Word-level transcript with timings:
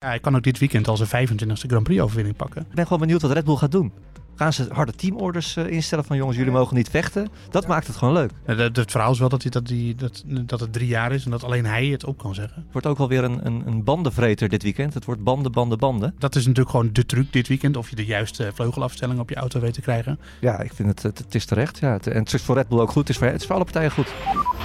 Ja, 0.00 0.08
hij 0.08 0.18
kan 0.18 0.36
ook 0.36 0.42
dit 0.42 0.58
weekend 0.58 0.88
al 0.88 0.96
zijn 0.96 1.28
25e 1.28 1.52
Grand 1.52 1.82
Prix 1.82 2.00
overwinning 2.00 2.36
pakken. 2.36 2.62
Ik 2.62 2.74
ben 2.74 2.84
gewoon 2.84 3.00
benieuwd 3.00 3.22
wat 3.22 3.30
Red 3.30 3.44
Bull 3.44 3.56
gaat 3.56 3.72
doen. 3.72 3.92
Gaan 4.34 4.52
ze 4.52 4.66
harde 4.72 4.92
teamorders 4.92 5.56
uh, 5.56 5.66
instellen 5.66 6.04
van 6.04 6.16
jongens, 6.16 6.36
jullie 6.36 6.52
mogen 6.52 6.76
niet 6.76 6.88
vechten? 6.90 7.28
Dat 7.50 7.66
maakt 7.66 7.86
het 7.86 7.96
gewoon 7.96 8.14
leuk. 8.14 8.30
Het, 8.44 8.76
het 8.76 8.90
verhaal 8.90 9.12
is 9.12 9.18
wel 9.18 9.28
dat, 9.28 9.42
hij, 9.42 9.50
dat, 9.50 9.68
hij, 9.68 9.94
dat, 9.96 10.24
dat 10.26 10.60
het 10.60 10.72
drie 10.72 10.86
jaar 10.86 11.12
is 11.12 11.24
en 11.24 11.30
dat 11.30 11.44
alleen 11.44 11.66
hij 11.66 11.86
het 11.86 12.04
op 12.04 12.18
kan 12.18 12.34
zeggen. 12.34 12.62
Het 12.62 12.72
wordt 12.72 12.86
ook 12.86 12.98
wel 12.98 13.08
weer 13.08 13.24
een, 13.24 13.46
een, 13.46 13.62
een 13.66 13.84
bandenvreter 13.84 14.48
dit 14.48 14.62
weekend. 14.62 14.94
Het 14.94 15.04
wordt 15.04 15.22
banden, 15.22 15.52
banden, 15.52 15.78
banden. 15.78 16.14
Dat 16.18 16.34
is 16.34 16.42
natuurlijk 16.42 16.70
gewoon 16.70 16.92
de 16.92 17.06
truc 17.06 17.32
dit 17.32 17.48
weekend. 17.48 17.76
Of 17.76 17.90
je 17.90 17.96
de 17.96 18.04
juiste 18.04 18.50
vleugelafstelling 18.54 19.20
op 19.20 19.28
je 19.28 19.36
auto 19.36 19.60
weet 19.60 19.74
te 19.74 19.80
krijgen. 19.80 20.18
Ja, 20.40 20.60
ik 20.60 20.72
vind 20.72 20.88
het, 20.88 21.02
het, 21.02 21.18
het 21.18 21.34
is 21.34 21.44
terecht. 21.44 21.78
Ja. 21.78 21.98
en 21.98 22.18
het 22.18 22.32
is 22.32 22.42
voor 22.42 22.54
Red 22.54 22.68
Bull 22.68 22.80
ook 22.80 22.90
goed. 22.90 23.00
Het 23.00 23.08
is 23.08 23.16
voor, 23.16 23.26
het 23.26 23.40
is 23.40 23.46
voor 23.46 23.54
alle 23.54 23.64
partijen 23.64 23.90
goed. 23.90 24.14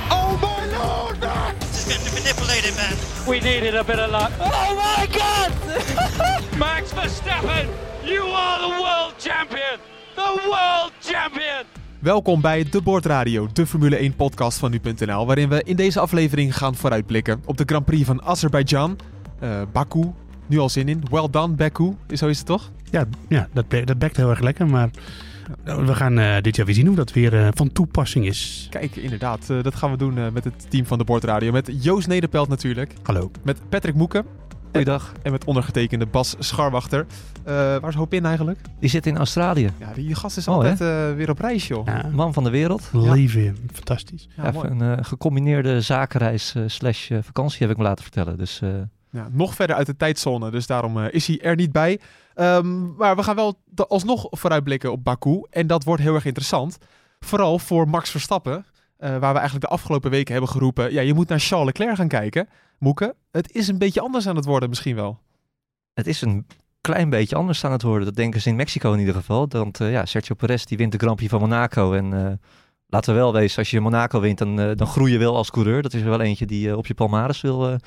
Oh 0.09 0.22
We 3.27 3.39
needed 3.39 3.75
a 3.75 3.83
bit 3.83 3.99
of 3.99 4.11
luck. 4.11 4.31
Oh 4.39 4.75
my 4.75 5.07
god! 5.07 5.51
Max 6.57 6.91
Verstappen, 6.91 7.68
you 8.04 8.23
are 8.33 8.59
the 8.59 8.75
world 8.81 9.14
champion! 9.18 9.79
The 10.15 10.41
world 10.45 10.91
champion! 11.01 11.65
Welkom 12.00 12.41
bij 12.41 12.65
De 12.69 12.81
Board 12.81 13.05
Radio, 13.05 13.47
de 13.54 13.67
Formule 13.67 13.95
1 13.95 14.15
podcast 14.15 14.57
van 14.57 14.71
nu.nl, 14.71 15.25
waarin 15.25 15.50
we 15.50 15.64
in 15.64 15.75
deze 15.75 16.00
aflevering 16.00 16.57
gaan 16.57 16.75
vooruitblikken 16.75 17.41
op 17.45 17.57
de 17.57 17.64
Grand 17.65 17.86
Prix 17.86 18.05
van 18.05 18.23
Azerbeidzjan, 18.23 18.97
uh, 19.43 19.61
Baku. 19.71 20.11
Nu 20.47 20.59
al 20.59 20.69
zin 20.69 20.87
in. 20.87 21.03
Well 21.11 21.28
done, 21.31 21.53
Baku. 21.53 21.95
Zo 22.14 22.28
is 22.28 22.37
het 22.37 22.47
toch? 22.47 22.71
Ja, 22.89 23.05
ja 23.29 23.47
dat, 23.53 23.65
dat 23.86 24.00
bekt 24.00 24.17
heel 24.17 24.29
erg 24.29 24.39
lekker, 24.39 24.67
maar 24.67 24.89
we 25.64 25.96
gaan 25.96 26.20
uh, 26.20 26.36
dit 26.42 26.56
jaar 26.56 26.65
weer 26.65 26.75
zien 26.75 26.88
hoe 26.88 26.96
dat 26.96 27.14
weer 27.14 27.33
uh, 27.33 27.47
van 27.51 27.71
toepassing 27.71 28.25
is. 28.25 28.68
Kijk, 28.70 28.96
inderdaad. 28.96 29.47
Uh, 29.51 29.64
dat 29.64 29.75
gaan 29.75 29.92
we 29.92 29.97
doen 29.97 30.34
met 30.34 30.43
het 30.43 30.70
team 30.70 30.86
van 30.86 30.97
de 30.97 31.04
Bordradio. 31.04 31.51
Met 31.51 31.71
Joost 31.84 32.08
Nederpelt 32.08 32.50
natuurlijk. 32.50 32.94
Hallo. 33.03 33.31
Met 33.44 33.70
Patrick 33.70 33.95
Moeken. 33.95 34.25
Goeiedag. 34.72 35.14
En 35.22 35.31
met 35.31 35.45
ondergetekende 35.45 36.06
Bas 36.06 36.36
Scharwachter. 36.39 37.06
waar 37.44 37.88
is 37.88 37.95
Hopin 37.95 38.25
eigenlijk? 38.25 38.59
Die 38.80 38.89
zit 38.89 39.06
in 39.06 39.17
Australië. 39.17 39.70
Ja, 39.80 39.94
die 39.94 40.16
gast 40.16 40.38
is 40.38 40.48
oh, 40.48 40.56
altijd 40.56 40.80
weer 41.16 41.30
op 41.30 41.40
reis, 41.40 41.67
joh. 41.67 41.86
Ja. 41.86 42.10
Man 42.14 42.34
van 42.34 42.44
de 42.44 42.50
wereld. 42.50 42.89
Leven, 42.92 43.58
fantastisch. 43.73 44.28
Ja, 44.36 44.48
Even 44.48 44.80
een 44.80 45.06
gecombineerde 45.06 45.82
zakenreis 45.82 46.56
slash 46.66 47.12
vakantie 47.22 47.60
heb 47.60 47.70
ik 47.70 47.78
me 47.78 47.84
laten 47.84 48.04
vertellen. 48.04 48.38
Dus... 48.38 48.62
Ja, 49.10 49.28
nog 49.32 49.56
verder 49.56 49.76
uit 49.76 49.86
de 49.86 49.95
tijdzone, 49.95 50.52
dus 50.52 50.67
daarom 50.67 51.00
is 51.00 51.28
hij 51.28 51.39
er 51.42 51.56
niet 51.56 51.72
bij. 51.72 52.00
Um, 52.36 52.95
maar 52.95 53.16
we 53.16 53.23
gaan 53.23 53.36
wel 53.36 53.59
alsnog 53.88 54.28
vooruitblikken 54.30 54.92
op 54.92 55.03
Baku. 55.03 55.45
En 55.50 55.67
dat 55.67 55.84
wordt 55.84 56.02
heel 56.02 56.16
erg 56.16 56.26
interessant. 56.26 56.78
Vooral 57.20 57.59
voor 57.59 57.89
Max 57.89 58.09
Verstappen. 58.09 58.66
Uh, 59.00 59.09
waar 59.09 59.34
we 59.34 59.39
eigenlijk 59.39 59.62
de 59.62 59.72
afgelopen 59.72 60.12
weken 60.12 60.31
hebben 60.31 60.52
geroepen. 60.52 60.94
Ja, 60.94 61.02
je 61.02 61.14
moet 61.14 61.28
naar 61.30 61.39
Charles 61.39 61.66
Leclerc 61.66 61.95
gaan 61.95 62.08
kijken. 62.08 62.50
Moeke, 62.80 63.16
het 63.31 63.52
is 63.52 63.67
een 63.67 63.78
beetje 63.78 64.02
anders 64.02 64.28
aan 64.28 64.36
het 64.36 64.45
worden 64.45 64.70
misschien 64.70 64.95
wel. 64.95 65.20
Het 65.94 66.08
is 66.08 66.22
een 66.22 66.48
klein 66.81 67.09
beetje 67.09 67.36
anders 67.36 67.66
aan 67.66 67.72
het 67.72 67.81
worden. 67.81 68.06
Dat 68.06 68.16
denken 68.16 68.42
ze 68.42 68.50
in 68.50 68.56
Mexico 68.56 68.94
in 68.94 69.00
ieder 69.00 69.14
geval. 69.14 69.48
Want 69.48 69.80
uh, 69.80 69.92
ja, 69.92 70.06
Sergio 70.06 70.36
Perez 70.36 70.64
die 70.64 70.78
wint 70.78 70.92
de 70.92 70.98
Grand 70.98 71.16
Prix 71.16 71.31
van 71.31 71.39
Monaco. 71.39 71.94
En 71.94 72.11
uh, 72.11 72.31
laten 72.88 73.14
we 73.14 73.20
wel 73.20 73.34
wezen, 73.34 73.58
als 73.58 73.70
je 73.70 73.80
Monaco 73.80 74.20
wint, 74.20 74.38
dan, 74.38 74.56
dan 74.56 74.88
groei 74.88 75.11
je 75.11 75.17
wel 75.17 75.36
als 75.36 75.52
coureur. 75.52 75.81
Dat 75.81 75.94
is 75.94 76.02
er 76.02 76.09
wel 76.09 76.22
eentje 76.22 76.45
die 76.45 76.78
op 76.78 76.88
je 76.88 76.94
palmares 76.94 77.42
wil, 77.42 77.78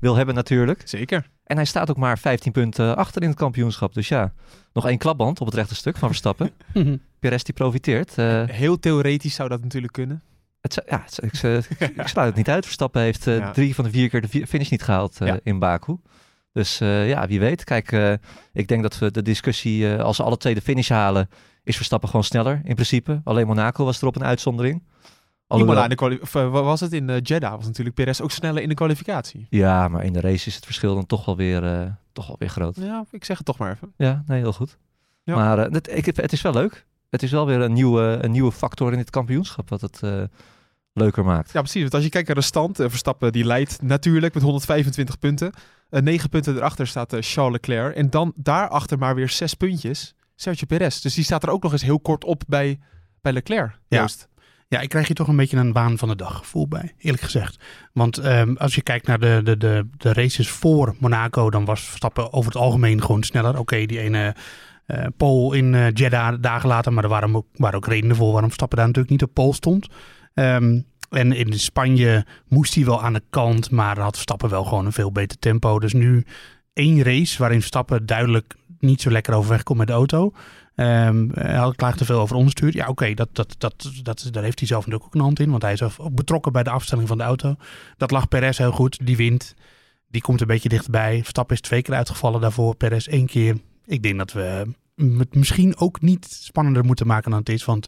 wil 0.00 0.14
hebben 0.14 0.34
natuurlijk. 0.34 0.82
Zeker. 0.84 1.30
En 1.46 1.56
hij 1.56 1.64
staat 1.64 1.90
ook 1.90 1.96
maar 1.96 2.18
15 2.18 2.52
punten 2.52 2.96
achter 2.96 3.22
in 3.22 3.28
het 3.28 3.38
kampioenschap. 3.38 3.94
Dus 3.94 4.08
ja, 4.08 4.32
nog 4.72 4.86
één 4.86 4.98
klapband 4.98 5.40
op 5.40 5.46
het 5.46 5.54
rechte 5.54 5.74
stuk 5.74 5.96
van 5.96 6.08
Verstappen. 6.08 6.50
Perez 7.20 7.42
die 7.42 7.54
profiteert. 7.54 8.18
Uh, 8.18 8.42
Heel 8.46 8.78
theoretisch 8.78 9.34
zou 9.34 9.48
dat 9.48 9.62
natuurlijk 9.62 9.92
kunnen. 9.92 10.22
Het, 10.60 10.82
ja, 10.88 11.04
het, 11.04 11.18
ik, 11.22 11.32
ik, 12.02 12.06
sluit 12.08 12.28
het 12.28 12.36
niet 12.36 12.48
uit. 12.48 12.64
Verstappen 12.64 13.02
heeft 13.02 13.26
uh, 13.26 13.38
ja. 13.38 13.50
drie 13.50 13.74
van 13.74 13.84
de 13.84 13.90
vier 13.90 14.08
keer 14.08 14.20
de 14.20 14.46
finish 14.46 14.70
niet 14.70 14.82
gehaald 14.82 15.18
uh, 15.22 15.28
ja. 15.28 15.40
in 15.42 15.58
Baku. 15.58 15.96
Dus 16.52 16.78
ja, 16.78 17.26
wie 17.26 17.40
weet. 17.40 17.64
Kijk, 17.64 18.18
ik 18.52 18.68
denk 18.68 18.82
dat 18.82 18.98
we 18.98 19.10
de 19.10 19.22
discussie, 19.22 19.96
als 19.96 20.16
ze 20.16 20.22
alle 20.22 20.36
twee 20.36 20.54
de 20.54 20.60
finish 20.60 20.88
halen, 20.88 21.28
is 21.64 21.76
Verstappen 21.76 22.08
gewoon 22.08 22.24
sneller 22.24 22.60
in 22.64 22.74
principe. 22.74 23.20
Alleen 23.24 23.46
Monaco 23.46 23.84
was 23.84 24.02
erop 24.02 24.16
een 24.16 24.24
uitzondering. 24.24 24.82
Alhoewel... 25.46 25.82
in 25.82 25.88
de 25.88 26.18
of, 26.20 26.34
uh, 26.34 26.50
was 26.50 26.80
het 26.80 26.92
in 26.92 27.08
uh, 27.08 27.16
Jeddah? 27.22 27.54
Was 27.54 27.66
natuurlijk 27.66 27.96
Perez 27.96 28.20
ook 28.20 28.30
sneller 28.30 28.62
in 28.62 28.68
de 28.68 28.74
kwalificatie. 28.74 29.46
Ja, 29.50 29.88
maar 29.88 30.04
in 30.04 30.12
de 30.12 30.20
race 30.20 30.46
is 30.46 30.54
het 30.54 30.64
verschil 30.64 30.94
dan 30.94 31.06
toch 31.06 31.24
wel 31.24 31.36
weer, 31.36 31.64
uh, 31.64 31.86
toch 32.12 32.26
wel 32.26 32.36
weer 32.38 32.48
groot. 32.48 32.76
Ja, 32.76 33.04
ik 33.10 33.24
zeg 33.24 33.36
het 33.36 33.46
toch 33.46 33.58
maar 33.58 33.72
even. 33.72 33.92
Ja, 33.96 34.22
nee, 34.26 34.40
heel 34.40 34.52
goed. 34.52 34.78
Ja. 35.22 35.34
Maar 35.34 35.58
het, 35.58 35.96
ik, 35.96 36.06
het 36.06 36.32
is 36.32 36.42
wel 36.42 36.52
leuk. 36.52 36.86
Het 37.10 37.22
is 37.22 37.30
wel 37.30 37.46
weer 37.46 37.60
een 37.60 37.72
nieuwe, 37.72 38.18
een 38.22 38.30
nieuwe 38.30 38.52
factor 38.52 38.92
in 38.92 38.98
dit 38.98 39.10
kampioenschap 39.10 39.68
wat 39.68 39.80
het 39.80 40.00
leuker 40.92 41.24
maakt. 41.24 41.52
Ja, 41.52 41.60
precies. 41.60 41.80
Want 41.80 41.94
als 41.94 42.02
je 42.02 42.08
kijkt 42.08 42.26
naar 42.26 42.36
de 42.36 42.42
stand, 42.42 42.76
Verstappen 42.76 43.32
die 43.32 43.44
leidt 43.44 43.82
natuurlijk 43.82 44.34
met 44.34 44.42
125 44.42 45.18
punten. 45.18 45.52
9 45.90 46.28
punten 46.28 46.56
erachter 46.56 46.86
staat 46.86 47.16
Charles 47.20 47.52
Leclerc. 47.52 47.94
En 47.94 48.10
dan 48.10 48.32
daarachter 48.36 48.98
maar 48.98 49.14
weer 49.14 49.28
6 49.28 49.54
puntjes 49.54 50.14
Sergio 50.34 50.66
Perez. 50.66 51.00
Dus 51.00 51.14
die 51.14 51.24
staat 51.24 51.42
er 51.42 51.50
ook 51.50 51.62
nog 51.62 51.72
eens 51.72 51.82
heel 51.82 52.00
kort 52.00 52.24
op 52.24 52.42
bij, 52.46 52.78
bij 53.20 53.32
Leclerc. 53.32 53.78
Ja. 53.88 54.08
Ja, 54.68 54.80
ik 54.80 54.88
krijg 54.88 55.06
hier 55.06 55.16
toch 55.16 55.28
een 55.28 55.36
beetje 55.36 55.56
een 55.56 55.72
waan 55.72 55.98
van 55.98 56.08
de 56.08 56.16
dag 56.16 56.36
gevoel 56.36 56.68
bij, 56.68 56.94
eerlijk 56.98 57.22
gezegd. 57.22 57.64
Want 57.92 58.24
um, 58.24 58.56
als 58.56 58.74
je 58.74 58.82
kijkt 58.82 59.06
naar 59.06 59.18
de, 59.18 59.40
de, 59.44 59.56
de, 59.56 59.88
de 59.96 60.12
races 60.12 60.48
voor 60.48 60.96
Monaco, 60.98 61.50
dan 61.50 61.64
was 61.64 61.80
Verstappen 61.80 62.32
over 62.32 62.52
het 62.52 62.62
algemeen 62.62 63.02
gewoon 63.02 63.22
sneller. 63.22 63.58
Oké, 63.58 63.86
die 63.86 64.00
ene 64.00 64.34
uh, 64.86 65.06
pole 65.16 65.56
in 65.56 65.72
uh, 65.72 65.90
Jeddah 65.90 66.36
dagen 66.40 66.68
later, 66.68 66.92
maar 66.92 67.04
er 67.04 67.10
waren 67.10 67.36
ook, 67.36 67.46
waren 67.52 67.76
ook 67.76 67.86
redenen 67.86 68.16
voor 68.16 68.30
waarom 68.30 68.44
Verstappen 68.44 68.78
daar 68.78 68.86
natuurlijk 68.86 69.12
niet 69.12 69.22
op 69.22 69.34
pole 69.34 69.54
stond. 69.54 69.88
Um, 70.34 70.86
en 71.10 71.32
in 71.32 71.58
Spanje 71.58 72.26
moest 72.48 72.74
hij 72.74 72.84
wel 72.84 73.02
aan 73.02 73.12
de 73.12 73.22
kant, 73.30 73.70
maar 73.70 73.98
had 73.98 74.14
Verstappen 74.14 74.50
wel 74.50 74.64
gewoon 74.64 74.86
een 74.86 74.92
veel 74.92 75.12
beter 75.12 75.38
tempo. 75.38 75.78
Dus 75.78 75.92
nu 75.92 76.24
één 76.72 77.02
race 77.02 77.38
waarin 77.38 77.58
Verstappen 77.58 78.06
duidelijk 78.06 78.54
niet 78.78 79.00
zo 79.00 79.10
lekker 79.10 79.34
overweg 79.34 79.62
komt 79.62 79.78
met 79.78 79.86
de 79.86 79.92
auto. 79.92 80.32
Um, 80.78 81.30
hij 81.34 81.72
klaagt 81.76 81.98
te 81.98 82.04
veel 82.04 82.20
over 82.20 82.36
onderstuur. 82.36 82.76
Ja, 82.76 82.88
oké, 82.88 83.14
dat, 83.14 83.28
dat, 83.32 83.54
dat, 83.58 83.90
dat, 84.02 84.28
daar 84.30 84.42
heeft 84.42 84.58
hij 84.58 84.68
zelf 84.68 84.86
natuurlijk 84.86 85.04
ook 85.04 85.14
een 85.14 85.26
hand 85.26 85.40
in. 85.40 85.50
Want 85.50 85.62
hij 85.62 85.72
is 85.72 85.82
ook 85.82 86.14
betrokken 86.14 86.52
bij 86.52 86.62
de 86.62 86.70
afstelling 86.70 87.08
van 87.08 87.18
de 87.18 87.24
auto. 87.24 87.54
Dat 87.96 88.10
lag 88.10 88.28
Perez 88.28 88.58
heel 88.58 88.72
goed. 88.72 89.06
Die 89.06 89.16
wint. 89.16 89.54
Die 90.08 90.20
komt 90.20 90.40
een 90.40 90.46
beetje 90.46 90.68
dichtbij. 90.68 91.16
Verstappen 91.18 91.54
is 91.54 91.62
twee 91.62 91.82
keer 91.82 91.94
uitgevallen 91.94 92.40
daarvoor. 92.40 92.76
Perez 92.76 93.06
één 93.06 93.26
keer. 93.26 93.56
Ik 93.84 94.02
denk 94.02 94.18
dat 94.18 94.32
we 94.32 94.74
het 94.96 95.34
misschien 95.34 95.76
ook 95.76 96.00
niet 96.00 96.24
spannender 96.24 96.84
moeten 96.84 97.06
maken 97.06 97.30
dan 97.30 97.40
het 97.40 97.48
is. 97.48 97.64
Want 97.64 97.86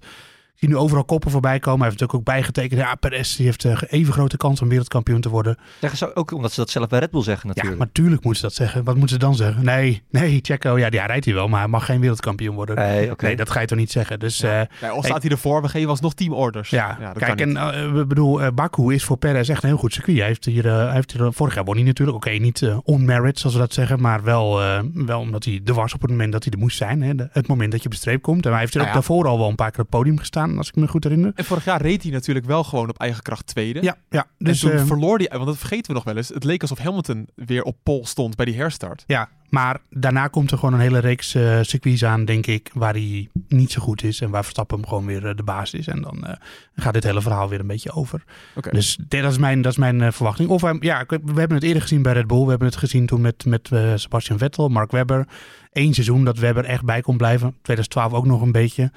zie 0.59 0.69
nu 0.69 0.77
overal 0.77 1.05
koppen 1.05 1.31
voorbij 1.31 1.59
komen. 1.59 1.81
Hij 1.81 1.89
heeft 1.89 2.01
natuurlijk 2.01 2.29
ook 2.29 2.35
bijgetekend. 2.35 2.81
Ja, 2.81 2.95
Perez 2.95 3.37
die 3.37 3.45
heeft 3.45 3.65
uh, 3.65 3.81
even 3.89 4.13
grote 4.13 4.37
kans 4.37 4.63
om 4.63 4.69
wereldkampioen 4.69 5.21
te 5.21 5.29
worden. 5.29 5.59
Zeggen 5.81 5.99
ze 5.99 6.17
ook 6.17 6.33
omdat 6.33 6.53
ze 6.53 6.61
dat 6.61 6.71
zelf 6.71 6.89
bij 6.89 6.99
Red 6.99 7.11
Bull 7.11 7.23
zeggen 7.23 7.49
natuurlijk. 7.49 7.79
Ja, 7.79 7.85
natuurlijk 7.85 8.25
moeten 8.25 8.41
ze 8.41 8.47
dat 8.47 8.57
zeggen. 8.57 8.85
Wat 8.85 8.97
moeten 8.97 9.15
ze 9.15 9.19
dan 9.19 9.35
zeggen? 9.35 9.65
Nee, 9.65 10.03
nee, 10.11 10.39
Checo, 10.43 10.79
ja, 10.79 10.91
die 10.91 11.01
rijdt 11.01 11.25
hij 11.25 11.35
wel, 11.35 11.49
maar 11.49 11.61
hij 11.61 11.69
mag 11.69 11.85
geen 11.85 12.01
wereldkampioen 12.01 12.55
worden. 12.55 12.77
Nee, 12.77 13.11
okay. 13.11 13.29
nee 13.29 13.37
dat 13.37 13.51
ga 13.51 13.61
je 13.61 13.67
toch 13.67 13.79
niet 13.79 13.91
zeggen. 13.91 14.19
Dus, 14.19 14.39
ja. 14.39 14.61
Uh, 14.61 14.67
nee, 14.83 14.93
of 14.93 15.05
staat 15.05 15.23
hij 15.23 15.31
ervoor, 15.31 15.63
we 15.63 15.69
geven 15.69 15.89
alsnog 15.89 16.15
teamorders. 16.15 16.71
Ja, 16.71 16.97
ja 17.01 17.13
kijk, 17.13 17.41
en 17.41 17.51
uh, 17.51 17.93
we 17.93 18.07
bedoel, 18.07 18.43
uh, 18.43 18.49
Baku 18.55 18.95
is 18.95 19.05
voor 19.05 19.17
Perez 19.17 19.49
echt 19.49 19.63
een 19.63 19.69
heel 19.69 19.79
goed 19.79 19.93
circuit. 19.93 20.17
Hij 20.19 20.27
heeft 20.27 20.45
hier, 20.45 20.65
hij 20.65 20.93
heeft 20.93 21.13
hier 21.13 21.33
vorig 21.33 21.55
jaar 21.55 21.65
won 21.65 21.75
hij 21.75 21.85
natuurlijk. 21.85 22.17
Oké, 22.17 22.29
okay, 22.29 22.41
niet 22.41 22.73
on 22.85 23.05
merit, 23.05 23.39
zoals 23.39 23.55
we 23.55 23.61
dat 23.61 23.73
zeggen, 23.73 24.01
maar 24.01 24.23
wel, 24.23 24.61
wel 24.93 25.21
omdat 25.21 25.45
hij 25.45 25.61
er 25.65 25.75
was 25.75 25.95
op 25.95 26.01
het 26.01 26.11
moment 26.11 26.33
dat 26.33 26.45
hij 26.45 26.53
er 26.53 26.59
moest 26.59 26.77
zijn. 26.77 27.03
Hè, 27.03 27.15
de, 27.15 27.29
het 27.33 27.47
moment 27.47 27.71
dat 27.71 27.81
je 27.81 27.87
op 27.87 27.93
de 27.93 27.99
streep 27.99 28.23
komt. 28.23 28.47
En 28.47 28.51
hij 28.51 28.61
heeft 28.61 28.75
er 28.75 28.81
ook 28.81 28.93
daarvoor 28.93 29.27
al 29.27 29.39
wel 29.39 29.49
een 29.49 29.55
paar 29.55 29.71
keer 29.71 29.81
op 29.81 29.87
het 29.91 29.99
podium 29.99 30.19
gestaan, 30.19 30.48
als 30.57 30.69
ik 30.69 30.77
me 30.77 30.89
goed 30.89 31.05
herinner. 31.05 31.33
En 31.35 31.45
vorig 31.45 31.65
jaar 31.65 31.83
reed 31.83 32.03
hij 32.03 32.13
natuurlijk 32.13 32.47
wel 32.47 32.65
gewoon 32.65 32.89
op 32.89 32.99
eigen 32.99 33.23
kracht 33.23 33.47
tweede. 33.47 33.83
Ja, 33.83 33.97
ja. 34.11 34.27
Dus 34.39 34.63
en 34.63 34.71
toen 34.71 34.79
uh, 34.79 34.87
verloor 34.87 35.19
hij, 35.19 35.29
want 35.31 35.47
dat 35.47 35.59
vergeten 35.59 35.87
we 35.87 35.93
nog 35.93 36.05
wel 36.05 36.17
eens. 36.17 36.29
Het 36.29 36.45
leek 36.45 36.63
alsof 36.63 36.79
Hamilton 36.79 37.29
weer 37.35 37.63
op 37.63 37.77
pol 37.83 38.07
stond 38.07 38.37
bij 38.37 38.45
die 38.45 38.57
herstart. 38.57 39.05
Ja, 39.07 39.29
maar 39.49 39.81
daarna 39.91 40.27
komt 40.27 40.51
er 40.51 40.59
gewoon 40.59 40.75
een 40.75 40.81
hele 40.81 40.99
reeks 40.99 41.35
uh, 41.35 41.59
circuits 41.63 42.05
aan, 42.05 42.25
denk 42.25 42.47
ik, 42.47 42.71
waar 42.75 42.93
hij 42.93 43.29
niet 43.49 43.73
zo 43.73 43.81
goed 43.81 44.03
is. 44.03 44.21
En 44.21 44.31
waar 44.31 44.43
Verstappen 44.43 44.79
hem 44.79 44.87
gewoon 44.89 45.07
weer 45.07 45.25
uh, 45.25 45.35
de 45.37 45.43
baas 45.43 45.75
is. 45.75 45.87
En 45.87 46.03
dan 46.03 46.19
uh, 46.25 46.33
gaat 46.75 46.93
dit 46.93 47.05
hele 47.05 47.23
verhaal 47.23 47.49
weer 47.49 47.61
een 47.61 47.67
beetje 47.67 47.93
over. 47.93 48.25
Okay. 48.55 48.73
Dus 48.73 48.99
dat 49.09 49.31
is 49.31 49.39
mijn, 49.39 49.63
dat 49.63 49.73
is 49.73 49.79
mijn 49.79 50.13
verwachting. 50.13 50.49
Of 50.49 50.63
ja, 50.81 51.05
we 51.07 51.19
hebben 51.35 51.55
het 51.57 51.63
eerder 51.63 51.83
gezien 51.83 52.03
bij 52.03 52.13
Red 52.13 52.27
Bull. 52.27 52.43
We 52.43 52.51
hebben 52.51 52.69
het 52.69 52.77
gezien 52.77 53.07
toen 53.07 53.21
met, 53.21 53.45
met 53.45 53.71
Sebastian 53.95 54.39
Vettel, 54.39 54.69
Mark 54.69 54.91
Webber. 54.91 55.27
Eén 55.73 55.95
seizoen 55.95 56.25
dat 56.25 56.39
Webber 56.39 56.65
echt 56.65 56.85
bij 56.85 57.01
kon 57.01 57.17
blijven. 57.17 57.57
2012 57.63 58.13
ook 58.13 58.27
nog 58.27 58.43
een 58.43 58.53
beetje. 58.53 58.91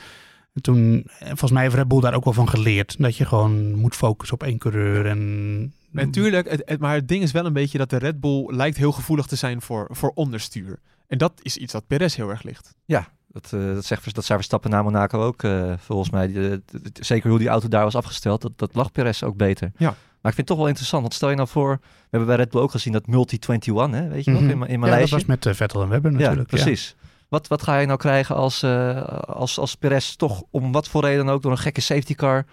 En 0.54 0.62
toen, 0.62 1.08
volgens 1.20 1.52
mij 1.52 1.64
heeft 1.64 1.76
Red 1.76 1.88
Bull 1.88 2.00
daar 2.00 2.14
ook 2.14 2.24
wel 2.24 2.34
van 2.34 2.50
geleerd. 2.50 2.96
Dat 3.00 3.18
je 3.18 3.26
gewoon 3.26 3.74
moet 3.74 3.96
focussen 3.96 4.36
op 4.36 4.44
één 4.44 4.58
coureur. 4.58 5.06
En 5.06 5.74
Natuurlijk, 5.92 6.50
het, 6.50 6.62
het, 6.66 6.80
maar 6.80 6.94
het 6.94 7.08
ding 7.08 7.24
is 7.24 7.32
wel 7.32 7.46
een 7.46 7.54
beetje 7.54 7.78
dat 7.78 7.90
de 7.90 7.98
Red 7.98 8.20
Bull 8.20 8.56
lijkt 8.56 8.78
heel 8.78 8.92
gevoelig 8.92 9.26
te 9.26 9.36
zijn 9.36 9.62
voor, 9.62 9.88
voor 9.92 10.12
onderstuur. 10.14 10.80
En 11.08 11.18
dat 11.18 11.34
is 11.42 11.58
iets 11.58 11.74
dat 11.74 11.88
Perez 11.88 12.16
heel 12.16 12.30
erg 12.30 12.44
ligt. 12.44 12.76
Ja, 12.86 13.08
dat, 13.28 13.52
uh, 13.54 13.74
dat, 13.74 13.86
zegt, 13.86 14.16
dat 14.16 14.26
zei 14.26 14.38
Verstappen 14.38 14.70
na 14.70 14.82
Monaco 14.82 15.24
ook. 15.24 15.44
Uh, 15.44 15.74
volgens 15.78 16.10
mij, 16.10 16.60
zeker 16.94 17.30
hoe 17.30 17.40
die 17.40 17.48
auto 17.48 17.68
daar 17.68 17.84
was 17.84 17.96
afgesteld, 17.96 18.42
dat, 18.42 18.52
dat 18.56 18.76
lag 18.76 18.92
Perez 18.92 19.24
ook 19.24 19.38
beter. 19.38 19.72
Ja. 19.78 19.96
Maar 20.22 20.32
ik 20.32 20.38
vind 20.38 20.38
het 20.38 20.48
toch 20.48 20.58
wel 20.58 20.68
interessant. 20.68 21.02
Want 21.02 21.14
stel 21.14 21.30
je 21.30 21.36
nou 21.36 21.48
voor, 21.48 21.78
we 21.82 22.08
hebben 22.10 22.30
bij 22.30 22.38
Red 22.38 22.50
Bull 22.50 22.62
ook 22.62 22.72
gezien 22.72 22.94
dat 22.94 23.08
Multi-21, 23.08 23.40
hè, 23.74 24.08
weet 24.08 24.26
je 24.26 24.32
mm 24.32 24.38
-hmm. 24.38 24.46
nog, 24.46 24.68
in, 24.68 24.74
in 24.74 24.80
mijn 24.80 24.94
ja, 24.94 25.00
dat 25.00 25.10
was 25.10 25.26
met 25.26 25.46
uh, 25.46 25.54
Vettel 25.54 25.82
en 25.82 25.90
Webber 25.90 26.12
natuurlijk. 26.12 26.52
Ja, 26.52 26.58
precies. 26.58 26.96
Ja. 27.02 27.10
Wat, 27.32 27.48
wat 27.48 27.62
ga 27.62 27.78
je 27.78 27.86
nou 27.86 28.00
krijgen 28.00 28.36
als, 28.36 28.64
uh, 28.64 29.02
als, 29.20 29.60
als 29.60 29.76
Perez 29.76 30.16
toch 30.16 30.44
om 30.50 30.72
wat 30.72 30.88
voor 30.88 31.02
reden 31.02 31.30
ook 31.30 31.42
door 31.42 31.52
een 31.52 31.58
gekke 31.58 31.82
safety 31.82 32.16
car 32.16 32.46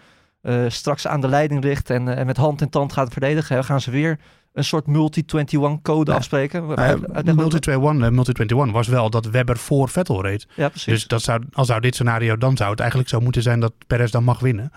straks 0.68 1.06
aan 1.06 1.20
de 1.20 1.28
leiding 1.28 1.64
ligt 1.64 1.90
en, 1.90 2.16
en 2.16 2.26
met 2.26 2.36
hand 2.36 2.60
en 2.60 2.68
tand 2.68 2.92
gaat 2.92 3.12
verdedigen, 3.12 3.64
gaan 3.64 3.80
ze 3.80 3.90
weer 3.90 4.18
een 4.52 4.64
soort 4.64 4.86
multi-21 4.86 5.82
code 5.82 6.12
afspreken. 6.12 6.66
multi-21 7.34 8.14
multi 8.14 8.72
was 8.72 8.88
wel 8.88 9.10
dat 9.10 9.26
Webber 9.26 9.56
voor 9.56 9.88
Vettel 9.88 10.22
reed. 10.22 10.46
Ja, 10.54 10.68
precies. 10.68 10.92
Dus 10.92 11.06
dat 11.06 11.22
zou, 11.22 11.42
als 11.52 11.66
zou 11.66 11.80
dit 11.80 11.94
scenario, 11.94 12.36
dan 12.36 12.56
zou 12.56 12.70
het 12.70 12.80
eigenlijk 12.80 13.10
zo 13.10 13.20
moeten 13.20 13.42
zijn 13.42 13.60
dat 13.60 13.72
Perez 13.86 14.10
dan 14.10 14.24
mag 14.24 14.40
winnen. 14.40 14.72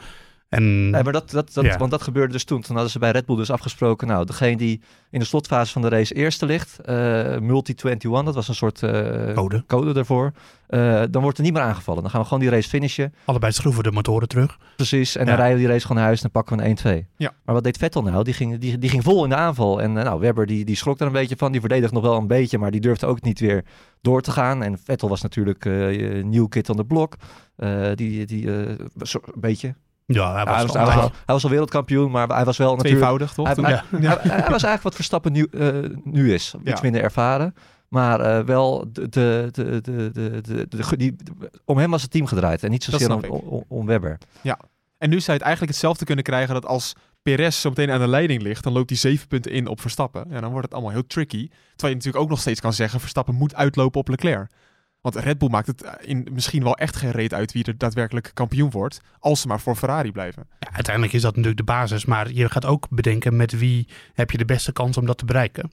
En, 0.51 0.89
nee, 0.89 1.03
maar 1.03 1.13
dat, 1.13 1.29
dat, 1.29 1.53
dat, 1.53 1.77
Want 1.77 1.91
dat 1.91 2.01
gebeurde 2.01 2.33
dus 2.33 2.43
toen. 2.43 2.61
Toen 2.61 2.73
hadden 2.73 2.91
ze 2.91 2.99
bij 2.99 3.11
Red 3.11 3.25
Bull 3.25 3.35
dus 3.35 3.51
afgesproken. 3.51 4.07
Nou, 4.07 4.25
degene 4.25 4.57
die 4.57 4.81
in 5.09 5.19
de 5.19 5.25
slotfase 5.25 5.71
van 5.71 5.81
de 5.81 5.89
race 5.89 6.13
eerste 6.13 6.45
ligt, 6.45 6.79
uh, 6.85 7.37
Multi-21, 7.37 8.01
dat 8.01 8.35
was 8.35 8.47
een 8.47 8.55
soort 8.55 8.81
uh, 8.81 9.33
code. 9.33 9.63
code 9.67 9.93
daarvoor. 9.93 10.31
Uh, 10.69 11.01
dan 11.09 11.21
wordt 11.21 11.37
er 11.37 11.43
niet 11.43 11.53
meer 11.53 11.61
aangevallen. 11.61 12.01
Dan 12.01 12.11
gaan 12.11 12.21
we 12.21 12.27
gewoon 12.27 12.43
die 12.43 12.51
race 12.51 12.69
finishen. 12.69 13.13
Allebei 13.25 13.51
schroeven 13.51 13.83
de 13.83 13.91
motoren 13.91 14.27
terug. 14.27 14.57
Precies. 14.75 15.15
En 15.15 15.25
dan 15.25 15.35
rijden 15.35 15.55
we 15.55 15.61
die 15.61 15.71
race 15.71 15.81
gewoon 15.81 15.97
naar 15.97 16.05
huis 16.05 16.21
en 16.23 16.29
dan 16.31 16.43
pakken 16.43 16.57
we 16.57 16.91
een 16.91 17.05
1-2. 17.05 17.07
Ja. 17.17 17.33
Maar 17.45 17.55
wat 17.55 17.63
deed 17.63 17.77
Vettel 17.77 18.03
nou? 18.03 18.23
Die 18.23 18.33
ging, 18.33 18.57
die, 18.57 18.77
die 18.77 18.89
ging 18.89 19.03
vol 19.03 19.23
in 19.23 19.29
de 19.29 19.35
aanval. 19.35 19.81
En 19.81 19.93
nou, 19.93 20.19
Webber 20.19 20.45
die, 20.45 20.65
die 20.65 20.75
schrok 20.75 20.99
er 20.99 21.05
een 21.05 21.11
beetje 21.11 21.37
van. 21.37 21.51
Die 21.51 21.61
verdedigde 21.61 21.95
nog 21.95 22.03
wel 22.03 22.17
een 22.17 22.27
beetje, 22.27 22.57
maar 22.57 22.71
die 22.71 22.81
durfde 22.81 23.05
ook 23.05 23.21
niet 23.21 23.39
weer 23.39 23.65
door 24.01 24.21
te 24.21 24.31
gaan. 24.31 24.63
En 24.63 24.79
Vettel 24.83 25.09
was 25.09 25.21
natuurlijk 25.21 25.65
nieuw 26.23 26.47
kid 26.47 26.69
on 26.69 26.75
the 26.75 26.85
block. 26.85 27.15
die 27.95 28.25
die 28.25 28.51
een 28.51 28.89
beetje 29.35 29.75
ja, 30.13 30.33
hij 30.33 30.45
was, 30.45 30.55
hij, 30.55 30.65
was, 30.65 30.73
hij, 30.73 30.85
was 30.85 30.95
al, 30.95 31.01
hij 31.01 31.33
was, 31.33 31.43
al, 31.43 31.49
wereldkampioen, 31.49 32.11
maar 32.11 32.27
hij 32.27 32.45
was 32.45 32.57
wel 32.57 32.75
Tweevoudig, 32.75 33.37
natuurlijk... 33.37 33.55
Tweevoudig, 33.55 33.85
toch? 33.89 33.89
Hij, 33.91 33.99
ja. 34.01 34.17
hij, 34.21 34.37
was 34.37 34.63
eigenlijk 34.63 34.83
wat 34.83 34.95
Verstappen 34.95 35.31
nu, 35.31 35.47
uh, 35.51 35.89
nu 36.03 36.33
is. 36.33 36.53
Iets 36.63 36.81
minder 36.81 37.01
ervaren. 37.01 37.53
Maar 37.87 38.19
uh, 38.19 38.45
wel 38.45 38.85
de, 38.91 39.09
de, 39.09 39.47
de, 39.51 39.81
de, 39.81 40.11
de, 40.41 40.67
de, 40.69 40.97
die, 40.97 41.15
om 41.65 41.77
hem 41.77 41.91
was 41.91 42.01
het 42.01 42.11
team 42.11 42.25
gedraaid. 42.25 42.63
En 42.63 42.69
niet 42.69 42.83
zozeer 42.83 43.13
om, 43.13 43.23
om, 43.23 43.63
om, 43.67 43.85
Webber. 43.85 44.17
Ja, 44.41 44.59
en 44.97 45.09
nu 45.09 45.15
zou 45.15 45.25
je 45.25 45.37
het 45.37 45.41
eigenlijk 45.41 45.71
hetzelfde 45.71 46.05
kunnen 46.05 46.23
krijgen... 46.23 46.53
dat 46.53 46.65
als 46.65 46.95
Perez 47.21 47.61
zo 47.61 47.69
meteen 47.69 47.91
aan 47.91 47.99
de 47.99 48.07
leiding 48.07 48.41
ligt... 48.41 48.63
dan 48.63 48.73
loopt 48.73 48.89
hij 48.89 48.97
zeven 48.99 49.27
punten 49.27 49.51
in 49.51 49.67
op 49.67 49.81
Verstappen. 49.81 50.31
En 50.31 50.41
dan 50.41 50.51
wordt 50.51 50.65
het 50.65 50.73
allemaal 50.73 50.91
heel 50.91 51.07
tricky. 51.07 51.47
Terwijl 51.47 51.89
je 51.89 51.95
natuurlijk 51.95 52.23
ook 52.23 52.29
nog 52.29 52.39
steeds 52.39 52.59
kan 52.59 52.73
zeggen... 52.73 52.99
Verstappen 52.99 53.35
moet 53.35 53.55
uitlopen 53.55 53.99
op 53.99 54.07
Leclerc. 54.07 54.51
Want 55.01 55.15
Red 55.15 55.37
Bull 55.37 55.49
maakt 55.49 55.67
het 55.67 55.83
in 56.01 56.27
misschien 56.31 56.63
wel 56.63 56.77
echt 56.77 56.95
geen 56.95 57.11
reet 57.11 57.33
uit 57.33 57.51
wie 57.51 57.63
er 57.63 57.77
daadwerkelijk 57.77 58.31
kampioen 58.33 58.71
wordt. 58.71 59.01
Als 59.19 59.41
ze 59.41 59.47
maar 59.47 59.59
voor 59.59 59.75
Ferrari 59.75 60.11
blijven. 60.11 60.47
Ja, 60.59 60.69
uiteindelijk 60.71 61.13
is 61.13 61.21
dat 61.21 61.31
natuurlijk 61.31 61.57
de 61.57 61.73
basis. 61.73 62.05
Maar 62.05 62.31
je 62.31 62.49
gaat 62.49 62.65
ook 62.65 62.87
bedenken 62.89 63.35
met 63.35 63.59
wie 63.59 63.87
heb 64.13 64.31
je 64.31 64.37
de 64.37 64.45
beste 64.45 64.71
kans 64.71 64.97
om 64.97 65.05
dat 65.05 65.17
te 65.17 65.25
bereiken. 65.25 65.71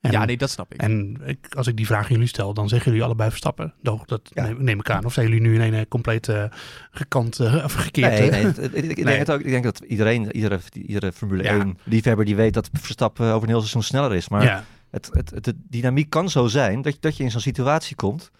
En, 0.00 0.10
ja, 0.10 0.24
nee, 0.24 0.36
dat 0.36 0.50
snap 0.50 0.74
ik. 0.74 0.80
En 0.80 1.20
ik, 1.24 1.54
als 1.54 1.66
ik 1.66 1.76
die 1.76 1.86
vraag 1.86 2.04
aan 2.04 2.12
jullie 2.12 2.26
stel, 2.26 2.54
dan 2.54 2.68
zeggen 2.68 2.90
jullie 2.90 3.06
allebei 3.06 3.30
Verstappen. 3.30 3.74
Dat 3.80 4.30
neem, 4.58 4.78
ik 4.78 4.90
aan. 4.90 5.04
Of 5.04 5.12
zijn 5.12 5.26
jullie 5.26 5.42
nu 5.42 5.62
in 5.62 5.74
een 5.74 5.88
compleet 5.88 6.28
uh, 6.28 6.44
gekant 6.90 7.38
uh, 7.40 7.64
of 7.64 7.72
gekeerd? 7.72 8.18
Nee, 8.18 8.30
nee, 8.30 8.44
ik, 8.72 8.96
denk 9.06 9.18
het 9.18 9.30
ook, 9.30 9.40
ik 9.40 9.50
denk 9.50 9.64
dat 9.64 9.78
iedereen, 9.78 10.32
iedere, 10.32 10.60
iedere 10.72 11.12
Formule 11.12 11.42
1 11.42 11.78
liefhebber 11.84 12.24
die 12.24 12.36
weet 12.36 12.54
dat 12.54 12.70
Verstappen 12.72 13.26
over 13.26 13.42
een 13.42 13.48
heel 13.48 13.58
seizoen 13.58 13.82
sneller 13.82 14.14
is. 14.14 14.28
Maar 14.28 14.44
ja. 14.44 14.64
het, 14.90 15.10
het, 15.12 15.30
het, 15.30 15.44
de 15.44 15.54
dynamiek 15.68 16.10
kan 16.10 16.30
zo 16.30 16.46
zijn 16.46 16.82
dat, 16.82 16.96
dat 17.00 17.16
je 17.16 17.24
in 17.24 17.30
zo'n 17.30 17.40
situatie 17.40 17.96
komt 17.96 18.30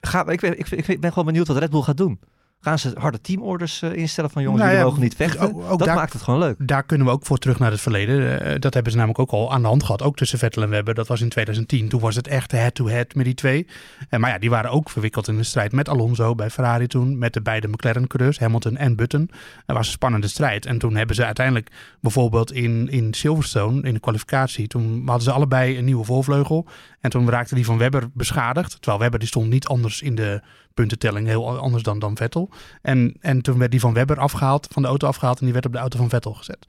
Ga, 0.00 0.28
ik, 0.28 0.40
ben, 0.40 0.58
ik, 0.58 0.68
ik 0.68 1.00
ben 1.00 1.10
gewoon 1.10 1.24
benieuwd 1.24 1.46
wat 1.46 1.56
Red 1.56 1.70
Bull 1.70 1.82
gaat 1.82 1.96
doen. 1.96 2.20
Gaan 2.62 2.78
ze 2.78 2.90
harde 2.98 3.20
teamorders 3.20 3.82
uh, 3.82 3.92
instellen 3.92 4.30
van 4.30 4.42
jongens, 4.42 4.62
nou 4.62 4.74
die 4.74 4.84
mogen 4.84 5.00
niet 5.02 5.14
vechten? 5.14 5.68
Ook, 5.68 5.78
dat 5.78 5.94
maakt 5.94 6.12
het 6.12 6.22
gewoon 6.22 6.40
leuk. 6.40 6.56
Daar 6.58 6.82
kunnen 6.82 7.06
we 7.06 7.12
ook 7.12 7.26
voor 7.26 7.38
terug 7.38 7.58
naar 7.58 7.70
het 7.70 7.80
verleden. 7.80 8.46
Uh, 8.46 8.54
dat 8.58 8.74
hebben 8.74 8.92
ze 8.92 8.98
namelijk 8.98 9.20
ook 9.20 9.30
al 9.30 9.52
aan 9.52 9.62
de 9.62 9.68
hand 9.68 9.82
gehad. 9.82 10.02
Ook 10.02 10.16
tussen 10.16 10.38
Vettel 10.38 10.62
en 10.62 10.68
Webber. 10.68 10.94
Dat 10.94 11.06
was 11.06 11.20
in 11.20 11.28
2010. 11.28 11.88
Toen 11.88 12.00
was 12.00 12.14
het 12.14 12.28
echt 12.28 12.52
head-to-head 12.52 13.14
met 13.14 13.24
die 13.24 13.34
twee. 13.34 13.66
En, 14.08 14.20
maar 14.20 14.30
ja, 14.30 14.38
die 14.38 14.50
waren 14.50 14.70
ook 14.70 14.90
verwikkeld 14.90 15.28
in 15.28 15.36
de 15.36 15.42
strijd 15.42 15.72
met 15.72 15.88
Alonso 15.88 16.34
bij 16.34 16.50
Ferrari 16.50 16.86
toen. 16.86 17.18
Met 17.18 17.32
de 17.32 17.42
beide 17.42 17.68
McLaren-coureurs, 17.68 18.38
Hamilton 18.38 18.76
en 18.76 18.96
Button. 18.96 19.30
Dat 19.66 19.76
was 19.76 19.86
een 19.86 19.92
spannende 19.92 20.28
strijd. 20.28 20.66
En 20.66 20.78
toen 20.78 20.96
hebben 20.96 21.16
ze 21.16 21.24
uiteindelijk 21.24 21.70
bijvoorbeeld 22.00 22.52
in, 22.52 22.88
in 22.88 23.14
Silverstone, 23.14 23.82
in 23.82 23.94
de 23.94 24.00
kwalificatie. 24.00 24.66
Toen 24.66 25.02
hadden 25.04 25.24
ze 25.24 25.32
allebei 25.32 25.78
een 25.78 25.84
nieuwe 25.84 26.04
voorvleugel. 26.04 26.66
En 27.00 27.10
toen 27.10 27.30
raakte 27.30 27.54
die 27.54 27.64
van 27.64 27.78
Webber 27.78 28.10
beschadigd. 28.12 28.70
Terwijl 28.70 28.98
Webber 28.98 29.18
die 29.18 29.28
stond 29.28 29.48
niet 29.48 29.66
anders 29.66 30.02
in 30.02 30.14
de 30.14 30.42
puntentelling, 30.74 31.26
heel 31.26 31.58
anders 31.58 31.82
dan, 31.82 31.98
dan 31.98 32.16
Vettel. 32.16 32.50
En, 32.82 33.16
en 33.20 33.42
toen 33.42 33.58
werd 33.58 33.70
die 33.70 33.80
van 33.80 33.94
Webber 33.94 34.18
afgehaald, 34.18 34.68
van 34.70 34.82
de 34.82 34.88
auto 34.88 35.06
afgehaald 35.06 35.38
en 35.38 35.44
die 35.44 35.52
werd 35.52 35.66
op 35.66 35.72
de 35.72 35.78
auto 35.78 35.98
van 35.98 36.08
Vettel 36.08 36.34
gezet. 36.34 36.66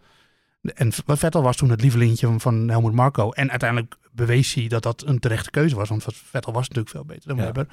En 0.62 0.92
Vettel 1.06 1.42
was 1.42 1.58
toen 1.58 1.70
het 1.70 1.82
lievelingetje 1.82 2.28
van, 2.28 2.42
van 2.42 2.70
Helmut 2.70 2.94
Marco. 2.94 3.32
En 3.32 3.50
uiteindelijk 3.50 3.96
bewees 4.12 4.54
hij 4.54 4.68
dat 4.68 4.84
dat 4.84 5.06
een 5.06 5.20
terechte 5.20 5.52
keuze 5.52 5.76
was. 5.76 5.90
Want 5.90 6.06
Vettel 6.06 6.54
was 6.54 6.68
natuurlijk 6.68 6.96
veel 6.96 7.06
beter 7.06 7.28
dan 7.28 7.38
Webber. 7.38 7.68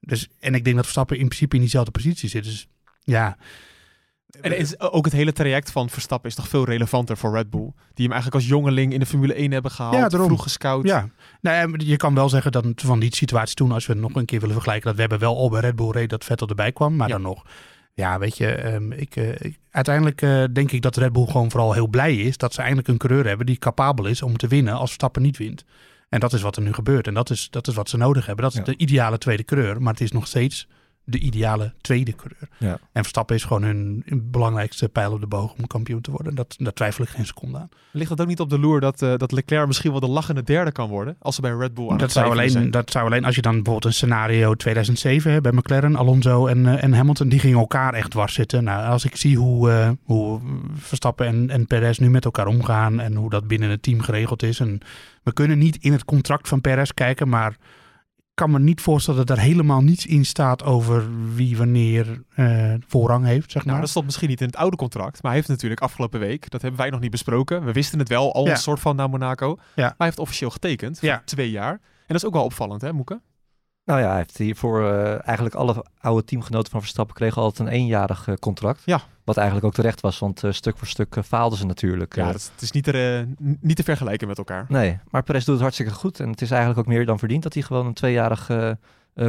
Dus, 0.00 0.28
en 0.40 0.54
ik 0.54 0.64
denk 0.64 0.76
dat 0.76 0.84
Verstappen 0.84 1.18
in 1.18 1.26
principe 1.26 1.54
in 1.54 1.60
diezelfde 1.60 1.90
positie 1.90 2.28
zit. 2.28 2.44
Dus 2.44 2.68
ja, 3.00 3.36
en 4.40 4.58
is 4.58 4.80
ook 4.80 5.04
het 5.04 5.14
hele 5.14 5.32
traject 5.32 5.70
van 5.70 5.90
Verstappen 5.90 6.30
is 6.30 6.36
toch 6.36 6.48
veel 6.48 6.64
relevanter 6.64 7.16
voor 7.16 7.34
Red 7.34 7.50
Bull. 7.50 7.72
Die 7.94 8.04
hem 8.04 8.12
eigenlijk 8.12 8.34
als 8.34 8.46
jongeling 8.46 8.92
in 8.92 9.00
de 9.00 9.06
Formule 9.06 9.34
1 9.34 9.52
hebben 9.52 9.70
gehaald. 9.70 9.94
Ja, 9.94 10.08
daarom. 10.08 10.28
Vroeg 10.28 10.42
gescout. 10.42 10.86
Ja, 10.86 11.08
nou, 11.40 11.84
je 11.84 11.96
kan 11.96 12.14
wel 12.14 12.28
zeggen 12.28 12.52
dat 12.52 12.66
van 12.76 13.00
die 13.00 13.16
situatie 13.16 13.54
toen, 13.54 13.72
als 13.72 13.86
we 13.86 13.92
het 13.92 14.02
nog 14.02 14.14
een 14.14 14.24
keer 14.24 14.40
willen 14.40 14.54
vergelijken, 14.54 14.86
dat 14.86 14.94
we 14.94 15.00
hebben 15.00 15.18
wel 15.18 15.36
al 15.36 15.50
bij 15.50 15.60
Red 15.60 15.76
Bull 15.76 15.90
reed 15.90 16.10
dat 16.10 16.24
Vettel 16.24 16.48
erbij 16.48 16.72
kwam. 16.72 16.96
Maar 16.96 17.08
dan 17.08 17.22
nog, 17.22 17.44
ja, 17.94 18.18
weet 18.18 18.36
je, 18.36 18.46
ehm, 18.46 18.92
ik, 18.92 19.16
uh, 19.16 19.28
uiteindelijk 19.70 20.22
uh, 20.22 20.44
denk 20.52 20.72
ik 20.72 20.82
dat 20.82 20.96
Red 20.96 21.12
Bull 21.12 21.26
gewoon 21.26 21.50
vooral 21.50 21.72
heel 21.72 21.88
blij 21.88 22.16
is 22.16 22.36
dat 22.36 22.54
ze 22.54 22.60
eindelijk 22.60 22.88
een 22.88 22.96
coureur 22.96 23.26
hebben 23.26 23.46
die 23.46 23.58
capabel 23.58 24.06
is 24.06 24.22
om 24.22 24.36
te 24.36 24.46
winnen 24.46 24.74
als 24.74 24.84
Verstappen 24.84 25.22
niet 25.22 25.38
wint. 25.38 25.64
En 26.08 26.20
dat 26.20 26.32
is 26.32 26.42
wat 26.42 26.56
er 26.56 26.62
nu 26.62 26.72
gebeurt. 26.72 27.06
En 27.06 27.14
dat 27.14 27.30
is, 27.30 27.50
dat 27.50 27.68
is 27.68 27.74
wat 27.74 27.88
ze 27.88 27.96
nodig 27.96 28.26
hebben. 28.26 28.44
Dat 28.44 28.54
is 28.54 28.64
de 28.64 28.76
ideale 28.76 29.18
tweede 29.18 29.44
coureur. 29.44 29.82
Maar 29.82 29.92
het 29.92 30.02
is 30.02 30.12
nog 30.12 30.26
steeds 30.26 30.68
de 31.04 31.18
ideale 31.18 31.72
tweede 31.80 32.14
coureur. 32.14 32.48
Ja. 32.58 32.78
En 32.92 33.02
Verstappen 33.02 33.36
is 33.36 33.44
gewoon 33.44 33.62
hun, 33.62 34.04
belangrijkste 34.22 34.88
pijl 34.88 35.12
op 35.12 35.20
de 35.20 35.26
boog 35.26 35.54
om 35.58 35.66
kampioen 35.66 36.00
te 36.00 36.10
worden. 36.10 36.34
Dat, 36.34 36.54
daar 36.58 36.72
twijfel 36.72 37.04
ik 37.04 37.10
geen 37.10 37.26
seconde 37.26 37.58
aan. 37.58 37.68
Ligt 37.90 38.10
het 38.10 38.20
ook 38.20 38.26
niet 38.26 38.40
op 38.40 38.50
de 38.50 38.58
loer 38.58 38.80
dat, 38.80 39.02
uh, 39.02 39.16
dat 39.16 39.32
Leclerc 39.32 39.66
misschien 39.66 39.90
wel 39.90 40.00
de 40.00 40.08
lachende 40.08 40.42
derde 40.42 40.72
kan 40.72 40.88
worden? 40.88 41.16
Als 41.18 41.34
ze 41.34 41.40
bij 41.40 41.50
Red 41.50 41.74
Bull 41.74 41.88
aan 41.88 41.98
dat 41.98 42.12
zou 42.12 42.30
alleen, 42.30 42.50
zijn. 42.50 42.70
Dat 42.70 42.90
zou 42.90 43.06
alleen 43.06 43.24
als 43.24 43.34
je 43.34 43.42
dan 43.42 43.52
bijvoorbeeld 43.52 43.84
een 43.84 43.92
scenario 43.92 44.54
2007 44.54 45.32
hè, 45.32 45.40
bij 45.40 45.52
McLaren, 45.52 45.96
Alonso 45.96 46.46
en, 46.46 46.58
uh, 46.58 46.84
en 46.84 46.92
Hamilton, 46.92 47.28
die 47.28 47.38
gingen 47.38 47.58
elkaar 47.58 47.94
echt 47.94 48.10
dwars 48.10 48.34
zitten. 48.34 48.64
Nou, 48.64 48.86
als 48.86 49.04
ik 49.04 49.16
zie 49.16 49.36
hoe, 49.36 49.70
uh, 49.70 49.90
hoe 50.04 50.40
Verstappen 50.74 51.26
en, 51.26 51.50
en 51.50 51.66
Perez 51.66 51.98
nu 51.98 52.10
met 52.10 52.24
elkaar 52.24 52.46
omgaan 52.46 53.00
en 53.00 53.14
hoe 53.14 53.30
dat 53.30 53.46
binnen 53.46 53.70
het 53.70 53.82
team 53.82 54.00
geregeld 54.00 54.42
is. 54.42 54.60
En 54.60 54.80
we 55.22 55.32
kunnen 55.32 55.58
niet 55.58 55.76
in 55.76 55.92
het 55.92 56.04
contract 56.04 56.48
van 56.48 56.60
Perez 56.60 56.90
kijken, 56.90 57.28
maar 57.28 57.56
kan 58.34 58.50
me 58.50 58.58
niet 58.58 58.80
voorstellen 58.80 59.26
dat 59.26 59.36
er 59.36 59.42
helemaal 59.42 59.80
niets 59.80 60.06
in 60.06 60.24
staat 60.24 60.64
over 60.64 61.04
wie 61.34 61.56
wanneer 61.56 62.22
uh, 62.36 62.74
voorrang 62.86 63.24
heeft. 63.24 63.50
Zeg 63.50 63.52
nou, 63.52 63.64
maar. 63.64 63.66
Nou, 63.66 63.80
dat 63.80 63.90
stond 63.90 64.04
misschien 64.04 64.28
niet 64.28 64.40
in 64.40 64.46
het 64.46 64.56
oude 64.56 64.76
contract. 64.76 65.22
Maar 65.22 65.30
hij 65.30 65.40
heeft 65.40 65.52
natuurlijk 65.52 65.80
afgelopen 65.80 66.20
week, 66.20 66.50
dat 66.50 66.62
hebben 66.62 66.80
wij 66.80 66.90
nog 66.90 67.00
niet 67.00 67.10
besproken. 67.10 67.64
We 67.64 67.72
wisten 67.72 67.98
het 67.98 68.08
wel 68.08 68.34
al 68.34 68.48
een 68.48 68.56
soort 68.56 68.80
van 68.80 68.96
naar 68.96 69.10
Monaco. 69.10 69.56
Ja. 69.56 69.62
Maar 69.74 69.94
hij 69.96 70.06
heeft 70.06 70.18
officieel 70.18 70.50
getekend 70.50 70.98
voor 70.98 71.22
twee 71.24 71.50
jaar. 71.50 71.72
En 71.72 71.80
dat 72.06 72.16
is 72.16 72.24
ook 72.24 72.32
wel 72.32 72.44
opvallend, 72.44 72.82
hè, 72.82 72.92
Moeke? 72.92 73.20
Nou 73.84 74.00
ja, 74.00 74.08
hij 74.08 74.16
heeft 74.16 74.36
hiervoor 74.36 74.82
uh, 74.82 75.26
eigenlijk 75.26 75.54
alle 75.54 75.84
oude 75.98 76.24
teamgenoten 76.24 76.70
van 76.70 76.80
Verstappen 76.80 77.14
kregen 77.14 77.42
altijd 77.42 77.68
een 77.68 77.74
eenjarig 77.74 78.26
uh, 78.26 78.34
contract. 78.34 78.82
Ja. 78.84 79.00
Wat 79.24 79.36
eigenlijk 79.36 79.66
ook 79.66 79.74
terecht 79.74 80.00
was, 80.00 80.18
want 80.18 80.44
uh, 80.44 80.52
stuk 80.52 80.78
voor 80.78 80.86
stuk 80.86 81.16
faalden 81.24 81.58
ze 81.58 81.66
natuurlijk. 81.66 82.16
Ja, 82.16 82.26
het 82.26 82.52
is 82.60 82.70
niet 82.70 82.84
te, 82.84 83.26
niet 83.38 83.76
te 83.76 83.82
vergelijken 83.82 84.28
met 84.28 84.38
elkaar. 84.38 84.66
Nee, 84.68 84.98
maar 85.10 85.22
Perez 85.22 85.44
doet 85.44 85.54
het 85.54 85.62
hartstikke 85.62 85.92
goed. 85.92 86.20
En 86.20 86.30
het 86.30 86.40
is 86.40 86.50
eigenlijk 86.50 86.80
ook 86.80 86.94
meer 86.94 87.06
dan 87.06 87.18
verdiend 87.18 87.42
dat 87.42 87.54
hij 87.54 87.62
gewoon 87.62 87.86
een 87.86 87.94
tweejarig 87.94 88.50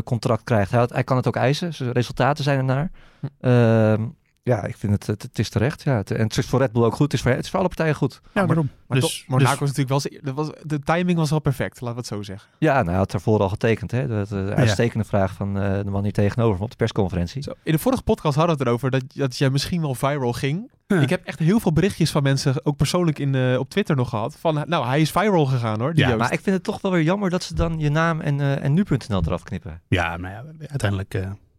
contract 0.04 0.44
krijgt. 0.44 0.72
Hij, 0.72 0.86
hij, 0.88 1.04
kan 1.04 1.18
het 1.18 1.28
ook 1.28 1.36
eisen, 1.36 1.74
zijn 1.74 1.92
resultaten 1.92 2.44
zijn 2.44 2.58
ernaar. 2.58 2.92
Hm. 3.40 4.06
Ja, 4.44 4.64
ik 4.64 4.78
vind 4.78 4.94
het, 4.94 5.08
het, 5.08 5.22
het 5.22 5.40
is 5.40 5.50
terecht. 5.50 5.84
Ja. 5.84 6.04
en 6.04 6.22
het 6.22 6.38
is 6.38 6.46
voor 6.46 6.60
Red 6.60 6.72
Bull 6.72 6.84
ook 6.84 6.96
goed. 6.96 7.12
Het 7.12 7.14
is 7.14 7.22
voor, 7.22 7.32
het 7.32 7.44
is 7.44 7.50
voor 7.50 7.60
alle 7.60 7.68
partijen 7.68 7.96
goed. 7.96 8.22
Ja, 8.34 8.46
waarom? 8.46 8.70
Maar, 8.88 9.00
dus, 9.00 9.26
maar 9.28 9.40
dus, 9.40 9.48
was 9.48 9.74
natuurlijk 9.74 9.90
wel... 10.24 10.34
Was, 10.34 10.50
de 10.64 10.80
timing 10.80 11.18
was 11.18 11.30
wel 11.30 11.40
perfect, 11.40 11.82
laten 11.82 11.96
we 11.96 12.00
het 12.00 12.08
zo 12.08 12.22
zeggen. 12.22 12.50
Ja, 12.58 12.74
nou, 12.74 12.88
hij 12.88 12.96
had 12.96 13.14
ervoor 13.14 13.40
al 13.40 13.50
getekend. 13.50 13.92
Hè? 13.92 14.08
De, 14.08 14.26
de 14.30 14.54
uitstekende 14.56 15.06
vraag 15.06 15.34
van 15.34 15.58
uh, 15.58 15.78
de 15.78 15.90
man 15.90 16.04
hier 16.04 16.12
tegenover 16.12 16.64
op 16.64 16.70
de 16.70 16.76
persconferentie. 16.76 17.44
Zo, 17.44 17.52
in 17.64 17.72
de 17.72 17.80
vorige 17.80 18.04
podcast 18.04 18.36
hadden 18.36 18.58
we 18.58 18.62
het 18.62 18.70
erover 18.70 18.92
dat, 18.92 19.04
dat 19.14 19.38
jij 19.38 19.50
misschien 19.50 19.82
wel 19.82 19.96
viral 19.96 20.34
ging. 20.34 20.72
Ik 20.88 21.10
heb 21.10 21.26
echt 21.26 21.40
heel 21.40 21.60
veel 21.60 21.74
berichtjes 21.74 22.12
van 22.12 22.24
mensen, 22.24 22.66
ook 22.66 22.76
persoonlijk 22.76 23.20
in, 23.20 23.34
uh, 23.34 23.60
op 23.60 23.70
Twitter 23.70 23.96
nog 23.96 24.10
gehad. 24.10 24.36
Van, 24.40 24.64
nou, 24.68 24.86
hij 24.86 25.02
is 25.02 25.12
viral 25.12 25.46
gegaan 25.46 25.80
hoor. 25.80 25.92
ja, 25.96 26.16
maar 26.16 26.34
ik 26.34 26.40
vind 26.40 26.56
het 26.56 26.64
toch 26.64 26.82
wel 26.82 26.92
weer 26.92 27.02
jammer 27.02 27.30
dat 27.30 27.44
ze 27.44 27.56
dan 27.56 27.80
je 27.80 27.90
naam 27.90 28.22
en, 28.22 28.40
uh, 28.40 28.64
en 28.64 28.74
nu.nl 28.74 29.22
eraf 29.26 29.44
knippen. 29.44 29.82
Ja, 29.88 30.18
maar 30.18 30.32
ja, 30.32 30.44
uiteindelijk... 30.60 31.14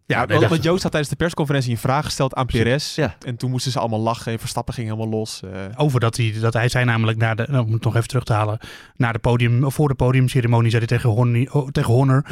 Ja, 0.07 0.25
nee, 0.25 0.49
want, 0.49 0.63
Joost 0.63 0.83
had 0.83 0.91
tijdens 0.91 1.13
de 1.13 1.19
persconferentie 1.19 1.71
een 1.71 1.79
vraag 1.79 2.05
gesteld 2.05 2.35
aan 2.35 2.47
Perez. 2.47 2.95
Ja. 2.95 3.17
En 3.27 3.37
toen 3.37 3.51
moesten 3.51 3.73
ze 3.73 3.79
allemaal 3.79 4.01
lachen 4.01 4.33
en 4.33 4.39
Verstappen 4.39 4.75
ging 4.75 4.87
helemaal 4.87 5.09
los. 5.09 5.41
Uh. 5.45 5.51
Over 5.77 6.01
dat 6.01 6.17
hij, 6.17 6.35
dat 6.41 6.53
hij 6.53 6.69
zei 6.69 6.85
namelijk, 6.85 7.19
naar 7.19 7.37
de, 7.37 7.47
nou, 7.51 7.67
om 7.67 7.73
het 7.73 7.85
nog 7.85 7.97
even 7.97 8.09
terug 8.09 8.25
te 8.25 8.33
halen, 8.33 8.59
naar 8.97 9.13
de 9.13 9.19
podium, 9.19 9.71
voor 9.71 9.89
de 9.89 9.95
podiumceremonie 9.95 10.71
zei 10.71 10.85
hij 10.87 10.97
tegen, 10.97 11.11
Horny, 11.11 11.49
oh, 11.51 11.69
tegen 11.69 11.93
Horner, 11.93 12.25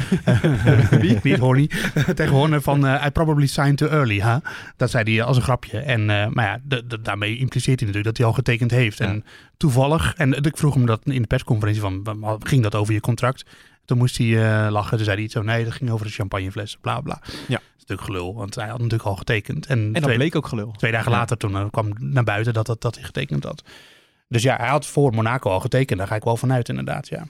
wie? 0.99 1.19
Niet 1.23 1.37
Horny, 1.37 1.69
tegen 2.15 2.33
Horner 2.33 2.61
van, 2.61 2.85
uh, 2.85 3.03
I 3.05 3.09
probably 3.09 3.47
signed 3.47 3.77
too 3.77 3.89
early. 3.89 4.21
Huh? 4.21 4.35
Dat 4.77 4.89
zei 4.89 5.15
hij 5.15 5.23
als 5.23 5.37
een 5.37 5.43
grapje. 5.43 5.79
En, 5.79 6.01
uh, 6.01 6.27
maar 6.27 6.45
ja, 6.45 6.59
de, 6.63 6.87
de, 6.87 7.01
daarmee 7.01 7.37
impliceert 7.37 7.79
hij 7.79 7.87
natuurlijk 7.89 8.05
dat 8.05 8.17
hij 8.17 8.25
al 8.25 8.33
getekend 8.33 8.71
heeft. 8.71 8.97
Ja. 8.97 9.05
En 9.05 9.25
toevallig, 9.57 10.13
en 10.15 10.33
ik 10.33 10.57
vroeg 10.57 10.73
hem 10.73 10.85
dat 10.85 11.01
in 11.03 11.21
de 11.21 11.27
persconferentie 11.27 11.81
van, 11.81 12.39
ging 12.39 12.63
dat 12.63 12.75
over 12.75 12.93
je 12.93 12.99
contract? 12.99 13.45
Toen 13.85 13.97
moest 13.97 14.17
hij 14.17 14.27
uh, 14.27 14.67
lachen. 14.71 14.95
Toen 14.95 15.05
zei 15.05 15.15
hij 15.15 15.25
iets 15.25 15.33
zo, 15.33 15.41
nee, 15.41 15.63
dat 15.63 15.73
ging 15.73 15.89
over 15.89 16.05
de 16.05 16.11
champagnefles, 16.11 16.77
bla 16.81 17.01
bla. 17.01 17.21
Ja. 17.47 17.57
Dus 17.57 17.79
natuurlijk 17.79 18.01
gelul, 18.07 18.35
want 18.35 18.55
hij 18.55 18.67
had 18.67 18.77
natuurlijk 18.77 19.09
al 19.09 19.15
getekend. 19.15 19.65
En, 19.65 19.79
En 19.79 19.93
dat 19.93 20.03
twee, 20.03 20.15
bleek 20.15 20.35
ook 20.35 20.47
gelul. 20.47 20.71
twee 20.71 20.91
dagen 20.91 21.11
Ja. 21.11 21.17
later 21.17 21.37
toen 21.37 21.55
eh, 21.55 21.65
kwam 21.71 21.93
naar 21.99 22.23
buiten 22.23 22.53
dat, 22.53 22.65
dat, 22.65 22.81
dat 22.81 22.95
hij 22.95 23.03
getekend 23.03 23.43
had. 23.43 23.63
Dus 24.27 24.43
ja, 24.43 24.55
hij 24.55 24.67
had 24.67 24.85
voor 24.85 25.13
Monaco 25.13 25.49
al 25.49 25.59
getekend. 25.59 25.99
Daar 25.99 26.07
ga 26.07 26.15
ik 26.15 26.23
wel 26.23 26.37
vanuit 26.37 26.69
inderdaad, 26.69 27.07
ja. 27.07 27.25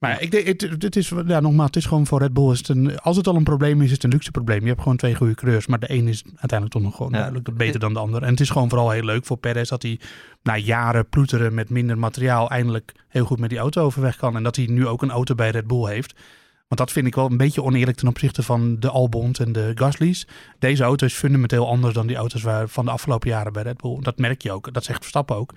Maar 0.00 0.22
ik 0.22 0.30
denk, 0.30 0.46
het, 0.46 0.82
het 0.82 0.96
is, 0.96 1.12
ja, 1.26 1.40
nogmaals, 1.40 1.66
het 1.66 1.76
is 1.76 1.86
gewoon 1.86 2.06
voor 2.06 2.18
Red 2.18 2.32
Bull. 2.32 2.50
Is 2.50 2.58
het 2.58 2.68
een, 2.68 3.00
als 3.00 3.16
het 3.16 3.26
al 3.26 3.36
een 3.36 3.44
probleem 3.44 3.78
is, 3.80 3.86
is 3.86 3.92
het 3.92 4.04
een 4.04 4.10
luxe 4.10 4.30
probleem. 4.30 4.60
Je 4.60 4.68
hebt 4.68 4.80
gewoon 4.82 4.96
twee 4.96 5.14
goede 5.14 5.34
coureurs, 5.34 5.66
maar 5.66 5.78
de 5.78 5.92
een 5.92 6.08
is 6.08 6.22
uiteindelijk 6.24 6.70
toch 6.70 6.82
nog 6.82 6.96
gewoon 6.96 7.10
Ja. 7.12 7.18
duidelijk 7.18 7.56
beter 7.56 7.80
dan 7.80 7.92
de 7.92 7.98
ander. 7.98 8.22
En 8.22 8.30
het 8.30 8.40
is 8.40 8.50
gewoon 8.50 8.68
vooral 8.68 8.90
heel 8.90 9.04
leuk 9.04 9.24
voor 9.24 9.36
Perez 9.36 9.68
dat 9.68 9.82
hij 9.82 10.00
na 10.42 10.56
jaren 10.56 11.08
ploeteren 11.08 11.54
met 11.54 11.70
minder 11.70 11.98
materiaal 11.98 12.50
eindelijk 12.50 12.92
heel 13.08 13.24
goed 13.24 13.38
met 13.38 13.50
die 13.50 13.58
auto 13.58 13.82
overweg 13.82 14.16
kan. 14.16 14.36
En 14.36 14.42
dat 14.42 14.56
hij 14.56 14.66
nu 14.66 14.86
ook 14.86 15.02
een 15.02 15.10
auto 15.10 15.34
bij 15.34 15.50
Red 15.50 15.66
Bull 15.66 15.88
heeft. 15.88 16.14
Want 16.68 16.80
dat 16.80 16.92
vind 16.92 17.06
ik 17.06 17.14
wel 17.14 17.30
een 17.30 17.36
beetje 17.36 17.62
oneerlijk 17.62 17.96
ten 17.96 18.08
opzichte 18.08 18.42
van 18.42 18.76
de 18.78 18.90
Albons 18.90 19.38
en 19.38 19.52
de 19.52 19.72
Gasly's. 19.74 20.26
Deze 20.58 20.82
auto 20.82 21.06
is 21.06 21.14
fundamenteel 21.14 21.68
anders 21.68 21.94
dan 21.94 22.06
die 22.06 22.16
auto's 22.16 22.42
waar, 22.42 22.68
van 22.68 22.84
de 22.84 22.90
afgelopen 22.90 23.28
jaren 23.28 23.52
bij 23.52 23.62
Red 23.62 23.76
Bull. 23.80 23.98
Dat 24.00 24.18
merk 24.18 24.42
je 24.42 24.52
ook. 24.52 24.72
Dat 24.72 24.84
zegt 24.84 24.98
Verstappen 25.00 25.36
ook. 25.36 25.54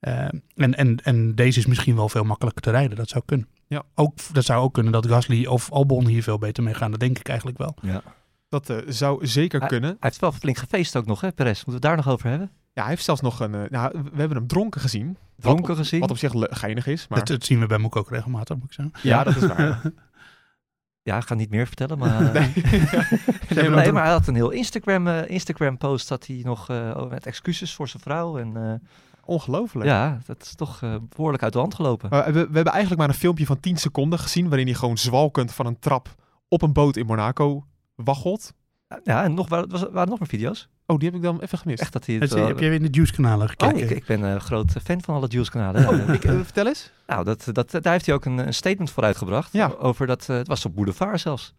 Eh, 0.00 0.18
en, 0.56 0.74
en, 0.74 0.96
en 1.02 1.34
deze 1.34 1.58
is 1.58 1.66
misschien 1.66 1.96
wel 1.96 2.08
veel 2.08 2.24
makkelijker 2.24 2.62
te 2.62 2.70
rijden. 2.70 2.96
Dat 2.96 3.08
zou 3.08 3.22
kunnen. 3.26 3.48
Ja. 3.74 3.82
Ook, 3.94 4.14
dat 4.32 4.44
zou 4.44 4.62
ook 4.62 4.74
kunnen 4.74 4.92
dat 4.92 5.06
Gasly 5.06 5.46
of 5.46 5.70
Albon 5.70 6.06
hier 6.06 6.22
veel 6.22 6.38
beter 6.38 6.62
mee 6.62 6.74
gaan. 6.74 6.90
Dat 6.90 7.00
denk 7.00 7.18
ik 7.18 7.28
eigenlijk 7.28 7.58
wel. 7.58 7.74
Ja. 7.80 8.02
Dat 8.48 8.70
eh, 8.70 8.76
zou 8.86 9.26
zeker 9.26 9.58
Hij- 9.58 9.68
kunnen. 9.68 9.88
Hij 9.88 9.98
heeft 10.00 10.20
wel 10.20 10.32
flink 10.32 10.56
gefeest 10.58 10.96
ook 10.96 11.06
nog, 11.06 11.20
hè, 11.20 11.32
Perez. 11.32 11.64
Moeten 11.64 11.66
we 11.66 11.72
het 11.72 11.82
daar 11.82 11.96
nog 11.96 12.08
over 12.08 12.28
hebben? 12.28 12.50
Ja, 12.72 12.80
hij 12.82 12.90
heeft 12.90 13.04
zelfs 13.04 13.20
nog 13.20 13.40
een... 13.40 13.54
eh, 13.54 13.70
nou, 13.70 13.90
we 14.12 14.18
hebben 14.18 14.36
hem 14.36 14.46
dronken 14.46 14.80
gezien. 14.80 15.16
Dronken 15.36 15.66
wat, 15.66 15.76
gezien? 15.76 16.00
Wat 16.00 16.10
op 16.10 16.18
zich 16.18 16.32
geinig 16.36 16.86
is. 16.86 17.08
Maar 17.08 17.18
Dat, 17.18 17.28
dat 17.28 17.44
zien 17.44 17.60
we 17.60 17.66
bij 17.66 17.78
Moek 17.78 17.96
ook 17.96 18.10
regelmatig, 18.10 18.56
moet 18.56 18.64
ik 18.64 18.72
zeggen. 18.72 18.94
ja, 19.02 19.24
dat 19.24 19.36
is 19.36 19.46
waar. 19.46 19.80
Ja, 21.02 21.16
ik 21.16 21.26
ga 21.26 21.34
niet 21.34 21.50
meer 21.50 21.66
vertellen, 21.66 21.98
maar... 21.98 22.22
nee. 22.32 22.52
Nee, 23.54 23.70
maar- 23.70 23.92
maar 23.92 24.02
hij 24.02 24.12
had 24.12 24.26
een 24.26 24.34
heel 24.34 24.50
Instagram, 24.50 25.06
eh, 25.06 25.28
Instagram 25.30 25.76
post 25.78 26.08
dat 26.08 26.26
hij 26.26 26.40
nog 26.44 26.68
eh, 26.68 27.08
met 27.08 27.26
excuses 27.26 27.74
voor 27.74 27.88
zijn 27.88 28.02
vrouw. 28.02 28.38
En 28.38 28.56
eh, 28.56 28.88
Ongelooflijk. 29.26 29.86
ja, 29.86 30.18
dat 30.26 30.42
is 30.42 30.54
toch 30.54 30.82
eh, 30.82 30.94
behoorlijk 31.08 31.42
uit 31.42 31.52
de 31.52 31.58
hand 31.58 31.74
gelopen. 31.74 32.10
We, 32.10 32.32
we 32.32 32.38
hebben 32.38 32.66
eigenlijk 32.72 32.96
maar 32.96 33.08
een 33.08 33.14
filmpje 33.14 33.46
van 33.46 33.60
10 33.60 33.76
seconden 33.76 34.18
gezien. 34.18 34.48
waarin 34.48 34.66
hij 34.66 34.76
gewoon 34.76 34.98
zwalkend 34.98 35.52
van 35.52 35.66
een 35.66 35.78
trap 35.78 36.14
op 36.48 36.62
een 36.62 36.72
boot 36.72 36.96
in 36.96 37.06
Monaco 37.06 37.66
waggelt. 37.94 38.52
Ja, 39.04 39.24
en 39.24 39.34
nog, 39.34 39.48
waren, 39.48 39.68
was, 39.68 39.80
waren 39.80 40.00
er 40.00 40.08
nog 40.08 40.18
meer 40.18 40.28
video's? 40.28 40.68
Oh, 40.86 40.98
die 40.98 41.08
heb 41.08 41.16
ik 41.16 41.22
dan 41.22 41.40
even 41.40 41.58
gemist. 41.58 41.80
Echt 41.80 41.92
dat 41.92 42.06
hij 42.06 42.14
het 42.14 42.30
Heb 42.30 42.38
je, 42.38 42.44
jij 42.44 42.54
weer 42.54 42.72
in 42.72 42.82
de 42.82 42.88
Juice-kanalen 42.90 43.48
gekeken? 43.48 43.74
Oh, 43.76 43.82
ik, 43.82 43.90
ik 43.90 44.06
ben 44.06 44.22
een 44.22 44.40
groot 44.40 44.72
fan 44.84 45.02
van 45.02 45.14
alle 45.14 45.26
Jules-kanalen. 45.26 45.80
Ja, 45.80 45.88
Oh, 45.88 46.14
ik, 46.14 46.24
eh, 46.24 46.40
vertel 46.42 46.66
eens. 46.66 46.92
Nou, 47.06 47.24
dat, 47.24 47.48
dat, 47.52 47.70
daar 47.70 47.92
heeft 47.92 48.06
hij 48.06 48.14
ook 48.14 48.24
een, 48.24 48.38
een 48.38 48.54
statement 48.54 48.90
voor 48.90 49.02
uitgebracht. 49.02 49.52
Ja. 49.52 49.72
Over 49.78 50.06
dat, 50.06 50.28
eh, 50.28 50.36
het 50.36 50.48
was 50.48 50.64
op 50.64 50.74
Boulevard 50.74 51.20
zelfs. 51.20 51.54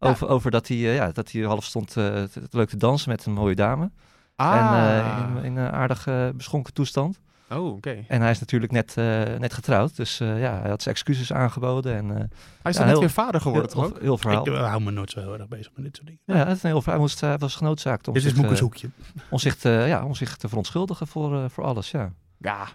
Ja. 0.00 0.08
Over, 0.08 0.28
over 0.28 0.50
dat, 0.50 0.68
hij, 0.68 0.76
eh, 0.76 0.94
ja, 0.94 1.12
dat 1.12 1.32
hij 1.32 1.42
half 1.42 1.64
stond 1.64 1.96
eh, 1.96 2.04
te, 2.04 2.28
te 2.30 2.46
leuk 2.50 2.68
te 2.68 2.76
dansen 2.76 3.10
met 3.10 3.24
een 3.26 3.32
mooie 3.32 3.54
dame. 3.54 3.90
Ah. 4.38 4.56
En 4.56 5.04
eh, 5.04 5.36
in, 5.38 5.44
in 5.44 5.56
een 5.56 5.70
aardig 5.72 6.06
eh, 6.06 6.28
beschonken 6.34 6.72
toestand. 6.72 7.20
Oh, 7.50 7.72
oké. 7.72 8.04
En 8.08 8.20
hij 8.20 8.30
is 8.30 8.38
natuurlijk 8.40 8.72
net, 8.72 8.94
eh, 8.96 9.04
net 9.38 9.54
getrouwd. 9.54 9.96
Dus 9.96 10.20
eh, 10.20 10.40
ja, 10.40 10.60
hij 10.60 10.70
had 10.70 10.82
zijn 10.82 10.94
excuses 10.94 11.32
aangeboden. 11.32 11.94
En, 11.96 12.10
eh, 12.10 12.16
Hij 12.16 12.26
is 12.26 12.28
Ja, 12.62 12.70
dan 12.72 12.80
net 12.80 12.88
heel- 12.88 12.98
weer 13.00 13.10
vader 13.10 13.40
geworden, 13.40 13.70
toch 13.70 13.92
heel, 14.00 14.18
verhaal. 14.18 14.46
Ik 14.46 14.54
hou 14.54 14.82
me 14.82 14.90
nooit 14.90 15.10
zo 15.10 15.20
heel 15.20 15.38
erg 15.38 15.48
bezig 15.48 15.72
met 15.74 15.84
dit 15.84 15.96
soort 15.96 16.06
dingen. 16.06 16.22
ja, 16.24 16.46
het 16.46 16.56
is 16.56 16.62
een 16.62 16.68
heel 16.70 16.82
verhaal. 16.82 16.94
Hij, 17.00 17.08
moest, 17.08 17.20
hij 17.20 17.38
was 17.38 17.54
genoodzaakt 17.54 18.08
om 18.08 18.14
Dit 18.14 18.22
is 18.22 18.28
zich, 18.28 18.38
Moekers 18.38 18.58
eh, 18.58 18.64
hoekje. 18.64 18.90
om, 19.30 19.38
zich 19.38 19.56
te, 19.56 19.84
ja, 19.86 20.04
om 20.04 20.14
zich 20.14 20.36
te 20.36 20.48
verontschuldigen 20.48 21.06
voor, 21.06 21.36
eh, 21.36 21.44
voor 21.48 21.64
alles. 21.64 21.90
Ja. 21.90 22.12
Ja. 22.38 22.66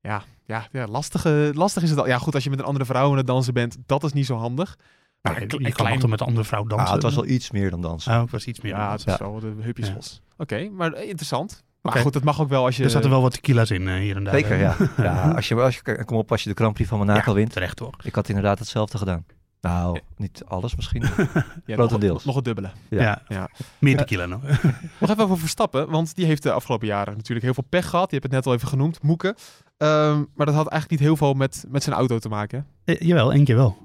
Ja, 0.00 0.22
ja, 0.44 0.66
ja 0.72 0.86
lastige, 0.86 1.50
lastig 1.54 1.82
is 1.82 1.90
het 1.90 1.98
al. 1.98 2.06
Ja, 2.06 2.18
goed, 2.18 2.34
als 2.34 2.44
je 2.44 2.50
met 2.50 2.58
een 2.58 2.64
andere 2.64 2.84
vrouw 2.84 3.10
aan 3.10 3.16
het 3.16 3.26
dansen 3.26 3.54
bent, 3.54 3.76
dat 3.86 4.04
is 4.04 4.12
niet 4.12 4.26
zo 4.26 4.36
handig. 4.36 4.76
Maar 5.24 5.40
je 5.40 5.46
kan 5.46 5.58
klein- 5.72 5.92
altijd 5.92 6.10
met 6.10 6.20
een 6.20 6.26
andere 6.26 6.44
vrouw 6.46 6.64
dansen. 6.64 6.86
Ah, 6.88 6.94
het 6.94 7.02
was 7.02 7.14
wel 7.14 7.26
iets 7.26 7.50
meer 7.50 7.70
dan 7.70 7.80
dansen. 7.80 8.12
Oh, 8.14 8.20
het 8.20 8.30
was 8.30 8.44
iets 8.46 8.60
meer. 8.60 8.72
Ja, 8.72 8.90
het 8.90 9.06
is 9.06 9.16
wel 9.16 9.40
de 9.40 9.52
heupjes 9.60 9.86
Ja. 9.88 9.94
los. 9.94 10.20
Oké, 10.36 10.68
maar 10.68 10.92
eh, 10.92 11.08
interessant. 11.08 11.64
Maar 11.80 11.92
goed, 11.92 12.12
dat 12.12 12.24
mag 12.24 12.40
ook 12.40 12.48
wel 12.48 12.64
als 12.64 12.76
je... 12.76 12.84
Er 12.84 12.90
zaten 12.90 13.10
wel 13.10 13.22
wat 13.22 13.32
tequila's 13.32 13.70
in 13.70 13.88
eh, 13.88 13.94
hier 13.94 14.16
en 14.16 14.24
daar. 14.24 14.34
Zeker, 14.34 14.52
eh. 14.52 14.60
ja. 14.60 14.76
ja 15.04 15.30
als 15.30 15.48
je, 15.48 15.54
als 15.54 15.80
je, 15.84 16.04
kom 16.04 16.16
op, 16.16 16.30
als 16.30 16.42
je 16.42 16.48
de 16.48 16.54
Grand 16.54 16.74
Prix 16.74 16.88
van 16.88 16.98
Monaco 16.98 17.30
Ja, 17.30 17.36
wint. 17.36 17.52
Terecht 17.52 17.76
toch. 17.76 17.94
Ik 18.02 18.14
had 18.14 18.28
inderdaad 18.28 18.58
hetzelfde 18.58 18.98
gedaan. 18.98 19.24
Nou, 19.60 20.00
niet 20.16 20.42
alles 20.46 20.76
misschien. 20.76 21.02
ja, 21.66 21.74
grotendeels. 21.74 22.14
Nog, 22.16 22.24
nog 22.24 22.34
het 22.34 22.44
dubbele. 22.44 22.70
Ja. 22.88 23.02
Ja. 23.02 23.22
Ja. 23.28 23.48
Meer 23.78 23.96
tequila 23.96 24.26
nog. 24.26 24.40
Nog 25.00 25.10
even 25.10 25.24
over 25.24 25.38
Verstappen, 25.38 25.90
want 25.90 26.14
die 26.14 26.26
heeft 26.26 26.42
de 26.42 26.52
afgelopen 26.52 26.86
jaren 26.86 27.16
natuurlijk 27.16 27.44
heel 27.44 27.54
veel 27.54 27.66
pech 27.68 27.88
gehad. 27.88 28.10
Je 28.10 28.16
hebt 28.18 28.22
het 28.26 28.32
net 28.32 28.46
al 28.46 28.54
even 28.54 28.68
genoemd, 28.68 29.02
Moeken. 29.02 29.34
Ehm, 29.76 30.16
maar 30.34 30.46
dat 30.46 30.54
had 30.54 30.66
eigenlijk 30.68 30.90
niet 30.90 31.00
heel 31.00 31.16
veel 31.16 31.34
met, 31.34 31.64
met 31.68 31.82
zijn 31.82 31.96
auto 31.96 32.18
te 32.18 32.28
maken. 32.28 32.66
Eh, 32.84 33.00
jawel, 33.00 33.32
één 33.32 33.44
keer 33.44 33.56
wel. 33.56 33.76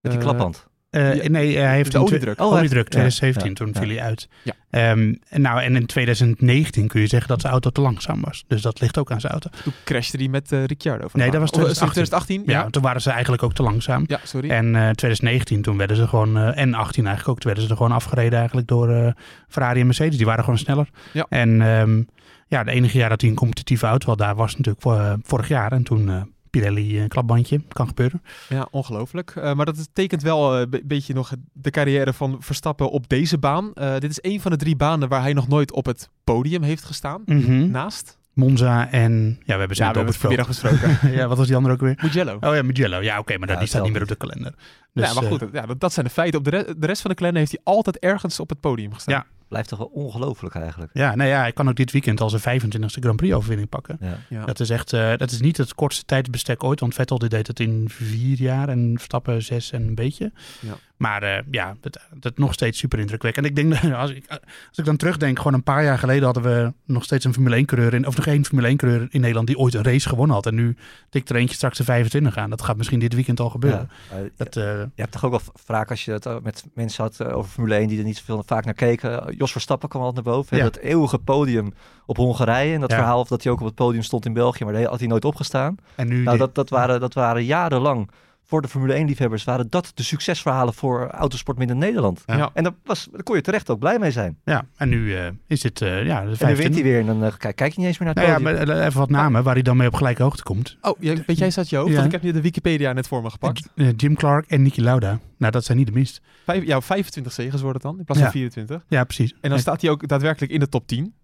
Met 0.00 0.12
die 0.12 0.20
Eh, 0.20 0.26
klaphand. 0.26 0.68
Eh, 0.90 1.22
Ja, 1.22 1.28
nee, 1.28 1.56
hij 1.58 1.74
heeft 1.74 1.92
de 1.92 1.98
een 1.98 2.04
oliedruk. 2.04 2.40
Oh, 2.40 2.48
hij 2.50 2.58
oliedruk, 2.58 2.92
heeft- 2.92 2.94
ja, 2.94 2.98
2017, 3.00 3.48
ja, 3.48 3.54
toen 3.54 3.68
ja. 3.72 3.80
viel 3.80 3.96
hij 3.96 4.06
uit. 4.08 4.28
Ja. 4.42 4.52
Ehm, 4.70 5.14
en 5.28 5.40
nou, 5.40 5.60
en 5.62 5.76
in 5.76 5.86
2019 5.86 6.86
kun 6.88 7.00
je 7.00 7.06
zeggen 7.06 7.28
dat 7.28 7.40
zijn 7.40 7.52
auto 7.52 7.70
te 7.70 7.80
langzaam 7.80 8.20
was. 8.20 8.44
Dus 8.46 8.62
dat 8.62 8.80
ligt 8.80 8.98
ook 8.98 9.10
aan 9.10 9.20
zijn 9.20 9.32
auto. 9.32 9.48
Toen 9.62 9.72
crashte 9.84 10.16
hij 10.16 10.28
met 10.28 10.52
eh, 10.52 10.64
Ricciardo. 10.64 11.08
van 11.08 11.20
Nee, 11.20 11.30
dat 11.30 11.40
was 11.40 11.50
Of, 11.50 11.56
eh, 11.56 11.62
2018. 11.62 11.92
2018, 12.04 12.54
Ja, 12.54 12.64
ja. 12.64 12.70
toen 12.70 12.82
waren 12.82 13.00
ze 13.02 13.10
eigenlijk 13.10 13.42
ook 13.42 13.52
te 13.54 13.62
langzaam. 13.62 14.04
Ja, 14.06 14.20
sorry. 14.24 14.50
En 14.50 14.66
eh 14.76 14.88
2019, 14.90 15.62
toen 15.62 15.76
werden 15.76 15.96
ze 15.96 16.06
gewoon, 16.08 16.36
eh, 16.36 16.58
en 16.62 16.74
18 16.74 17.06
eigenlijk 17.06 17.28
ook, 17.28 17.36
toen 17.38 17.46
werden 17.52 17.62
ze 17.64 17.70
er 17.70 17.76
gewoon 17.76 17.92
afgereden 17.92 18.38
eigenlijk 18.38 18.68
door 18.68 18.88
eh, 18.90 19.12
Ferrari 19.48 19.80
en 19.80 19.86
Mercedes. 19.86 20.16
Die 20.16 20.26
waren 20.26 20.44
gewoon 20.44 20.58
sneller. 20.58 20.88
Ja. 21.12 21.26
En 21.28 21.62
ehm, 21.62 22.02
ja, 22.46 22.64
de 22.64 22.70
enige 22.70 22.98
jaar 22.98 23.08
dat 23.08 23.20
hij 23.20 23.30
een 23.30 23.36
competitieve 23.36 23.86
auto 23.86 24.08
had, 24.08 24.18
daar 24.18 24.34
was 24.34 24.56
natuurlijk 24.56 25.18
vorig 25.22 25.48
jaar. 25.48 25.72
En 25.72 25.82
toen 25.82 26.32
eh, 26.50 26.60
Pirelli 26.60 27.00
een 27.02 27.08
klapbandje, 27.08 27.60
kan 27.68 27.86
gebeuren. 27.86 28.22
Ja, 28.48 28.68
ongelooflijk. 28.70 29.30
Eh, 29.36 29.54
maar 29.54 29.66
dat 29.66 29.88
tekent 29.92 30.22
wel 30.22 30.58
een 30.60 30.82
beetje 30.84 31.14
nog 31.14 31.32
de 31.52 31.70
carrière 31.70 32.12
van 32.12 32.36
Verstappen 32.40 32.90
op 32.90 33.08
deze 33.08 33.38
baan. 33.38 33.74
Eh, 33.74 33.92
dit 33.98 34.10
is 34.10 34.18
een 34.32 34.40
van 34.40 34.50
de 34.50 34.56
drie 34.56 34.76
banen 34.76 35.08
waar 35.08 35.20
hij 35.22 35.32
nog 35.32 35.48
nooit 35.48 35.72
op 35.72 35.86
het 35.86 36.08
podium 36.24 36.62
heeft 36.62 36.84
gestaan. 36.84 37.22
Mhm. 37.26 37.70
Naast. 37.70 38.18
Monza 38.34 38.90
en, 38.90 39.38
ja, 39.44 39.52
we 39.52 39.58
hebben 39.58 39.76
ze 39.76 39.82
Ja, 39.82 39.92
we 39.92 39.98
het 39.98 40.16
vanmiddag 40.16 40.46
besproken. 40.46 40.78
gesproken. 40.88 41.16
ja, 41.16 41.26
wat 41.28 41.36
was 41.36 41.46
die 41.46 41.56
andere 41.56 41.74
ook 41.74 41.80
weer? 41.80 41.98
Mugello. 42.02 42.36
Oh 42.40 42.54
ja, 42.54 42.62
Mugello. 42.62 43.00
Ja, 43.02 43.18
oké, 43.18 43.38
maar 43.38 43.46
dat 43.46 43.56
Ja, 43.56 43.58
die 43.62 43.68
staat 43.68 43.82
niet 43.82 43.92
meer 43.92 44.02
op 44.02 44.08
de 44.08 44.16
kalender. 44.16 44.54
Dus, 44.92 45.08
ja, 45.08 45.14
maar 45.14 45.22
eh, 45.22 45.28
goed, 45.28 45.44
ja, 45.52 45.66
dat, 45.66 45.80
dat 45.80 45.92
zijn 45.92 46.06
de 46.06 46.12
feiten. 46.12 46.38
Op 46.38 46.44
de, 46.44 46.50
re- 46.50 46.74
de 46.78 46.86
rest 46.86 47.00
van 47.00 47.10
de 47.10 47.16
kalender 47.16 47.40
heeft 47.40 47.52
hij 47.52 47.60
altijd 47.74 47.98
ergens 47.98 48.40
op 48.40 48.48
het 48.48 48.60
podium 48.60 48.92
gestaan. 48.94 49.14
Ja. 49.14 49.26
Blijft 49.50 49.68
toch 49.68 49.78
wel 49.78 49.90
ongelooflijk 49.92 50.54
eigenlijk. 50.54 50.90
ja, 50.92 51.14
nee, 51.14 51.28
ja, 51.28 51.40
hij 51.40 51.52
kan 51.52 51.68
ook 51.68 51.76
dit 51.76 51.92
weekend 51.92 52.20
al 52.20 52.30
zijn 52.30 52.60
25e 52.62 52.84
Grand 53.00 53.16
Prix 53.16 53.34
overwinning 53.34 53.68
pakken. 53.68 53.96
Ja. 54.00 54.18
Ja. 54.28 54.44
Dat 54.44 54.60
is 54.60 54.70
echt, 54.70 54.92
eh, 54.92 55.16
dat 55.16 55.30
is 55.30 55.40
niet 55.40 55.56
het 55.56 55.74
kortste 55.74 56.04
tijdsbestek 56.04 56.64
ooit, 56.64 56.80
want 56.80 56.94
Vettel 56.94 57.18
die 57.18 57.28
deed 57.28 57.46
het 57.46 57.60
in 57.60 57.88
vier 57.88 58.36
jaar 58.38 58.68
en 58.68 58.92
Verstappen 58.94 59.42
zes 59.42 59.72
en 59.72 59.82
een 59.82 59.94
beetje. 59.94 60.32
Ja. 60.60 60.74
Maar 61.00 61.22
eh, 61.22 61.42
ja, 61.50 61.74
dat, 61.80 62.00
dat 62.14 62.38
nog 62.38 62.52
steeds 62.52 62.78
super 62.78 62.98
indrukwekkend. 62.98 63.44
En 63.46 63.50
ik 63.50 63.56
denk, 63.70 63.94
als 63.94 64.10
ik, 64.10 64.24
als 64.28 64.78
ik 64.78 64.84
dan 64.84 64.96
terugdenk, 64.96 65.36
gewoon 65.38 65.54
een 65.54 65.62
paar 65.62 65.84
jaar 65.84 65.98
geleden 65.98 66.24
hadden 66.24 66.42
we 66.42 66.72
nog 66.84 67.04
steeds 67.04 67.24
een 67.24 67.32
Formule 67.32 67.54
1 67.56 67.66
coureur, 67.66 67.94
in, 67.94 68.06
of 68.06 68.16
nog 68.16 68.26
één 68.26 68.44
Formule 68.44 68.66
1 68.68 68.76
coureur 68.76 69.06
in 69.10 69.20
Nederland 69.20 69.46
die 69.46 69.58
ooit 69.58 69.74
een 69.74 69.82
race 69.84 70.08
gewonnen 70.08 70.36
had. 70.36 70.46
En 70.46 70.54
nu 70.54 70.76
tikt 71.10 71.30
er 71.30 71.36
eentje 71.36 71.54
straks 71.54 71.76
de 71.78 71.84
25 71.84 72.36
aan. 72.36 72.50
Dat 72.50 72.62
gaat 72.62 72.76
misschien 72.76 72.98
dit 72.98 73.14
weekend 73.14 73.40
al 73.40 73.50
gebeuren. 73.50 73.90
Ja. 74.10 74.16
Eh, 74.16 74.22
Dat, 74.36 74.56
eh, 74.56 74.64
Je 74.64 74.88
hebt 74.94 75.12
toch 75.12 75.24
ook 75.24 75.30
wel 75.30 75.40
vaak 75.54 75.90
als 75.90 76.04
je 76.04 76.12
het 76.12 76.42
met 76.42 76.64
mensen 76.74 77.02
had 77.04 77.24
over 77.24 77.50
Formule 77.50 77.74
1 77.78 77.88
die 77.88 77.98
er 77.98 78.04
niet 78.04 78.16
zoveel 78.16 78.42
vaak 78.46 78.64
naar 78.64 78.74
keken. 78.74 79.34
Jos 79.36 79.52
Verstappen 79.52 79.88
kwam 79.88 80.02
altijd 80.02 80.24
naar 80.24 80.34
boven. 80.34 80.56
Ja. 80.56 80.62
Dat 80.62 80.76
eeuwige 80.76 81.18
podium 81.18 81.72
op 82.06 82.16
Hongarije. 82.16 82.74
En 82.74 82.80
dat 82.80 82.90
Ja. 82.90 82.96
verhaal 82.96 83.20
of 83.20 83.28
dat 83.28 83.42
hij 83.42 83.52
ook 83.52 83.60
op 83.60 83.66
het 83.66 83.74
podium 83.74 84.02
stond 84.02 84.26
in 84.26 84.32
België, 84.32 84.64
maar 84.64 84.72
daar 84.72 84.84
had 84.84 84.98
hij 84.98 85.08
nooit 85.08 85.24
opgestaan. 85.24 85.76
en 85.94 86.08
nu 86.08 86.16
Nou, 86.22 86.30
dit- 86.30 86.38
dat, 86.38 86.54
dat, 86.54 86.68
waren, 86.70 87.00
dat 87.00 87.14
waren 87.14 87.44
jarenlang 87.44 88.10
voor 88.50 88.62
de 88.62 88.68
Formule 88.68 88.92
1 88.92 89.06
liefhebbers 89.06 89.44
waren 89.44 89.66
dat 89.70 89.92
de 89.94 90.02
succesverhalen 90.02 90.74
voor 90.74 91.06
autosport 91.10 91.60
in 91.60 91.78
Nederland. 91.78 92.22
Ja. 92.26 92.50
En 92.54 92.62
daar, 92.62 92.72
was, 92.84 93.08
daar 93.12 93.22
kon 93.22 93.36
je 93.36 93.42
terecht 93.42 93.70
ook 93.70 93.78
blij 93.78 93.98
mee 93.98 94.10
zijn. 94.10 94.38
ja, 94.44 94.64
en 94.76 94.88
nu 94.88 95.16
eh, 95.16 95.26
is 95.46 95.62
het, 95.62 95.80
eh, 95.80 95.88
ja, 96.06 96.20
de 96.20 96.24
En 96.24 96.28
nu 96.28 96.36
25 96.36 96.56
wint 96.58 96.74
hij 96.74 96.82
weer 96.82 97.00
en 97.00 97.06
dan 97.06 97.24
eh, 97.24 97.36
kijk, 97.38 97.56
kijk 97.56 97.72
je 97.72 97.78
niet 97.78 97.88
eens 97.88 97.98
meer 97.98 98.14
naar 98.14 98.24
het 98.24 98.42
Nou 98.42 98.56
ja, 98.66 98.86
even 98.86 98.98
wat 98.98 99.10
namen 99.10 99.42
waar 99.42 99.54
hij 99.54 99.62
dan 99.62 99.76
mee 99.76 99.86
op 99.86 99.94
gelijke 99.94 100.22
hoogte 100.22 100.42
komt. 100.42 100.76
Oh, 100.80 100.96
jij- 101.00 101.22
weet 101.26 101.38
jij 101.38 101.50
zat 101.50 101.68
je 101.68 101.76
hoofd? 101.76 101.88
Ja. 101.88 101.94
Want 101.94 102.06
ik 102.06 102.12
heb 102.12 102.22
nu 102.22 102.32
de 102.32 102.40
Wikipedia 102.40 102.92
net 102.92 103.08
voor 103.08 103.22
me 103.22 103.30
gepakt. 103.30 103.68
Jim 103.96 104.14
Clark 104.14 104.46
en 104.46 104.62
Niki 104.62 104.82
Lauda. 104.82 105.18
Nou, 105.38 105.52
dat 105.52 105.64
zijn 105.64 105.78
niet 105.78 105.86
de 105.86 105.92
minst. 105.92 106.20
Vijf, 106.44 106.64
ja, 106.64 106.80
25 106.80 107.32
zegens 107.32 107.62
wordt 107.62 107.74
het 107.74 107.86
dan, 107.86 107.98
in 107.98 108.04
plaats 108.04 108.20
Ja. 108.20 108.26
van 108.26 108.36
24. 108.36 108.84
Ja, 108.88 109.04
precies. 109.04 109.34
En 109.40 109.50
dan 109.50 109.58
staat 109.58 109.80
hij 109.80 109.90
ook 109.90 110.08
daadwerkelijk 110.08 110.52
in 110.52 110.60
de 110.60 110.68
top 110.68 110.86
10. 110.86 111.14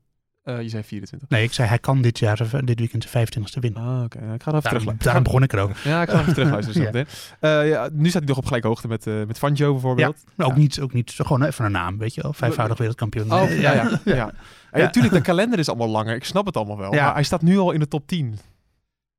Eh, 0.46 0.62
je 0.62 0.68
zei 0.68 0.82
24. 0.82 1.28
Nee, 1.28 1.42
ik 1.42 1.52
zei 1.52 1.68
hij 1.68 1.78
kan 1.78 2.02
dit 2.02 2.18
jaar, 2.18 2.36
zijn- 2.36 2.64
dit 2.64 2.78
weekend 2.78 3.06
zijn 3.08 3.26
25ste 3.28 3.60
winnen. 3.60 3.82
Ah, 3.82 4.02
oké. 4.04 4.18
Ja, 4.26 4.32
ik 4.34 4.42
ga 4.42 4.50
er 4.50 4.56
even 4.56 4.62
Daarom, 4.70 4.82
terug. 4.84 4.96
daarom 5.02 5.22
begon 5.22 5.42
ik 5.42 5.52
erover. 5.52 5.76
Ja, 5.84 6.02
ik 6.02 6.08
ga 6.10 6.20
even 6.20 6.32
terugluisteren. 6.34 6.92
Ja. 7.40 7.60
Eh, 7.60 7.68
ja, 7.68 7.88
nu 7.92 8.08
staat 8.08 8.20
hij 8.20 8.28
nog 8.28 8.38
op 8.38 8.46
gelijke 8.46 8.66
hoogte 8.66 8.88
met, 8.88 9.06
eh 9.06 9.14
met 9.26 9.38
Fangio 9.38 9.72
bijvoorbeeld. 9.72 10.16
Maar 10.34 10.46
ook, 10.46 10.52
Ja. 10.52 10.58
niet, 10.58 10.80
ook 10.80 10.92
niet, 10.92 11.12
gewoon 11.16 11.42
even 11.42 11.64
een 11.64 11.72
naam, 11.72 11.98
weet 11.98 12.14
je 12.14 12.22
wel. 12.22 12.32
Vijfvoudig 12.32 12.78
wereldkampioen. 12.78 13.32
Oh, 13.32 13.42
Eh, 13.42 13.60
ja, 13.66 13.72
ja. 13.72 13.82
ja. 14.04 14.14
ja. 14.14 14.32
Ja. 14.72 14.78
natuurlijk, 14.82 15.14
de 15.14 15.20
kalender 15.20 15.58
is 15.58 15.68
allemaal 15.68 15.88
langer. 15.88 16.14
Ik 16.14 16.24
snap 16.24 16.46
het 16.46 16.56
allemaal 16.56 16.78
wel. 16.78 16.94
Ja. 16.94 17.04
Maar 17.04 17.14
hij 17.14 17.22
staat 17.22 17.42
nu 17.42 17.58
al 17.58 17.70
in 17.72 17.80
de 17.80 17.88
top 17.88 18.06
10. 18.06 18.38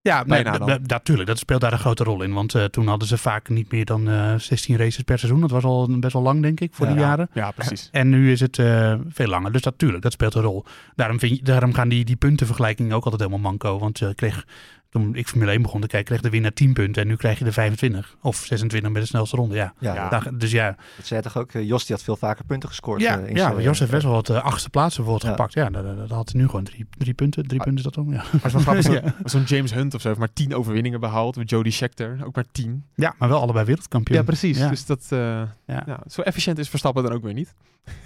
Ja, 0.07 0.23
nee, 0.25 0.43
natuurlijk. 0.87 1.27
Dat 1.29 1.37
speelt 1.37 1.61
daar 1.61 1.71
een 1.73 1.79
grote 1.79 2.03
rol 2.03 2.21
in. 2.21 2.33
Want 2.33 2.55
eh, 2.55 2.63
toen 2.63 2.87
hadden 2.87 3.07
ze 3.07 3.17
vaak 3.17 3.49
niet 3.49 3.71
meer 3.71 3.85
dan 3.85 4.09
eh 4.09 4.35
16 4.37 4.77
races 4.77 5.03
per 5.03 5.19
seizoen. 5.19 5.41
Dat 5.41 5.51
was 5.51 5.63
al 5.63 5.99
best 5.99 6.13
wel 6.13 6.21
lang, 6.21 6.41
denk 6.41 6.59
ik, 6.59 6.73
voor 6.73 6.85
Ja. 6.85 6.91
die 6.91 7.01
jaren. 7.01 7.29
Ja, 7.33 7.51
precies. 7.51 7.89
En 8.01 8.09
nu 8.09 8.31
is 8.31 8.39
het 8.39 8.59
eh, 8.59 8.93
veel 9.09 9.27
langer. 9.27 9.51
Dus 9.51 9.63
natuurlijk, 9.63 10.03
dat 10.03 10.11
speelt 10.11 10.33
een 10.35 10.41
rol. 10.41 10.65
Daarom, 10.95 11.19
vind 11.19 11.37
je, 11.37 11.43
daarom 11.43 11.73
gaan 11.73 11.89
die, 11.89 12.05
die 12.05 12.15
puntenvergelijkingen 12.15 12.95
ook 12.95 13.03
altijd 13.03 13.21
helemaal 13.21 13.51
manco. 13.51 13.79
Want 13.79 13.99
je 13.99 14.15
kreeg 14.15 14.45
toen 14.89 15.15
ik 15.15 15.27
Formule 15.27 15.51
1 15.51 15.61
begon 15.61 15.81
te 15.81 15.87
kijken, 15.87 16.07
kreeg 16.07 16.21
de 16.21 16.29
winnaar 16.29 16.53
10 16.53 16.73
punten. 16.73 17.01
En 17.01 17.07
nu 17.07 17.15
krijg 17.15 17.37
je 17.39 17.43
de 17.43 17.51
25 17.51 18.15
of 18.21 18.35
26 18.35 18.91
met 18.91 19.01
de 19.01 19.07
snelste 19.07 19.35
ronde. 19.35 19.55
Ja. 19.55 19.73
Ja, 19.79 19.93
Ja. 19.93 20.09
Daar- 20.09 20.37
dus 20.37 20.51
ja, 20.51 20.75
dat 20.97 21.05
zei 21.05 21.21
toch 21.21 21.37
ook. 21.37 21.51
eh, 21.51 21.67
Jos 21.67 21.85
die 21.85 21.95
had 21.95 22.05
veel 22.05 22.15
vaker 22.15 22.45
punten 22.45 22.69
gescoord. 22.69 23.01
ja, 23.01 23.19
eh, 23.19 23.29
in 23.29 23.35
ja 23.35 23.59
Jos 23.61 23.79
heeft 23.79 23.91
best 23.91 24.03
wel 24.03 24.13
wat 24.13 24.29
eh, 24.29 24.43
achtste 24.43 24.69
plaatsen 24.69 25.03
bijvoorbeeld 25.03 25.31
Ja. 25.37 25.37
gepakt. 25.37 25.53
Ja, 25.53 25.81
dat, 25.97 26.09
had 26.09 26.31
hij 26.31 26.41
nu 26.41 26.47
gewoon 26.47 26.63
drie, 26.63 26.85
drie 26.97 27.13
punten. 27.13 27.47
Drie 27.47 27.59
Ah. 27.59 27.65
punten 27.65 27.85
is 27.85 27.91
dat 27.93 28.05
dan? 28.05 28.13
Ja. 28.13 28.23
Maar 28.23 28.25
het 28.31 28.45
is 28.45 28.51
wel 28.51 28.61
grappig, 28.61 28.83
zo'n 28.91 28.93
Ja. 28.93 29.13
zo'n 29.23 29.43
James 29.43 29.73
Hunt 29.73 29.93
of 29.93 30.01
zo 30.01 30.07
heeft 30.07 30.19
maar 30.19 30.33
tien 30.33 30.55
overwinningen 30.55 30.99
behaald. 30.99 31.35
Met 31.35 31.49
Jody 31.49 31.69
Scheckter 31.71 32.19
ook 32.25 32.35
maar 32.35 32.45
tien. 32.51 32.83
ja, 32.95 33.15
maar 33.17 33.29
wel 33.29 33.41
allebei 33.41 33.65
wereldkampioen. 33.65 34.17
Ja, 34.17 34.23
precies. 34.23 34.57
Ja. 34.57 34.69
Dus 34.69 34.85
dat, 34.85 35.05
eh, 35.09 35.19
Ja. 35.19 35.83
ja, 35.85 35.99
zo 36.09 36.21
efficiënt 36.21 36.57
is 36.57 36.69
Verstappen 36.69 37.03
dan 37.03 37.13
ook 37.13 37.23
weer 37.23 37.33
niet. 37.33 37.53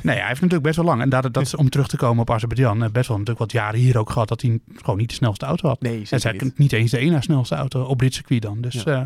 Nee, 0.01 0.15
hij 0.17 0.27
heeft 0.27 0.41
natuurlijk 0.41 0.63
best 0.63 0.75
wel 0.75 0.85
lang. 0.85 1.01
En 1.01 1.09
dat, 1.09 1.33
dat 1.33 1.43
is 1.43 1.55
om 1.55 1.69
terug 1.69 1.87
te 1.87 1.97
komen 1.97 2.21
op 2.21 2.31
Azerbeidzjan. 2.31 2.83
eh, 2.83 2.89
Best 2.89 3.07
wel 3.07 3.17
natuurlijk 3.17 3.45
wat 3.45 3.51
jaren 3.61 3.79
hier 3.79 3.97
ook 3.97 4.09
gehad 4.09 4.27
dat 4.27 4.41
hij 4.41 4.59
gewoon 4.75 4.97
niet 4.97 5.09
de 5.09 5.15
snelste 5.15 5.45
auto 5.45 5.67
had. 5.67 5.81
Nee, 5.81 6.03
En 6.09 6.19
zij 6.19 6.31
niet. 6.39 6.57
niet 6.57 6.71
eens 6.73 6.91
de 6.91 6.97
ene 6.97 7.21
snelste 7.21 7.55
auto 7.55 7.83
op 7.83 7.99
dit 7.99 8.13
circuit 8.13 8.41
dan. 8.41 8.61
Dus, 8.61 8.83
eh, 8.83 9.01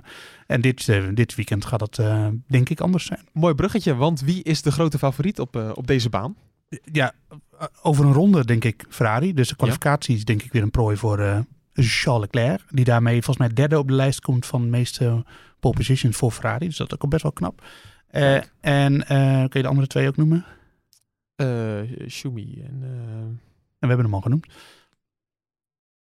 en 0.47 0.61
dit, 0.61 0.89
eh, 0.89 1.03
dit 1.13 1.35
weekend 1.35 1.65
gaat 1.65 1.79
dat 1.79 2.01
denk 2.47 2.69
ik 2.69 2.81
anders 2.81 3.05
zijn. 3.05 3.19
Mooi 3.33 3.53
bruggetje, 3.53 3.95
want 3.95 4.21
wie 4.21 4.43
is 4.43 4.61
de 4.61 4.71
grote 4.71 4.97
favoriet 4.97 5.39
op, 5.39 5.71
op 5.73 5.87
deze 5.87 6.09
baan? 6.09 6.35
Ja, 6.91 7.13
over 7.81 8.05
een 8.05 8.13
ronde 8.13 8.45
denk 8.45 8.63
ik 8.63 8.85
Ferrari. 8.89 9.33
Dus 9.33 9.47
de 9.49 9.55
kwalificatie 9.55 10.15
is 10.15 10.25
denk 10.25 10.43
ik 10.43 10.51
weer 10.51 10.61
een 10.61 10.71
prooi 10.71 10.97
voor 10.97 11.45
Charles 11.73 12.21
Leclerc. 12.21 12.61
Die 12.69 12.85
daarmee 12.85 13.13
volgens 13.23 13.37
mij 13.47 13.55
derde 13.55 13.77
op 13.79 13.87
de 13.87 13.93
lijst 13.93 14.21
komt 14.21 14.45
van 14.45 14.61
de 14.61 14.67
meeste 14.67 15.23
pole 15.59 15.73
positions 15.75 16.17
voor 16.17 16.31
Ferrari. 16.31 16.65
Dus 16.65 16.77
dat 16.77 16.91
is 16.91 16.99
ook 16.99 17.09
best 17.09 17.23
wel 17.23 17.31
knap. 17.31 17.61
En 18.61 19.05
kun 19.49 19.49
je 19.51 19.61
de 19.61 19.67
andere 19.67 19.87
twee 19.87 20.07
ook 20.07 20.17
noemen? 20.17 20.45
Eh 21.35 21.79
Schumi 22.07 22.61
en, 22.63 22.79
eh, 22.83 22.89
En 22.89 23.39
we 23.79 23.87
hebben 23.87 24.05
hem 24.05 24.13
al 24.13 24.21
genoemd. 24.21 24.45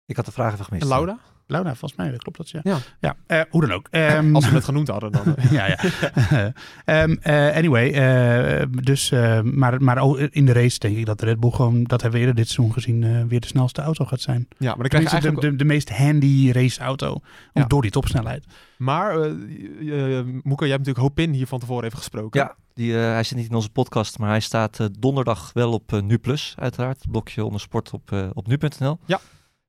Ik 0.05 0.15
had 0.15 0.25
de 0.25 0.31
vraag 0.31 0.53
even 0.53 0.65
gemist. 0.65 0.83
en 0.83 0.89
Lauda. 0.89 1.19
Laura, 1.47 1.75
volgens 1.75 1.95
mij 1.95 2.17
klopt 2.17 2.37
dat 2.37 2.49
ja. 2.49 2.59
Ja. 2.63 2.77
ja 2.99 3.15
eh, 3.27 3.41
hoe 3.49 3.61
dan 3.61 3.71
ook. 3.71 3.87
Ehm, 3.91 4.35
Als 4.35 4.49
we 4.49 4.55
het 4.55 4.63
genoemd 4.63 4.87
hadden 4.87 5.11
dan. 5.11 5.35
ja, 5.51 5.67
ja. 5.67 5.77
Ehm, 6.85 7.15
eh, 7.21 7.55
anyway, 7.55 7.91
eh, 7.91 8.65
dus, 8.69 9.11
eh, 9.11 9.41
maar, 9.41 9.81
maar 9.83 9.97
ook 9.97 10.17
in 10.17 10.45
de 10.45 10.51
race 10.51 10.79
denk 10.79 10.97
ik 10.97 11.05
dat 11.05 11.19
de 11.19 11.25
Red 11.25 11.39
Bull 11.39 11.51
gewoon, 11.51 11.83
dat 11.83 12.01
hebben 12.01 12.19
we 12.19 12.25
eerder 12.25 12.43
dit 12.43 12.49
seizoen 12.51 12.73
gezien, 12.73 13.03
eh, 13.03 13.23
weer 13.23 13.39
de 13.39 13.47
snelste 13.47 13.81
auto 13.81 14.05
gaat 14.05 14.21
zijn. 14.21 14.47
ja, 14.57 14.67
maar 14.67 14.77
dan 14.77 14.87
krijg 14.87 15.03
je 15.03 15.09
eigenlijk... 15.09 15.41
de, 15.41 15.49
de, 15.49 15.55
de 15.55 15.65
meest 15.65 15.89
handy 15.89 16.51
raceauto, 16.51 17.19
Ja. 17.53 17.63
door 17.65 17.81
die 17.81 17.91
topsnelheid. 17.91 18.45
Maar, 18.77 19.13
Moeke, 19.17 20.65
jij 20.65 20.73
hebt 20.75 20.85
natuurlijk 20.85 20.97
Hopin 20.97 21.33
hier 21.33 21.47
van 21.47 21.59
tevoren 21.59 21.85
even 21.85 21.97
gesproken. 21.97 22.39
Ja, 22.41 22.55
die, 22.75 22.93
eh, 22.97 22.99
hij 23.01 23.23
zit 23.23 23.37
niet 23.37 23.49
in 23.49 23.55
onze 23.55 23.69
podcast, 23.69 24.19
maar 24.19 24.29
hij 24.29 24.39
staat 24.39 24.79
eh, 24.79 24.87
donderdag 24.99 25.53
wel 25.53 25.71
op 25.71 25.93
eh, 25.93 26.01
Nu 26.01 26.17
Plus, 26.17 26.55
uiteraard. 26.59 26.97
Het 27.01 27.11
blokje 27.11 27.45
onder 27.45 27.59
sport 27.59 27.91
op, 27.91 28.11
op 28.33 28.47
nu.nl. 28.47 28.97
Ja. 29.05 29.19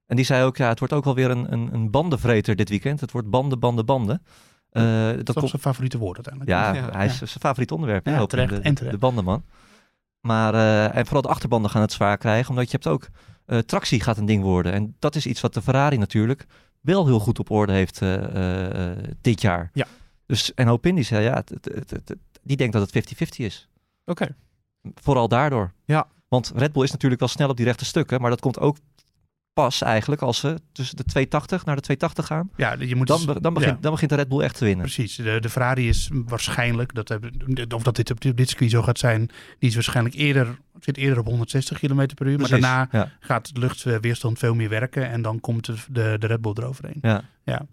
En 0.06 0.16
die 0.16 0.24
zei 0.24 0.44
ook, 0.44 0.56
ja, 0.56 0.68
het 0.68 0.78
wordt 0.78 0.94
ook 0.94 1.04
wel 1.04 1.14
weer 1.14 1.30
een, 1.30 1.52
een, 1.52 1.74
een 1.74 1.90
bandenvreter 1.90 2.56
dit 2.56 2.68
weekend. 2.68 3.00
Het 3.00 3.10
wordt 3.12 3.30
banden, 3.30 3.58
banden, 3.58 3.86
banden. 3.86 4.22
Dat 4.70 5.16
dat 5.16 5.28
is 5.28 5.34
komt, 5.34 5.48
zijn 5.50 5.62
favoriete 5.62 5.98
woord 5.98 6.14
uiteindelijk. 6.26 6.52
ja, 6.58 6.74
Ja. 6.74 6.90
hij 6.96 7.06
is 7.06 7.16
zijn 7.16 7.30
favoriet 7.40 7.70
onderwerp. 7.70 8.06
Ja, 8.06 8.26
terecht 8.26 8.50
de, 8.50 8.60
en 8.60 8.74
terecht. 8.74 8.92
de 8.94 8.98
bandenman. 9.00 9.44
Maar, 10.20 10.54
en 10.90 11.04
vooral 11.04 11.22
de 11.22 11.28
achterbanden 11.28 11.70
gaan 11.70 11.80
het 11.82 11.92
zwaar 11.92 12.18
krijgen, 12.18 12.50
omdat 12.50 12.70
je 12.70 12.78
hebt 12.80 12.86
ook, 12.86 13.08
tractie 13.66 14.00
gaat 14.00 14.16
een 14.18 14.26
ding 14.26 14.42
worden. 14.42 14.72
En 14.72 14.96
dat 14.98 15.14
is 15.14 15.26
iets 15.26 15.40
wat 15.40 15.54
de 15.54 15.62
Ferrari 15.62 15.96
natuurlijk 15.98 16.46
wel 16.80 17.06
heel 17.06 17.18
goed 17.20 17.38
op 17.38 17.50
orde 17.50 17.72
heeft 17.72 18.00
dit 19.20 19.40
jaar. 19.40 19.70
Ja. 19.72 19.86
Dus, 20.26 20.54
en 20.54 20.66
Hopin 20.66 20.94
die 20.94 21.04
zei, 21.04 21.24
ja, 21.24 21.34
het- 21.34 21.68
het- 21.74 22.16
die 22.46 22.56
denkt 22.56 22.72
dat 22.72 22.90
het 22.92 23.14
50-50 23.14 23.26
is. 23.36 23.68
Oké. 24.04 24.36
Vooral 24.94 25.28
daardoor. 25.28 25.72
Ja. 25.84 26.06
Want 26.28 26.52
Red 26.54 26.72
Bull 26.72 26.82
is 26.84 26.90
natuurlijk 26.90 27.20
wel 27.20 27.28
snel 27.30 27.48
op 27.48 27.56
die 27.56 27.66
rechte 27.66 27.84
stukken, 27.84 28.20
maar 28.20 28.30
dat 28.30 28.40
komt 28.40 28.58
ook 28.58 28.76
pas 29.52 29.82
eigenlijk 29.82 30.22
als 30.22 30.38
ze 30.38 30.58
tussen 30.72 30.96
de 30.96 31.04
280 31.04 31.64
naar 31.64 31.76
de 31.76 31.82
280 31.82 32.26
gaan. 32.26 32.50
Ja, 32.56 32.76
je 32.86 32.96
moet 32.96 33.06
Dan, 33.06 33.16
dus- 33.16 33.26
be- 33.26 33.40
dan, 33.40 33.54
begint, 33.54 33.74
ja. 33.74 33.80
dan 33.80 33.92
begint 33.92 34.10
de 34.10 34.16
Red 34.16 34.28
Bull 34.28 34.40
echt 34.40 34.56
te 34.56 34.64
winnen. 34.64 34.84
Precies, 34.84 35.16
de, 35.16 35.40
de 35.40 35.50
Ferrari 35.50 35.88
is 35.88 36.10
waarschijnlijk, 36.12 36.94
dat 36.94 37.08
hebben, 37.08 37.32
of 37.74 37.82
dat 37.82 37.96
dit 37.96 38.10
op 38.10 38.20
dit, 38.20 38.48
circuit 38.48 38.70
zo 38.70 38.82
gaat 38.82 38.98
zijn, 38.98 39.30
die 39.58 39.68
is 39.68 39.74
waarschijnlijk 39.74 40.14
eerder, 40.14 40.58
zit 40.80 40.96
eerder 40.96 41.18
op 41.18 41.26
160 41.26 41.78
km 41.78 42.06
per 42.14 42.26
uur. 42.26 42.38
Maar 42.38 42.48
daarna 42.48 42.88
Ja, 42.92 43.12
gaat 43.20 43.54
de 43.54 43.60
luchtweerstand 43.60 44.38
veel 44.38 44.54
meer 44.54 44.68
werken 44.68 45.08
en 45.10 45.22
dan 45.22 45.40
komt 45.40 45.66
de, 45.66 45.74
de, 45.90 46.16
de 46.18 46.26
Red 46.26 46.40
Bull 46.40 46.52
eroverheen. 46.56 46.98
ja. 47.44 47.66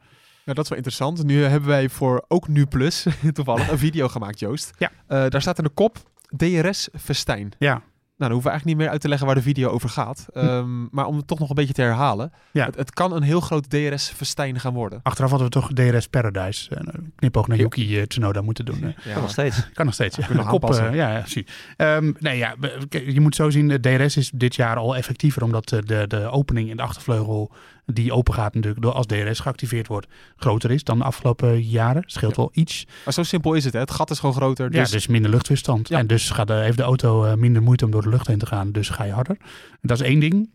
Nou, 0.46 0.56
dat 0.56 0.64
is 0.64 0.70
wel 0.70 0.78
interessant. 0.78 1.24
Nu 1.24 1.44
hebben 1.44 1.70
wij 1.70 1.90
voor 1.90 2.26
ook 2.28 2.48
Nu 2.48 2.66
Plus 2.66 3.06
toevallig 3.34 3.72
een 3.72 3.78
video 3.78 4.08
gemaakt, 4.08 4.40
Joost. 4.40 4.72
Ja. 4.78 4.92
Eh, 5.08 5.30
daar 5.30 5.42
staat 5.42 5.58
in 5.58 5.64
de 5.64 5.70
kop 5.70 5.98
DRS 6.38 6.90
Festijn. 7.00 7.52
Ja, 7.60 7.72
Nou, 7.72 7.82
dan 8.18 8.32
hoeven 8.32 8.44
we 8.44 8.50
eigenlijk 8.50 8.66
niet 8.66 8.77
meer 8.77 8.90
uit 8.90 9.01
te 9.01 9.08
leggen 9.08 9.27
waar 9.27 9.36
de 9.36 9.42
video 9.42 9.70
over 9.70 9.90
gaat. 9.90 10.25
Ehm, 10.34 10.86
maar 10.92 11.06
om 11.06 11.18
het 11.18 11.27
toch 11.27 11.40
nog 11.40 11.50
een 11.50 11.56
beetje 11.56 11.74
te 11.74 11.82
herhalen. 11.82 12.32
Ja. 12.51 12.66
Het, 12.66 12.75
het 12.75 12.94
kan 12.94 13.14
een 13.14 13.24
heel 13.24 13.40
groot 13.40 13.70
DRS-festijn 13.70 14.60
gaan 14.60 14.74
worden. 14.74 15.00
achteraf 15.03 15.29
hadden 15.29 15.48
we 15.48 15.53
toch 15.53 15.74
DRS 15.74 16.08
Paradise, 16.08 16.72
uh, 16.72 16.94
knipoog 17.16 17.48
naar 17.48 17.58
Yuki 17.58 18.00
uh, 18.00 18.03
Tsunoda 18.03 18.42
moeten 18.42 18.66
doen. 18.66 18.96
Ja. 19.03 19.14
Kan 19.14 19.22
nog 19.22 19.32
steeds. 19.32 19.72
Kan 19.74 19.86
nog 19.86 19.94
steeds, 19.94 20.16
ja. 20.16 20.25
Kunnen 20.25 20.44
De 20.44 20.50
kop, 20.50 20.74
eh, 20.74 20.94
ja, 20.94 21.12
ja, 21.12 21.25
zie. 21.25 21.48
Ehm, 21.77 22.12
nee, 22.20 22.38
ja, 22.38 22.56
je 22.90 23.20
moet 23.22 23.36
zo 23.36 23.50
zien, 23.50 23.68
de 23.68 23.79
DRS 23.79 24.18
is 24.18 24.32
dit 24.34 24.56
jaar 24.56 24.75
al 24.75 24.96
effectiever, 24.96 25.44
omdat 25.44 25.72
eh, 25.72 25.79
de, 25.86 26.08
de 26.08 26.29
opening 26.29 26.70
in 26.70 26.77
de 26.77 26.84
achtervleugel, 26.84 27.51
die 27.85 28.11
open 28.13 28.33
gaat 28.33 28.53
natuurlijk 28.53 28.81
door 28.81 28.91
als 28.93 29.05
DRS 29.05 29.39
geactiveerd 29.39 29.87
wordt, 29.87 30.07
groter 30.35 30.72
is 30.72 30.83
dan 30.83 30.98
de 30.98 31.03
afgelopen 31.03 31.61
jaren. 31.63 32.03
Scheelt 32.05 32.35
Ja. 32.35 32.41
wel 32.41 32.51
iets. 32.53 32.85
Maar 33.05 33.13
zo 33.13 33.24
simpel 33.24 33.53
is 33.53 33.63
het. 33.63 33.74
Hè? 33.74 33.79
Het 33.79 33.91
gat 33.91 34.09
is 34.09 34.19
gewoon 34.19 34.35
groter. 34.35 34.72
Ja, 34.74 34.79
Dus, 34.81 34.91
dus 34.91 35.07
minder 35.07 35.31
luchtweerstand. 35.31 35.87
Ja. 35.89 35.98
En 35.98 36.07
dus 36.07 36.29
gaat 36.29 36.48
de, 36.48 36.53
heeft 36.53 36.77
de 36.77 36.83
auto 36.83 37.24
eh, 37.24 37.33
minder 37.33 37.61
moeite 37.61 37.85
om 37.85 37.91
door 37.91 38.01
de 38.01 38.09
lucht 38.09 38.27
heen 38.27 38.37
te 38.37 38.46
gaan. 38.46 38.72
Dus 38.72 38.89
ga 38.89 39.03
je 39.03 39.11
harder. 39.11 39.37
Dat 39.81 40.00
is 40.01 40.07
één 40.07 40.19
ding. 40.19 40.50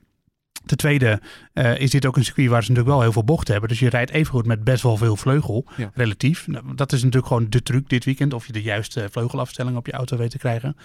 Ten 0.66 0.76
tweede 0.76 1.20
eh, 1.52 1.78
is 1.80 1.90
dit 1.90 2.06
ook 2.06 2.16
een 2.16 2.24
circuit 2.24 2.48
waar 2.48 2.62
ze 2.62 2.68
natuurlijk 2.68 2.94
wel 2.96 3.04
heel 3.04 3.12
veel 3.12 3.24
bochten 3.24 3.50
hebben. 3.52 3.68
Dus 3.70 3.78
je 3.78 3.88
rijdt 3.88 4.10
evengoed 4.10 4.46
met 4.46 4.64
best 4.64 4.82
wel 4.82 4.96
veel 4.96 5.16
vleugel, 5.16 5.66
Ja. 5.76 5.90
relatief. 5.94 6.46
Nou, 6.46 6.74
dat 6.74 6.92
is 6.92 6.98
natuurlijk 7.02 7.26
gewoon 7.32 7.46
de 7.50 7.62
truc 7.62 7.88
dit 7.88 8.04
weekend. 8.04 8.32
Of 8.34 8.46
je 8.46 8.52
de 8.52 8.62
juiste 8.62 9.08
vleugelafstelling 9.10 9.76
op 9.76 9.86
je 9.86 9.92
auto 9.92 10.16
weet 10.16 10.30
te 10.30 10.38
krijgen. 10.38 10.76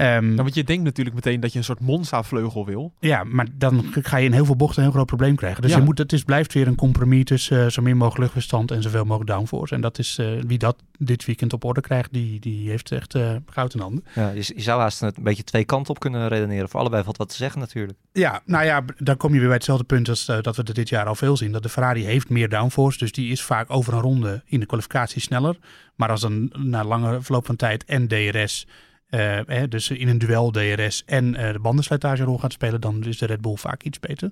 Ehm, 0.00 0.24
Nou, 0.24 0.36
want 0.36 0.54
je 0.54 0.64
denkt 0.64 0.84
natuurlijk 0.84 1.16
meteen 1.16 1.40
dat 1.40 1.52
je 1.52 1.58
een 1.58 1.64
soort 1.64 1.80
Monza-vleugel 1.80 2.66
wil. 2.66 2.92
ja, 3.00 3.24
maar 3.24 3.46
dan 3.54 3.84
ga 4.02 4.16
je 4.16 4.24
in 4.26 4.32
heel 4.32 4.44
veel 4.44 4.56
bochten 4.56 4.76
een 4.78 4.82
heel 4.84 4.92
groot 4.92 5.06
probleem 5.06 5.34
krijgen. 5.36 5.62
Dus 5.62 5.70
Ja. 5.70 5.76
je 5.76 5.82
moet, 5.84 5.98
het 5.98 6.12
is, 6.12 6.22
blijft 6.24 6.52
weer 6.52 6.66
een 6.66 6.74
compromis 6.74 7.24
tussen 7.24 7.64
eh, 7.64 7.70
zo 7.70 7.82
min 7.82 7.96
mogelijk 7.96 8.18
luchtweerstand 8.18 8.70
en 8.70 8.82
zoveel 8.82 9.04
mogelijk 9.04 9.30
downforce. 9.30 9.74
En 9.74 9.80
dat 9.80 9.98
is 9.98 10.18
eh, 10.18 10.26
wie 10.46 10.58
dat 10.58 10.76
dit 10.98 11.24
weekend 11.24 11.52
op 11.52 11.64
orde 11.64 11.80
krijgt, 11.80 12.12
die, 12.12 12.40
die 12.40 12.68
heeft 12.70 12.92
echt 12.92 13.14
eh, 13.14 13.30
goud 13.46 13.74
in 13.74 13.80
handen. 13.80 14.04
Ja, 14.14 14.30
je, 14.30 14.52
je 14.54 14.62
zou 14.62 14.80
haast 14.80 15.02
een 15.02 15.12
beetje 15.20 15.44
twee 15.44 15.64
kanten 15.64 15.94
op 15.94 16.00
kunnen 16.00 16.28
redeneren. 16.28 16.68
Voor 16.68 16.80
allebei 16.80 17.02
valt 17.02 17.16
wat 17.16 17.28
te 17.28 17.36
zeggen 17.36 17.60
natuurlijk. 17.60 17.98
Ja, 18.12 18.42
nou 18.44 18.64
ja, 18.64 18.84
dan 18.98 19.16
kom 19.16 19.32
je 19.32 19.38
weer 19.38 19.46
bij 19.48 19.56
hetzelfde 19.56 19.84
punt 19.84 20.08
als 20.08 20.24
dat 20.24 20.56
we 20.56 20.62
er 20.62 20.74
dit 20.74 20.88
jaar 20.88 21.06
al 21.06 21.14
veel 21.14 21.36
zien. 21.36 21.52
Dat 21.52 21.62
de 21.62 21.68
Ferrari 21.68 22.04
heeft 22.04 22.28
meer 22.28 22.48
downforce, 22.48 22.98
dus 22.98 23.12
die 23.12 23.30
is 23.30 23.42
vaak 23.42 23.70
over 23.70 23.94
een 23.94 24.00
ronde 24.00 24.42
in 24.46 24.60
de 24.60 24.66
kwalificatie 24.66 25.20
sneller. 25.20 25.56
Maar 25.96 26.10
als 26.10 26.20
dan 26.20 26.52
na 26.58 26.84
lange 26.84 27.22
verloop 27.22 27.46
van 27.46 27.56
tijd 27.56 27.84
en 27.84 28.08
DRS, 28.08 28.66
eh, 29.10 29.38
hè, 29.46 29.68
dus 29.68 29.90
in 29.90 30.08
een 30.08 30.18
duel 30.18 30.50
DRS 30.50 31.02
en 31.06 31.34
eh, 31.34 31.52
de 31.52 31.58
bandenslijtage 31.58 32.20
een 32.20 32.28
rol 32.28 32.38
gaat 32.38 32.52
spelen, 32.52 32.80
dan 32.80 33.04
is 33.04 33.18
de 33.18 33.26
Red 33.26 33.40
Bull 33.40 33.56
vaak 33.56 33.82
iets 33.82 34.00
beter. 34.00 34.30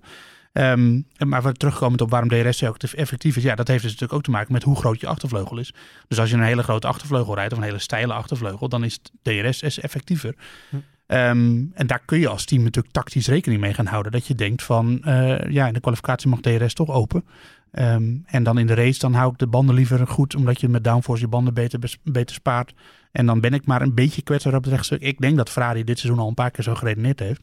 Ehm, 0.52 1.00
maar 1.26 1.42
wat 1.42 1.58
terugkomend 1.58 2.00
op 2.00 2.10
waarom 2.10 2.28
DRS 2.28 2.64
ook 2.64 2.82
effectief 2.82 3.36
is, 3.36 3.42
ja, 3.42 3.54
dat 3.54 3.68
heeft 3.68 3.82
dus 3.82 3.90
natuurlijk 3.90 4.18
ook 4.18 4.24
te 4.24 4.30
maken 4.30 4.52
met 4.52 4.62
hoe 4.62 4.76
groot 4.76 5.00
je 5.00 5.06
achtervleugel 5.06 5.58
is. 5.58 5.74
Dus 6.08 6.20
als 6.20 6.30
je 6.30 6.36
een 6.36 6.42
hele 6.42 6.62
grote 6.62 6.86
achtervleugel 6.86 7.34
rijdt 7.34 7.52
of 7.52 7.58
een 7.58 7.64
hele 7.64 7.78
steile 7.78 8.12
achtervleugel, 8.12 8.68
dan 8.68 8.84
is 8.84 9.00
DRS 9.22 9.62
is 9.62 9.80
effectiever. 9.80 10.34
Hm. 10.68 10.76
Ehm, 11.06 11.64
en 11.74 11.86
daar 11.86 12.02
kun 12.04 12.18
je 12.18 12.28
als 12.28 12.44
team 12.44 12.62
natuurlijk 12.62 12.94
tactisch 12.94 13.26
rekening 13.26 13.60
mee 13.60 13.74
gaan 13.74 13.86
houden. 13.86 14.12
Dat 14.12 14.26
je 14.26 14.34
denkt 14.34 14.62
van, 14.62 15.04
eh, 15.04 15.50
ja, 15.50 15.66
in 15.66 15.72
de 15.72 15.80
kwalificatie 15.80 16.28
mag 16.28 16.40
DRS 16.40 16.74
toch 16.74 16.90
open. 16.90 17.24
Ehm, 17.72 18.16
en 18.26 18.42
dan 18.42 18.59
in 18.59 18.66
de 18.66 18.74
race, 18.74 18.98
dan 18.98 19.12
hou 19.14 19.33
ik 19.33 19.38
de 19.38 19.46
banden 19.46 19.74
liever 19.74 20.07
goed, 20.07 20.35
omdat 20.35 20.61
je 20.61 20.68
met 20.68 20.85
downforce 20.85 21.22
je 21.22 21.28
banden 21.28 21.54
beter, 21.54 21.96
beter 22.04 22.35
spaart. 22.35 22.74
En 23.12 23.26
dan 23.26 23.40
ben 23.40 23.54
ik 23.54 23.66
maar 23.66 23.83
een 23.83 23.94
beetje 23.94 24.22
kwetsbaar 24.22 24.54
op 24.54 24.64
het 24.64 24.72
rechtstuk. 24.72 25.00
Ik 25.00 25.18
denk 25.18 25.37
dat 25.37 25.50
Ferrari 25.50 25.85
dit 25.85 25.98
seizoen 25.98 26.22
al 26.22 26.28
een 26.28 26.35
paar 26.35 26.50
keer 26.50 26.64
zo 26.64 26.74
geredeneerd 26.74 27.18
heeft. 27.20 27.40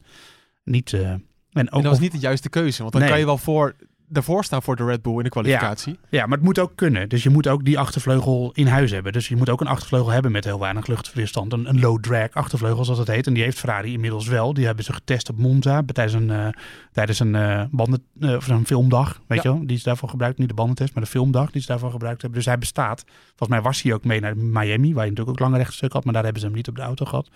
Niet, 0.64 0.92
eh, 0.92 1.00
en 1.10 1.12
ook, 1.12 1.22
En 1.52 1.66
dat 1.70 1.82
was 1.84 1.98
niet 2.00 2.12
de 2.12 2.18
juiste 2.18 2.48
keuze. 2.48 2.80
Want 2.80 2.92
dan 2.92 3.00
Nee. 3.00 3.10
kan 3.10 3.18
je 3.18 3.24
wel 3.26 3.38
voor, 3.38 3.76
daarvoor 4.08 4.44
staan 4.44 4.62
voor 4.62 4.76
de 4.76 4.84
Red 4.84 5.02
Bull 5.02 5.16
in 5.16 5.22
de 5.22 5.28
kwalificatie. 5.28 5.98
Ja, 6.08 6.26
maar 6.26 6.36
het 6.36 6.46
moet 6.46 6.58
ook 6.58 6.72
kunnen. 6.74 7.08
Dus 7.08 7.22
je 7.22 7.30
moet 7.30 7.48
ook 7.48 7.64
die 7.64 7.78
achtervleugel 7.78 8.50
in 8.54 8.66
huis 8.66 8.90
hebben. 8.90 9.12
Dus 9.12 9.28
je 9.28 9.36
moet 9.36 9.48
ook 9.50 9.60
een 9.60 9.66
achtervleugel 9.66 10.10
hebben 10.10 10.32
met 10.32 10.44
heel 10.44 10.60
weinig 10.60 10.86
luchtweerstand. 10.86 11.52
Een, 11.52 11.68
een 11.68 11.80
low 11.80 12.00
drag 12.02 12.28
achtervleugel, 12.32 12.84
zoals 12.84 12.98
dat 12.98 13.14
heet. 13.14 13.26
En 13.26 13.34
die 13.34 13.42
heeft 13.42 13.58
Ferrari 13.58 13.92
inmiddels 13.92 14.26
wel. 14.28 14.54
Die 14.54 14.66
hebben 14.66 14.84
ze 14.84 14.92
getest 14.92 15.28
op 15.30 15.38
Monza 15.38 15.82
tijdens 15.92 16.14
een, 16.14 16.30
eh, 16.30 16.48
tijdens 16.92 17.18
een, 17.18 17.34
eh, 17.34 17.62
banden, 17.70 18.02
eh, 18.20 18.34
of 18.34 18.48
een 18.48 18.66
filmdag. 18.66 19.20
Weet 19.26 19.42
Ja. 19.42 19.50
je 19.50 19.56
wel? 19.56 19.66
Die 19.66 19.76
is 19.76 19.82
daarvoor 19.82 20.08
gebruikt. 20.08 20.38
Niet 20.38 20.48
de 20.48 20.54
bandentest, 20.54 20.94
maar 20.94 21.02
de 21.04 21.10
filmdag 21.10 21.50
die 21.50 21.60
ze 21.60 21.66
daarvoor 21.66 21.90
gebruikt 21.90 22.20
hebben. 22.20 22.38
Dus 22.38 22.48
hij 22.48 22.58
bestaat. 22.58 23.04
Volgens 23.26 23.48
mij 23.48 23.60
was 23.60 23.82
hij 23.82 23.92
ook 23.94 24.04
mee 24.04 24.20
naar 24.20 24.36
Miami, 24.36 24.94
waar 24.94 25.04
je 25.04 25.10
natuurlijk 25.10 25.28
ook 25.28 25.38
langer 25.38 25.58
rechtstuk 25.58 25.92
had. 25.92 26.04
Maar 26.04 26.12
daar 26.12 26.22
hebben 26.24 26.40
ze 26.40 26.46
hem 26.46 26.56
niet 26.56 26.68
op 26.68 26.76
de 26.76 26.82
auto 26.82 27.04
gehad. 27.04 27.28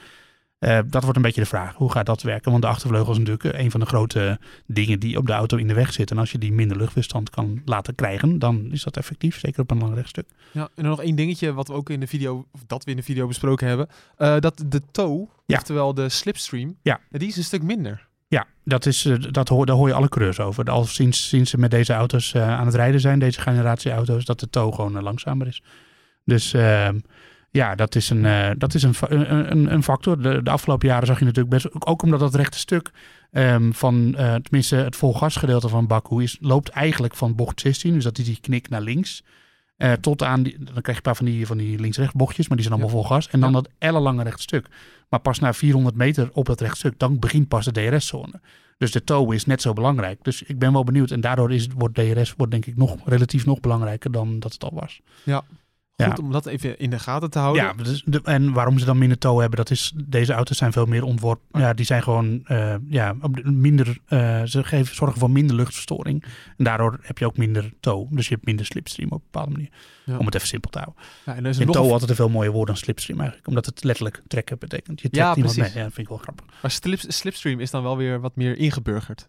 Eh, 0.61 0.79
dat 0.87 1.03
wordt 1.03 1.17
een 1.17 1.23
beetje 1.23 1.41
de 1.41 1.47
vraag. 1.47 1.75
Hoe 1.75 1.93
gaat 1.93 2.07
dat 2.07 2.23
werken? 2.23 2.51
Want 2.51 2.63
de 2.63 2.69
achtervleugel 2.69 3.13
is 3.13 3.19
natuurlijk 3.19 3.45
eh, 3.55 3.61
een 3.65 3.71
van 3.71 3.81
de 3.81 3.87
grote 3.87 4.39
dingen 4.67 5.01
die 5.01 5.17
op 5.17 5.27
de 5.27 5.33
auto 5.33 5.57
in 5.57 5.69
de 5.69 5.75
weg 5.75 5.93
zitten. 5.93 6.17
En 6.17 6.23
als 6.23 6.33
je 6.33 6.39
die 6.39 6.53
minder 6.53 6.77
luchtweerstand 6.77 7.31
kan 7.31 7.63
laten 7.65 7.95
krijgen, 7.95 8.39
dan 8.39 8.69
is 8.73 8.83
dat 8.83 8.97
effectief. 8.97 9.39
Zeker 9.39 9.61
op 9.63 9.71
een 9.71 9.79
lang 9.79 9.95
rechtstuk. 9.95 10.29
Ja, 10.53 10.63
en 10.63 10.69
dan 10.83 10.85
nog 10.91 11.03
één 11.03 11.17
dingetje 11.17 11.53
wat 11.53 11.69
we 11.69 11.75
ook 11.75 11.91
in 11.91 12.01
de 12.01 12.07
video, 12.07 12.47
of 12.53 12.61
dat 12.67 12.85
we 12.85 12.91
in 12.91 12.97
de 12.97 13.03
video 13.03 13.27
besproken 13.27 13.67
hebben. 13.69 13.87
eh, 14.17 14.39
dat 14.39 14.63
de 14.67 14.81
tow, 14.93 15.29
Ja. 15.47 15.57
oftewel 15.57 15.95
de 15.95 16.09
slipstream, 16.09 16.77
Ja. 16.83 17.01
die 17.11 17.29
is 17.29 17.37
een 17.37 17.45
stuk 17.45 17.63
minder. 17.63 18.09
Ja, 18.29 18.47
dat 18.65 18.87
is, 18.87 19.09
dat 19.31 19.49
hoor, 19.49 19.67
daar 19.67 19.77
hoor 19.77 19.89
je 19.89 19.95
alle 19.95 20.09
coureurs 20.09 20.41
over. 20.41 20.65
Al 20.71 20.85
sinds, 20.85 21.29
sinds 21.29 21.51
ze 21.51 21.59
met 21.59 21.71
deze 21.71 21.93
auto's 21.93 22.35
aan 22.37 22.67
het 22.67 22.75
rijden 22.75 23.01
zijn, 23.01 23.19
deze 23.19 23.41
generatie 23.41 23.91
auto's, 23.93 24.25
dat 24.25 24.41
de 24.41 24.51
tow 24.51 24.75
gewoon 24.75 25.03
langzamer 25.03 25.47
is. 25.47 25.63
Dus 26.25 26.53
ehm, 26.53 26.99
ja, 27.51 27.75
dat 27.75 27.95
is 27.95 28.11
een, 28.11 28.25
eh, 28.27 28.51
dat 28.59 28.75
is 28.75 28.83
een, 28.83 28.95
een, 29.09 29.73
een, 29.73 29.83
factor. 29.83 30.23
De, 30.23 30.43
de 30.43 30.51
afgelopen 30.51 30.89
jaren 30.89 31.07
zag 31.07 31.19
je 31.19 31.25
natuurlijk 31.25 31.55
best, 31.55 31.85
ook- 31.87 32.03
omdat 32.03 32.21
dat 32.21 32.35
rechte 32.35 32.59
stuk 32.59 32.91
ehm, 33.31 33.71
van, 33.73 34.15
eh, 34.17 34.35
tenminste 34.35 34.77
het 34.77 34.97
volgasgedeelte 34.97 35.69
van 35.69 35.87
Baku 35.87 36.23
is, 36.23 36.37
loopt 36.41 36.69
eigenlijk 36.69 37.15
van 37.17 37.35
bocht 37.35 37.61
16, 37.61 37.93
dus 37.95 38.05
dat 38.05 38.19
is 38.19 38.25
die 38.25 38.39
knik 38.41 38.69
naar 38.69 38.81
links. 38.81 39.23
eh, 39.77 39.93
tot 39.93 40.23
aan, 40.23 40.43
die, 40.43 40.57
dan 40.59 40.67
krijg 40.67 40.85
je 40.87 40.93
een 40.95 41.03
paar 41.03 41.17
van 41.17 41.27
die, 41.27 41.47
van 41.47 41.57
die 41.57 41.79
links-rechts 41.79 42.15
bochtjes, 42.15 42.49
maar 42.49 42.57
die 42.57 42.67
zijn 42.67 42.79
allemaal 42.81 43.01
vol 43.01 43.09
gas. 43.11 43.29
En 43.29 43.41
dan 43.41 43.49
Ja. 43.51 43.55
dat 43.55 43.69
ellenlange 43.79 44.23
rechtstuk. 44.23 44.67
Maar 45.09 45.21
pas 45.21 45.39
na 45.39 45.53
400 45.53 45.97
meter 45.97 46.29
op 46.33 46.47
dat 46.47 46.61
rechtstuk, 46.61 46.99
dan 46.99 47.19
begint 47.19 47.49
pas 47.49 47.65
de 47.65 47.73
DRS-zone. 47.73 48.41
Dus 48.79 48.91
de 48.93 49.05
tow 49.05 49.33
is 49.33 49.45
net 49.47 49.63
zo 49.63 49.73
belangrijk. 49.73 50.19
Dus 50.25 50.43
ik 50.43 50.59
ben 50.59 50.73
wel 50.73 50.85
benieuwd. 50.85 51.11
En 51.11 51.21
daardoor 51.21 51.53
is, 51.53 51.67
wordt 51.77 51.95
DRS 51.95 52.35
wordt 52.37 52.53
denk 52.53 52.67
ik 52.67 52.77
nog 52.77 52.97
relatief 53.05 53.47
nog 53.47 53.61
belangrijker 53.61 54.13
dan 54.13 54.39
dat 54.41 54.53
het 54.53 54.65
al 54.65 54.75
was. 54.75 55.01
Goed 56.09 56.19
om 56.19 56.33
dat 56.33 56.47
even 56.47 56.79
in 56.79 56.91
de 56.91 56.99
gaten 56.99 57.31
te 57.31 57.39
houden. 57.39 57.63
Ja, 57.63 57.73
dus 57.73 58.03
de, 58.07 58.21
en 58.25 58.53
waarom 58.53 58.79
ze 58.79 58.85
dan 58.85 58.99
minder 58.99 59.19
tow 59.19 59.41
hebben, 59.41 59.57
dat 59.59 59.71
is, 59.71 59.93
deze 60.05 60.33
auto's 60.33 60.57
zijn 60.59 60.73
veel 60.73 60.87
meer 60.87 61.03
ontworpen. 61.05 61.61
Ja, 61.61 61.73
die 61.75 61.85
zijn 61.85 62.03
gewoon, 62.03 62.41
eh, 62.45 62.75
ja, 62.89 63.15
minder, 63.43 63.99
eh, 64.07 64.43
ze 64.45 64.65
geven, 64.65 64.95
zorgen 64.95 65.19
voor 65.19 65.31
minder 65.31 65.57
luchtverstoring. 65.57 66.25
En 66.57 66.65
daardoor 66.65 66.99
heb 67.03 67.19
je 67.19 67.27
ook 67.27 67.37
minder 67.37 67.73
tow. 67.81 68.07
Dus 68.11 68.29
je 68.29 68.35
hebt 68.35 68.47
minder 68.47 68.67
slipstream 68.67 69.11
op 69.11 69.19
een 69.19 69.25
bepaalde 69.31 69.53
manier. 69.53 69.69
Ja. 70.05 70.17
Om 70.19 70.27
het 70.27 70.35
even 70.35 70.49
simpel 70.49 70.71
te 70.71 70.79
houden. 70.79 71.03
Ja, 71.25 71.35
en 71.35 71.45
er 71.45 71.51
is 71.51 71.57
tow 71.57 71.85
een- 71.85 71.91
altijd 71.93 72.11
een 72.11 72.17
veel 72.17 72.29
mooier 72.29 72.53
woord 72.53 72.67
dan 72.67 72.77
slipstream 72.77 73.19
eigenlijk. 73.19 73.49
Omdat 73.49 73.67
het 73.67 73.85
letterlijk 73.85 74.23
trekken 74.27 74.59
betekent. 74.59 75.01
Je 75.01 75.09
trekt 75.11 75.27
Ja, 75.27 75.35
iemand 75.35 75.55
precies. 75.55 75.73
mee. 75.73 75.79
Ja, 75.83 75.85
dat 75.89 75.95
vind 75.95 76.07
ik 76.07 76.13
wel 76.13 76.23
grappig. 76.23 76.47
maar 76.63 76.71
slip- 76.71 77.05
slipstream 77.13 77.61
is 77.61 77.71
dan 77.71 77.83
wel 77.83 77.97
weer 77.97 78.21
wat 78.21 78.37
meer 78.37 78.59
ingeburgerd. 78.59 79.29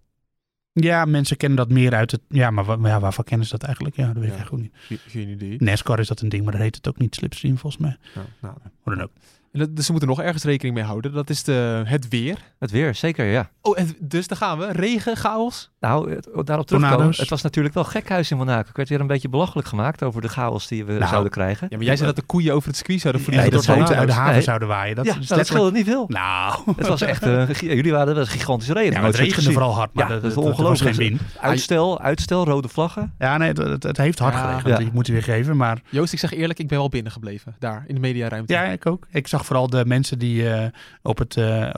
Ja, 0.73 1.05
mensen 1.05 1.38
kennen 1.38 1.57
dat 1.57 1.69
meer 1.69 1.93
uit 1.93 2.12
het... 2.12 2.21
Ja, 2.29 2.49
maar, 2.51 2.79
maar 2.79 2.91
ja, 2.91 2.99
waarvan 2.99 3.23
kennen 3.23 3.45
ze 3.47 3.51
dat 3.57 3.63
eigenlijk? 3.63 3.95
Ja, 3.95 4.05
dat 4.05 4.15
weet 4.15 4.23
ik 4.31 4.36
eigenlijk 4.36 4.63
ook 4.63 4.71
niet. 4.89 4.99
Ge- 5.01 5.10
Geen 5.10 5.29
idee. 5.29 5.55
NASCAR 5.62 5.99
is 5.99 6.07
dat 6.07 6.21
een 6.21 6.29
ding, 6.29 6.43
maar 6.43 6.51
dat 6.51 6.62
heet 6.62 6.75
het 6.75 6.88
ook 6.88 6.97
niet 6.97 7.15
slipstream 7.15 7.57
volgens 7.57 7.81
mij. 7.81 7.97
Ja, 8.15 8.21
nou. 8.41 8.55
Hoe 8.81 8.95
dan 8.95 9.03
ook. 9.03 9.12
En 9.51 9.60
dat- 9.60 9.75
Dus 9.75 9.86
ze 9.86 9.91
moeten 9.91 10.10
nog 10.10 10.21
ergens 10.21 10.43
rekening 10.43 10.75
mee 10.75 10.84
houden. 10.86 11.13
Dat 11.13 11.29
is 11.29 11.43
de, 11.43 11.81
het 11.86 12.07
weer. 12.07 12.38
Het 12.60 12.71
weer, 12.71 12.95
zeker, 12.95 13.25
ja. 13.25 13.51
Oh, 13.62 13.79
en 13.79 13.95
dus 13.99 14.27
daar 14.27 14.38
gaan 14.38 14.57
we. 14.57 14.71
Regen, 14.71 15.17
chaos. 15.17 15.70
Nou, 15.82 16.12
het- 16.15 16.30
daarop 16.44 16.67
terugkomen. 16.67 17.08
Het 17.17 17.30
was 17.30 17.41
natuurlijk 17.41 17.74
wel 17.76 17.84
gekhuis 17.84 18.32
in 18.32 18.38
Monaco. 18.38 18.70
Ik 18.70 18.76
werd 18.76 18.89
weer 18.89 19.00
een 19.00 19.08
beetje 19.08 19.30
belachelijk 19.30 19.67
gemaakt 19.67 20.04
over 20.04 20.22
de 20.22 20.28
chaos 20.30 20.67
die 20.67 20.86
we 20.86 20.94
Nou, 20.94 21.08
zouden 21.08 21.32
krijgen. 21.32 21.67
Ja, 21.70 21.78
maar 21.78 21.86
jij 21.86 21.96
zei 21.96 22.08
dat 22.08 22.15
de 22.15 22.22
koeien 22.22 22.54
over 22.54 22.67
het 22.67 22.78
circuit 22.78 23.00
zouden 23.02 23.22
vliegen. 23.22 23.52
dat 23.52 23.65
door 23.65 23.76
boten 23.76 23.86
tornado's. 23.86 24.00
uit 24.00 24.08
de 24.10 24.15
haven 24.22 24.34
Nee. 24.34 24.44
zouden 24.44 24.67
waaien. 24.67 24.96
Dat 24.96 25.06
ja, 25.06 25.12
is 25.17 25.28
nou, 25.28 25.36
dat 25.39 25.48
scheelde 25.48 25.72
niet 25.72 25.86
veel. 25.86 26.06
Nou, 26.08 26.60
Het 26.78 26.88
was 26.88 27.02
echt, 27.02 27.24
een 27.26 27.56
giga- 27.56 27.74
jullie 27.74 27.91
waren 27.91 28.08
dat 28.08 28.15
was 28.15 28.26
een 28.26 28.39
gigantische 28.39 28.74
reden. 28.74 28.91
ja, 28.94 28.98
maar 29.00 29.08
het 29.10 29.17
regende 29.20 29.52
vooral 29.52 29.74
hard, 29.76 29.94
maar 29.94 30.04
Ja, 30.04 30.10
dat, 30.13 30.22
dat 30.22 30.30
is 30.30 30.36
dat- 30.36 30.46
dat 30.46 30.58
was 30.67 30.82
geen 30.82 30.94
ongelooflijk. 30.96 31.41
Uitstel, 31.41 32.00
uitstel, 32.02 32.46
rode 32.46 32.67
vlaggen. 32.67 33.13
Ja, 33.20 33.38
nee, 33.38 33.48
het, 33.48 33.58
het, 33.58 33.84
het 33.84 33.98
heeft 33.98 34.20
hard 34.20 34.34
Ja. 34.34 34.39
geregend. 34.39 34.67
Ja. 34.80 34.86
Ik 34.86 34.94
moet 34.94 35.08
je 35.08 35.13
weer 35.13 35.24
geven, 35.24 35.58
maar 35.58 35.82
Joost, 35.89 36.13
ik 36.13 36.20
zeg 36.20 36.34
eerlijk, 36.34 36.60
ik 36.60 36.67
ben 36.67 36.78
wel 36.78 36.89
binnengebleven. 36.89 37.56
Daar, 37.60 37.84
in 37.88 37.96
de 37.96 38.02
mediaruimte. 38.02 38.54
ja, 38.54 38.63
ik 38.63 38.86
ook. 38.86 39.08
Ik 39.12 39.28
zag 39.28 39.46
vooral 39.46 39.70
de 39.70 39.86
mensen 39.86 40.20
die 40.20 40.50
eh, 40.50 40.65
op, 41.02 41.17
het, 41.17 41.38
eh, 41.38 41.70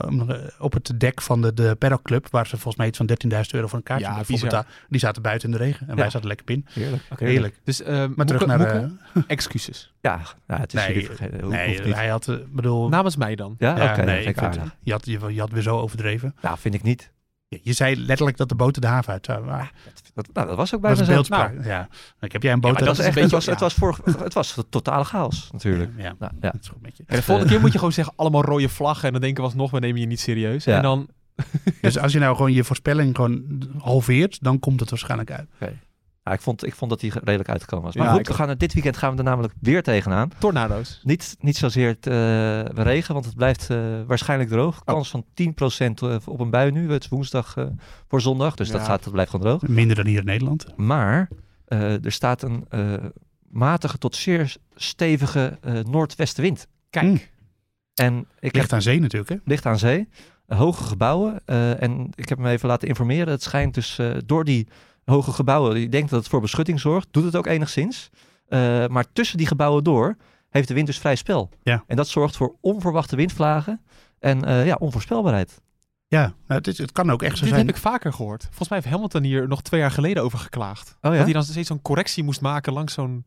op 0.58 0.72
het 0.72 0.92
dek 0.96 1.22
van 1.22 1.42
de, 1.42 1.54
de 1.54 1.74
Paddock 1.78 2.02
Club, 2.02 2.26
waar 2.30 2.46
ze 2.46 2.52
volgens 2.56 2.76
mij 2.76 2.86
iets 2.86 2.96
van 2.96 3.06
13.000 3.06 3.54
euro 3.54 3.66
voor 3.66 3.78
een 3.78 3.84
kaartje 4.00 4.34
Ja, 4.34 4.40
betaald, 4.40 4.66
die 4.88 5.00
zaten 5.00 5.22
buiten 5.22 5.50
in 5.52 5.56
de 5.58 5.64
regen 5.64 5.88
en 5.88 5.94
wij 5.96 6.04
Ja. 6.04 6.10
zaten 6.10 6.28
lekker 6.28 6.46
binnen. 6.46 6.66
Heerlijk. 6.72 7.02
Heerlijk. 7.18 7.60
Dus, 7.64 7.82
eh 7.82 8.04
Maar 8.16 8.26
terug 8.26 8.46
naar... 8.46 8.58
Moeke, 8.58 8.90
eh, 9.14 9.22
excuses. 9.26 9.92
Ja, 10.00 10.20
ja, 10.46 10.58
het 10.60 10.74
is 10.74 10.80
Nee, 10.80 10.92
jullie 10.92 11.06
vergeten. 11.06 11.48
Nee, 11.48 11.94
hij 11.94 12.08
had, 12.08 12.28
eh, 12.28 12.36
bedoel... 12.48 12.88
Namens 12.88 13.16
mij 13.16 13.34
dan. 13.34 13.54
Ja, 13.58 13.76
ja, 13.76 13.92
oké. 13.92 14.02
nee, 14.04 14.22
vind, 14.22 14.38
aardig. 14.38 14.76
je, 14.82 14.92
had, 14.92 15.06
je, 15.06 15.18
je 15.28 15.40
had 15.40 15.50
weer 15.50 15.62
zo 15.62 15.78
overdreven. 15.78 16.34
Nou, 16.42 16.58
vind 16.58 16.74
ik 16.74 16.82
niet. 16.82 17.12
Je, 17.48 17.60
je 17.62 17.72
zei 17.72 17.96
letterlijk 17.96 18.36
dat 18.36 18.48
de 18.48 18.54
boten 18.54 18.80
de 18.82 18.86
haven 18.88 19.12
uit. 19.12 19.26
Maar 19.44 19.72
Dat, 20.14 20.28
nou, 20.32 20.46
dat 20.46 20.56
was 20.56 20.74
ook 20.74 20.82
dat 20.82 20.90
is 20.90 20.96
bijna 20.98 21.18
een 21.18 21.24
zo. 21.24 21.34
beeldspraak. 21.36 21.64
ja. 21.64 21.88
Ik 22.20 22.32
heb 22.32 22.42
jij 22.42 22.52
een 22.52 22.60
boot 22.60 22.72
maar 22.72 22.84
Dat 22.84 22.88
dat 22.96 22.98
is 22.98 23.04
echt, 23.06 23.16
een 23.16 23.22
het, 23.22 23.30
beetje- 23.32 23.52
was, 23.52 23.60
het, 23.60 23.60
was 23.60 23.74
voor, 24.14 24.22
het 24.24 24.34
was 24.34 24.58
totale 24.70 25.04
chaos, 25.04 25.48
natuurlijk. 25.52 25.90
Ja, 25.96 26.14
Nou, 26.18 26.32
ja. 26.40 26.50
dat 26.50 26.60
is 26.60 26.68
goed 26.68 26.82
met 26.82 26.96
je. 26.96 27.02
En 27.06 27.16
de 27.16 27.22
volgende 27.22 27.50
keer 27.50 27.60
moet 27.60 27.72
je 27.72 27.78
gewoon 27.78 27.92
zeggen, 27.92 28.14
allemaal 28.16 28.42
rode 28.44 28.68
vlaggen. 28.68 29.06
En 29.06 29.12
dan 29.12 29.20
denken 29.20 29.42
we 29.42 29.48
alsnog, 29.48 29.70
we 29.70 29.78
nemen 29.78 30.00
je 30.00 30.06
niet 30.06 30.20
serieus. 30.20 30.64
Ja. 30.64 30.76
En 30.76 30.82
dan, 30.82 31.08
Dus 31.80 31.98
als 31.98 32.12
je 32.12 32.18
nou 32.18 32.36
gewoon 32.36 32.52
je 32.52 32.64
voorspelling 32.64 33.16
gewoon 33.16 33.62
halveert, 33.78 34.42
dan 34.42 34.58
komt 34.58 34.80
het 34.80 34.90
waarschijnlijk 34.90 35.30
uit. 35.30 35.48
Ja, 36.24 36.32
ik, 36.32 36.40
vond, 36.40 36.66
ik 36.66 36.74
vond 36.74 36.90
dat 36.90 37.00
hij 37.00 37.10
redelijk 37.10 37.48
uitgekomen 37.48 37.84
was. 37.84 37.94
Maar 37.94 38.06
Ja, 38.06 38.10
goed, 38.10 38.20
ik 38.20 38.26
we 38.26 38.34
gaan 38.34 38.48
er, 38.48 38.58
dit 38.58 38.72
weekend 38.72 38.96
gaan 38.96 39.12
we 39.12 39.18
er 39.18 39.24
namelijk 39.24 39.54
weer 39.60 39.82
tegenaan. 39.82 40.30
tornado's. 40.38 41.00
Niet, 41.02 41.36
niet 41.40 41.56
zozeer 41.56 41.88
het 41.88 42.06
eh, 42.06 42.84
regen, 42.84 43.14
want 43.14 43.26
het 43.26 43.34
blijft 43.36 43.70
eh, 43.70 43.78
waarschijnlijk 44.06 44.50
droog. 44.50 44.78
Oh. 44.80 44.84
Kans 44.84 45.10
van 45.10 45.24
10% 45.42 46.24
op 46.24 46.40
een 46.40 46.50
bui 46.50 46.70
nu. 46.70 46.92
Het 46.92 47.02
is 47.02 47.08
woensdag 47.08 47.56
eh, 47.56 47.66
voor 48.08 48.20
zondag, 48.20 48.54
dus 48.54 48.70
dat, 48.70 48.82
gaat, 48.82 49.04
dat 49.04 49.12
blijft 49.12 49.30
gewoon 49.30 49.46
droog. 49.46 49.70
Minder 49.70 49.96
dan 49.96 50.06
hier 50.06 50.18
in 50.18 50.24
Nederland. 50.24 50.66
Maar 50.76 51.28
eh, 51.64 52.04
er 52.04 52.12
staat 52.12 52.42
een 52.42 52.64
eh, 52.68 52.94
matige 53.50 53.98
tot 53.98 54.16
zeer 54.16 54.56
stevige 54.74 55.58
eh, 55.60 55.80
noordwestenwind. 55.80 56.66
Kijk. 56.90 57.06
Hm. 57.06 57.16
En 57.94 58.18
ik 58.18 58.54
Ligt 58.54 58.56
heb 58.56 58.72
aan 58.72 58.82
zee 58.82 59.00
natuurlijk, 59.00 59.30
hè? 59.30 59.36
ligt 59.44 59.66
aan 59.66 59.78
zee, 59.78 59.98
eh, 59.98 60.06
hoge 60.46 60.82
gebouwen. 60.84 61.40
eh, 61.44 61.82
en 61.82 62.10
ik 62.14 62.28
heb 62.28 62.38
me 62.38 62.50
even 62.50 62.68
laten 62.68 62.88
informeren. 62.88 63.28
Het 63.32 63.42
schijnt 63.42 63.74
dus 63.74 63.98
eh, 63.98 64.10
door 64.26 64.44
die 64.44 64.68
hoge 65.04 65.32
gebouwen, 65.32 65.80
je 65.80 65.88
denkt 65.88 66.10
dat 66.10 66.18
het 66.20 66.28
voor 66.28 66.40
beschutting 66.40 66.80
zorgt, 66.80 67.08
doet 67.10 67.24
het 67.24 67.36
ook 67.36 67.46
enigszins. 67.46 68.10
Eh, 68.48 68.86
maar 68.86 69.04
tussen 69.12 69.38
die 69.38 69.46
gebouwen 69.46 69.84
door 69.84 70.16
heeft 70.50 70.68
de 70.68 70.74
wind 70.74 70.86
dus 70.86 70.98
vrij 70.98 71.16
spel. 71.16 71.50
Ja. 71.62 71.84
En 71.86 71.96
dat 71.96 72.08
zorgt 72.08 72.36
voor 72.36 72.54
onverwachte 72.60 73.16
windvlagen 73.16 73.80
en 74.18 74.44
eh, 74.44 74.66
ja, 74.66 74.76
onvoorspelbaarheid. 74.78 75.62
Ja, 76.06 76.20
nou, 76.20 76.34
het, 76.46 76.66
is, 76.66 76.78
het 76.78 76.92
kan 76.92 77.10
ook 77.10 77.22
echt 77.22 77.34
zo 77.36 77.40
Dit 77.44 77.54
zijn. 77.54 77.66
heb 77.66 77.74
ik 77.76 77.82
vaker 77.82 78.12
gehoord. 78.12 78.42
Volgens 78.42 78.68
mij 78.68 78.78
heeft 78.78 78.90
Hamilton 78.90 79.22
hier 79.22 79.48
nog 79.48 79.62
twee 79.62 79.80
jaar 79.80 79.90
geleden 79.90 80.22
over 80.22 80.38
geklaagd. 80.38 80.96
Oh 81.00 81.10
Dat 81.10 81.24
hij 81.24 81.32
dan 81.32 81.42
steeds 81.42 81.68
zo'n 81.68 81.82
correctie 81.82 82.24
moest 82.24 82.40
maken 82.40 82.72
langs 82.72 82.92
zo'n... 82.92 83.24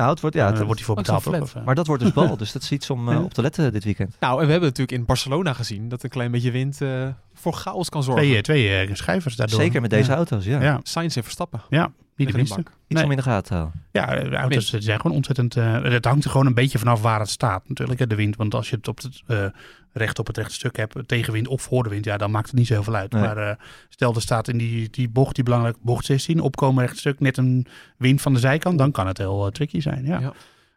Nou, 0.00 0.12
het 0.12 0.20
wordt, 0.20 0.36
ja, 0.36 0.46
het- 0.46 0.56
dan 0.56 0.64
wordt 0.64 0.78
hij 0.78 0.86
voor 0.88 0.96
betaald. 0.96 1.22
flat. 1.22 1.52
eh. 1.54 1.64
maar 1.64 1.74
dat 1.74 1.86
wordt 1.86 2.02
dus 2.02 2.12
bal, 2.20 2.36
dus 2.36 2.52
dat 2.52 2.62
is 2.62 2.70
iets 2.72 2.90
om 2.90 3.08
eh, 3.08 3.22
op 3.24 3.34
te 3.34 3.42
letten 3.42 3.72
dit 3.72 3.84
weekend. 3.84 4.16
Nou, 4.20 4.40
en 4.40 4.44
we 4.46 4.50
hebben 4.50 4.68
natuurlijk 4.68 4.98
in 4.98 5.04
Barcelona 5.04 5.52
gezien 5.52 5.88
dat 5.88 6.02
een 6.02 6.10
klein 6.10 6.30
beetje 6.30 6.50
wind 6.50 6.80
eh, 6.80 7.06
voor 7.40 7.52
chaos 7.52 7.88
kan 7.88 8.02
zorgen. 8.02 8.26
twee, 8.26 8.42
twee 8.42 8.86
eh, 8.86 8.94
schijvers 8.94 9.36
daardoor. 9.36 9.60
Zeker 9.60 9.80
met 9.80 9.90
deze 9.90 10.10
ja. 10.10 10.16
auto's, 10.16 10.44
ja. 10.44 10.62
Ja, 10.62 10.80
Sainz 10.82 11.16
en 11.16 11.22
Verstappen. 11.22 11.62
ja, 11.68 11.92
niet 12.16 12.30
de 12.30 12.36
minste. 12.36 12.60
Iets 12.60 12.68
Nee. 12.88 13.04
om 13.04 13.10
in 13.10 13.16
de 13.16 13.22
gaten 13.22 13.44
te 13.48 13.54
houden. 13.54 13.82
Ja, 13.92 14.06
de 14.30 14.36
auto's 14.36 14.72
eh, 14.72 14.80
zijn 14.80 15.00
gewoon 15.00 15.16
ontzettend... 15.16 15.56
eh, 15.56 15.82
het 15.82 16.04
hangt 16.04 16.24
er 16.24 16.30
gewoon 16.30 16.46
een 16.46 16.54
beetje 16.54 16.78
vanaf 16.78 17.02
waar 17.02 17.20
het 17.20 17.28
staat 17.30 17.68
natuurlijk, 17.68 17.98
hè, 17.98 18.06
de 18.06 18.14
wind. 18.14 18.36
Want 18.36 18.54
als 18.54 18.70
je 18.70 18.76
het 18.76 18.88
op 18.88 18.96
het, 19.02 19.22
eh, 19.26 19.44
recht 19.92 20.18
op 20.18 20.26
het 20.26 20.36
rechte 20.36 20.54
stuk 20.54 20.76
hebt, 20.76 21.08
tegenwind 21.08 21.48
of 21.48 21.62
voor 21.62 21.82
de 21.82 21.88
wind, 21.88 22.04
ja, 22.04 22.16
dan 22.16 22.30
maakt 22.30 22.46
het 22.46 22.56
niet 22.56 22.66
zo 22.66 22.72
heel 22.74 22.82
veel 22.82 22.94
uit. 22.94 23.12
Nee. 23.12 23.22
Maar 23.22 23.36
eh, 23.36 23.56
stel 23.88 24.14
er 24.14 24.20
staat 24.20 24.48
in 24.48 24.58
die, 24.58 24.90
die 24.90 25.08
bocht, 25.08 25.34
die 25.34 25.44
belangrijk 25.44 25.76
bocht 25.80 26.04
16, 26.04 26.40
opkomen 26.40 26.84
recht 26.84 26.98
stuk, 26.98 27.20
net 27.20 27.36
een 27.36 27.66
wind 27.96 28.20
van 28.20 28.32
de 28.32 28.38
zijkant, 28.38 28.78
dan 28.78 28.90
kan 28.90 29.06
het 29.06 29.18
heel 29.18 29.50
tricky 29.50 29.80
zijn. 29.80 30.04
Ja. 30.04 30.20
Ja. 30.20 30.32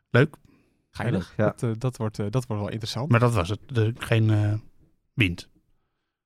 Leuk, 0.09 0.35
Geinig. 0.91 1.33
Ja. 1.37 1.53
Dat, 1.57 1.79
dat, 1.81 1.97
wordt, 1.97 2.19
eh, 2.19 2.25
dat 2.29 2.45
wordt 2.45 2.61
wel 2.61 2.71
interessant. 2.71 3.09
maar 3.09 3.19
dat 3.19 3.33
was 3.33 3.49
het. 3.49 3.59
De, 3.67 3.93
geen 3.97 4.29
eh, 4.29 4.53
wind. 5.13 5.49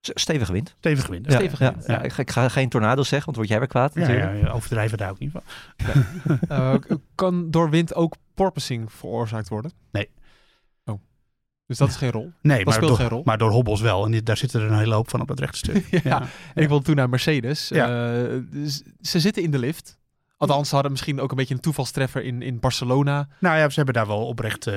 S- 0.01 0.12
Stevige 0.13 0.51
wind. 0.51 0.75
Stevige 0.77 1.12
wind. 1.12 1.25
Ja, 1.25 1.31
Stevige 1.38 1.63
ja, 1.63 1.71
wind. 1.71 1.86
ja. 1.88 2.01
Ik, 2.01 2.12
ga, 2.13 2.21
ik 2.21 2.31
ga 2.31 2.49
geen 2.49 2.69
tornado's 2.69 3.07
zeggen, 3.07 3.25
want 3.25 3.38
word 3.38 3.49
jij 3.49 3.60
weer 3.60 3.67
kwaad 3.67 3.93
Ja, 3.93 3.99
natuurlijk. 3.99 4.41
ja, 4.41 4.51
overdrijven 4.51 4.97
daar 4.97 5.10
ook 5.10 5.19
niet 5.19 5.31
van. 5.31 5.41
Eh, 6.47 6.73
kan 7.15 7.51
door 7.51 7.69
wind 7.69 7.93
ook 7.95 8.15
porpoising 8.33 8.91
veroorzaakt 8.91 9.49
worden? 9.49 9.71
Nee. 9.91 10.10
Oh. 10.86 10.99
Dus 11.65 11.77
dat 11.77 11.89
is 11.89 11.95
geen 11.95 12.12
rol? 12.12 12.31
Nee, 12.41 12.55
Dat 12.57 12.65
maar 12.65 12.73
speelt 12.73 12.89
door, 12.89 12.97
geen 12.99 13.10
rol. 13.10 13.21
maar 13.25 13.38
door 13.38 13.51
hobbels 13.51 13.81
wel. 13.81 14.05
En 14.05 14.12
die- 14.12 14.23
daar 14.23 14.38
zitten 14.38 14.62
er 14.62 14.71
een 14.71 14.77
hele 14.77 14.93
hoop 14.93 15.10
van 15.10 15.21
op 15.21 15.27
het 15.27 15.39
rechte 15.39 15.57
stuk. 15.57 15.88
ja. 16.03 16.21
En 16.55 16.62
ik 16.63 16.67
wilde 16.67 16.83
toen 16.83 16.95
naar 16.95 17.10
Mercedes. 17.10 17.67
Ja. 17.67 18.13
Eh, 18.23 18.38
dus 18.51 18.83
ze 19.01 19.19
zitten 19.19 19.43
in 19.43 19.51
de 19.51 19.60
lift. 19.60 19.96
Althans, 20.38 20.67
ze 20.67 20.73
hadden 20.73 20.91
misschien 20.91 21.19
ook 21.21 21.32
een 21.32 21.38
beetje 21.38 21.54
een 21.54 21.60
toevalstreffer 21.60 22.23
in, 22.23 22.41
in 22.41 22.60
Barcelona. 22.60 23.28
Nou 23.39 23.58
ja, 23.58 23.69
ze 23.69 23.76
hebben 23.76 23.93
daar 23.93 24.08
wel 24.08 24.26
oprecht 24.26 24.67
eh, 24.67 24.76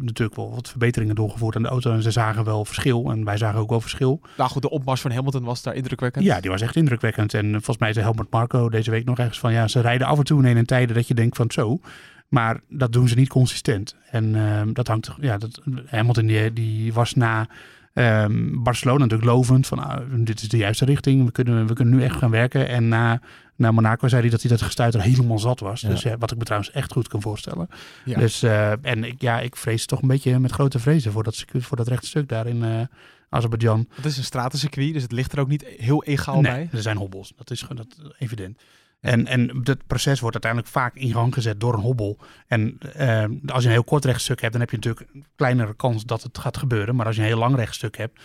natuurlijk 0.00 0.36
wel 0.36 0.54
wat 0.54 0.68
verbeteringen 0.68 1.14
doorgevoerd 1.14 1.56
aan 1.56 1.62
de 1.62 1.68
auto. 1.68 1.92
En 1.92 2.02
ze 2.02 2.10
zagen 2.10 2.44
wel 2.44 2.64
verschil. 2.64 3.10
En 3.10 3.24
wij 3.24 3.36
zagen 3.36 3.60
ook 3.60 3.70
wel 3.70 3.80
verschil. 3.80 4.20
Nou 4.36 4.50
goed, 4.50 4.62
de 4.62 4.70
opmars 4.70 5.00
van 5.00 5.10
Hamilton 5.10 5.44
was 5.44 5.62
daar 5.62 5.74
indrukwekkend. 5.74 6.24
Ja, 6.24 6.40
die 6.40 6.50
was 6.50 6.60
echt 6.60 6.76
indrukwekkend. 6.76 7.34
En 7.34 7.50
volgens 7.50 7.78
mij 7.78 7.92
zei 7.92 8.04
Helmut 8.04 8.30
Marco 8.30 8.68
deze 8.68 8.90
week 8.90 9.04
nog 9.04 9.18
ergens 9.18 9.38
van... 9.38 9.52
ja, 9.52 9.68
ze 9.68 9.80
rijden 9.80 10.06
af 10.06 10.18
en 10.18 10.24
toe 10.24 10.46
in 10.46 10.56
een 10.56 10.66
tijden 10.66 10.94
dat 10.94 11.08
je 11.08 11.14
denkt 11.14 11.36
van 11.36 11.50
zo... 11.50 11.80
Maar 12.28 12.60
dat 12.68 12.92
doen 12.92 13.08
ze 13.08 13.14
niet 13.14 13.28
consistent. 13.28 13.96
En 14.10 14.34
ehm, 14.34 14.72
dat 14.72 14.88
hangt... 14.88 15.10
Ja, 15.20 15.38
dat, 15.38 15.60
Hamilton 15.86 16.26
die, 16.26 16.52
die 16.52 16.92
was 16.92 17.14
na 17.14 17.48
ehm, 17.92 18.62
Barcelona 18.62 18.98
natuurlijk 18.98 19.30
lovend. 19.30 19.66
Van 19.66 19.78
ah, 19.78 20.00
dit 20.14 20.42
is 20.42 20.48
de 20.48 20.56
juiste 20.56 20.84
richting. 20.84 21.24
We 21.24 21.32
kunnen, 21.32 21.66
we 21.66 21.74
kunnen 21.74 21.94
nu 21.94 22.02
echt 22.02 22.16
gaan 22.16 22.30
werken. 22.30 22.68
En 22.68 22.88
na, 22.88 23.20
na 23.62 23.70
Monaco 23.70 24.08
zei 24.08 24.20
hij 24.20 24.30
dat 24.30 24.40
hij 24.40 24.50
dat 24.50 24.62
gestuiter 24.62 25.02
helemaal 25.02 25.38
zat 25.38 25.60
was. 25.60 25.80
Ja. 25.80 25.88
Dus 25.88 26.02
ja, 26.02 26.18
wat 26.18 26.30
ik 26.30 26.38
me 26.38 26.44
trouwens 26.44 26.72
echt 26.72 26.92
goed 26.92 27.08
kan 27.08 27.22
voorstellen. 27.22 27.68
Ja. 28.04 28.18
Dus, 28.18 28.42
eh, 28.42 28.86
en 28.86 29.04
ik, 29.04 29.20
ja, 29.20 29.40
ik 29.40 29.56
vrees 29.56 29.86
toch 29.86 30.02
een 30.02 30.08
beetje 30.08 30.38
met 30.38 30.50
grote 30.50 30.78
vrezen 30.78 31.12
voor 31.12 31.22
dat, 31.22 31.34
circuit- 31.34 31.64
voor 31.64 31.76
dat 31.76 31.88
rechte 31.88 32.06
stuk 32.06 32.28
daar 32.28 32.46
in 32.46 32.64
eh 32.64 32.80
Azerbeidzjan. 33.28 33.88
Het 33.94 34.04
is 34.04 34.16
een 34.18 34.24
stratencircuit, 34.24 34.92
dus 34.92 35.02
het 35.02 35.12
ligt 35.12 35.32
er 35.32 35.40
ook 35.40 35.48
niet 35.48 35.64
heel 35.76 36.04
egaal 36.04 36.40
nee, 36.40 36.52
bij. 36.52 36.68
er 36.72 36.82
zijn 36.82 36.96
hobbels. 36.96 37.32
Dat 37.36 37.50
is 37.50 37.66
dat, 37.74 37.86
evident. 38.18 38.58
En, 39.00 39.26
en 39.26 39.60
dat 39.62 39.86
proces 39.86 40.20
wordt 40.20 40.34
uiteindelijk 40.34 40.72
vaak 40.72 40.94
in 40.94 41.12
gang 41.12 41.34
gezet 41.34 41.60
door 41.60 41.74
een 41.74 41.80
hobbel. 41.80 42.18
En 42.46 42.78
eh, 42.78 43.24
als 43.46 43.62
je 43.62 43.68
een 43.68 43.74
heel 43.74 43.84
kort 43.84 44.04
rechtstuk 44.04 44.40
hebt, 44.40 44.52
dan 44.52 44.60
heb 44.60 44.70
je 44.70 44.76
natuurlijk 44.76 45.08
een 45.14 45.24
kleinere 45.36 45.74
kans 45.74 46.04
dat 46.04 46.22
het 46.22 46.38
gaat 46.38 46.56
gebeuren. 46.56 46.96
Maar 46.96 47.06
als 47.06 47.14
je 47.16 47.20
een 47.20 47.26
heel 47.28 47.38
lang 47.38 47.56
rechtstuk 47.56 47.96
hebt. 47.96 48.20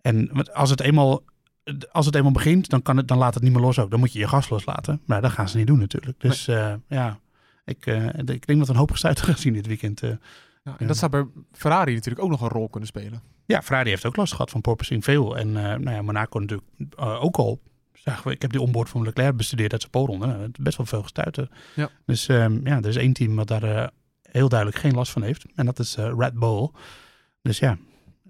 En 0.00 0.46
als 0.52 0.70
het 0.70 0.80
eenmaal 0.80 1.22
als 1.92 2.06
het 2.06 2.14
eenmaal 2.14 2.32
begint, 2.32 2.68
dan, 2.68 2.82
kan 2.82 2.96
het, 2.96 3.08
dan 3.08 3.18
laat 3.18 3.34
het 3.34 3.42
niet 3.42 3.52
meer 3.52 3.62
los 3.62 3.78
ook. 3.78 3.90
Dan 3.90 3.98
moet 3.98 4.12
je 4.12 4.18
je 4.18 4.28
gas 4.28 4.48
loslaten. 4.48 5.00
Maar 5.04 5.20
dat 5.20 5.30
gaan 5.30 5.48
ze 5.48 5.56
niet 5.56 5.66
doen 5.66 5.78
natuurlijk. 5.78 6.20
Dus 6.20 6.44
ja, 6.88 7.18
ik, 7.64 7.86
ik 7.86 8.46
denk 8.46 8.58
dat 8.58 8.66
we 8.66 8.72
een 8.72 8.78
hoop 8.78 8.90
gestuiten 8.90 9.24
gaan 9.24 9.38
zien 9.38 9.52
dit 9.52 9.66
weekend. 9.66 10.00
Ja, 10.64 10.74
en 10.78 10.86
dat 10.86 10.96
zou 10.96 11.10
bij 11.10 11.26
Ferrari 11.52 11.94
natuurlijk 11.94 12.24
ook 12.24 12.30
nog 12.30 12.40
een 12.40 12.48
rol 12.48 12.68
kunnen 12.68 12.88
spelen. 12.88 13.22
Ja, 13.46 13.62
Ferrari 13.62 13.90
heeft 13.90 14.06
ook 14.06 14.16
last 14.16 14.32
gehad 14.32 14.50
van 14.50 14.60
porpoising 14.60 15.04
veel. 15.04 15.36
En 15.36 15.52
nou 15.52 15.90
ja, 15.90 16.02
Monaco 16.02 16.38
natuurlijk 16.38 16.68
ook 16.96 17.36
al 17.36 17.60
ik 18.24 18.42
heb 18.42 18.50
die 18.50 18.60
onboard 18.60 18.88
van 18.88 19.02
Leclerc 19.02 19.36
bestudeerd 19.36 19.72
uit 19.72 19.80
zijn 19.80 19.92
poolronde. 19.92 20.26
Nou, 20.26 20.50
best 20.60 20.76
wel 20.76 20.86
veel 20.86 21.02
gestuiten. 21.02 21.50
Ja. 21.74 21.90
Dus 22.06 22.28
um, 22.28 22.60
ja, 22.66 22.76
er 22.76 22.86
is 22.86 22.96
één 22.96 23.12
team 23.12 23.36
wat 23.36 23.48
daar 23.48 23.90
heel 24.22 24.48
duidelijk 24.48 24.78
geen 24.78 24.94
last 24.94 25.12
van 25.12 25.22
heeft. 25.22 25.44
En 25.54 25.66
dat 25.66 25.78
is 25.78 25.96
Red 25.96 26.34
Bull. 26.34 26.70
Dus 27.42 27.58
ja, 27.58 27.78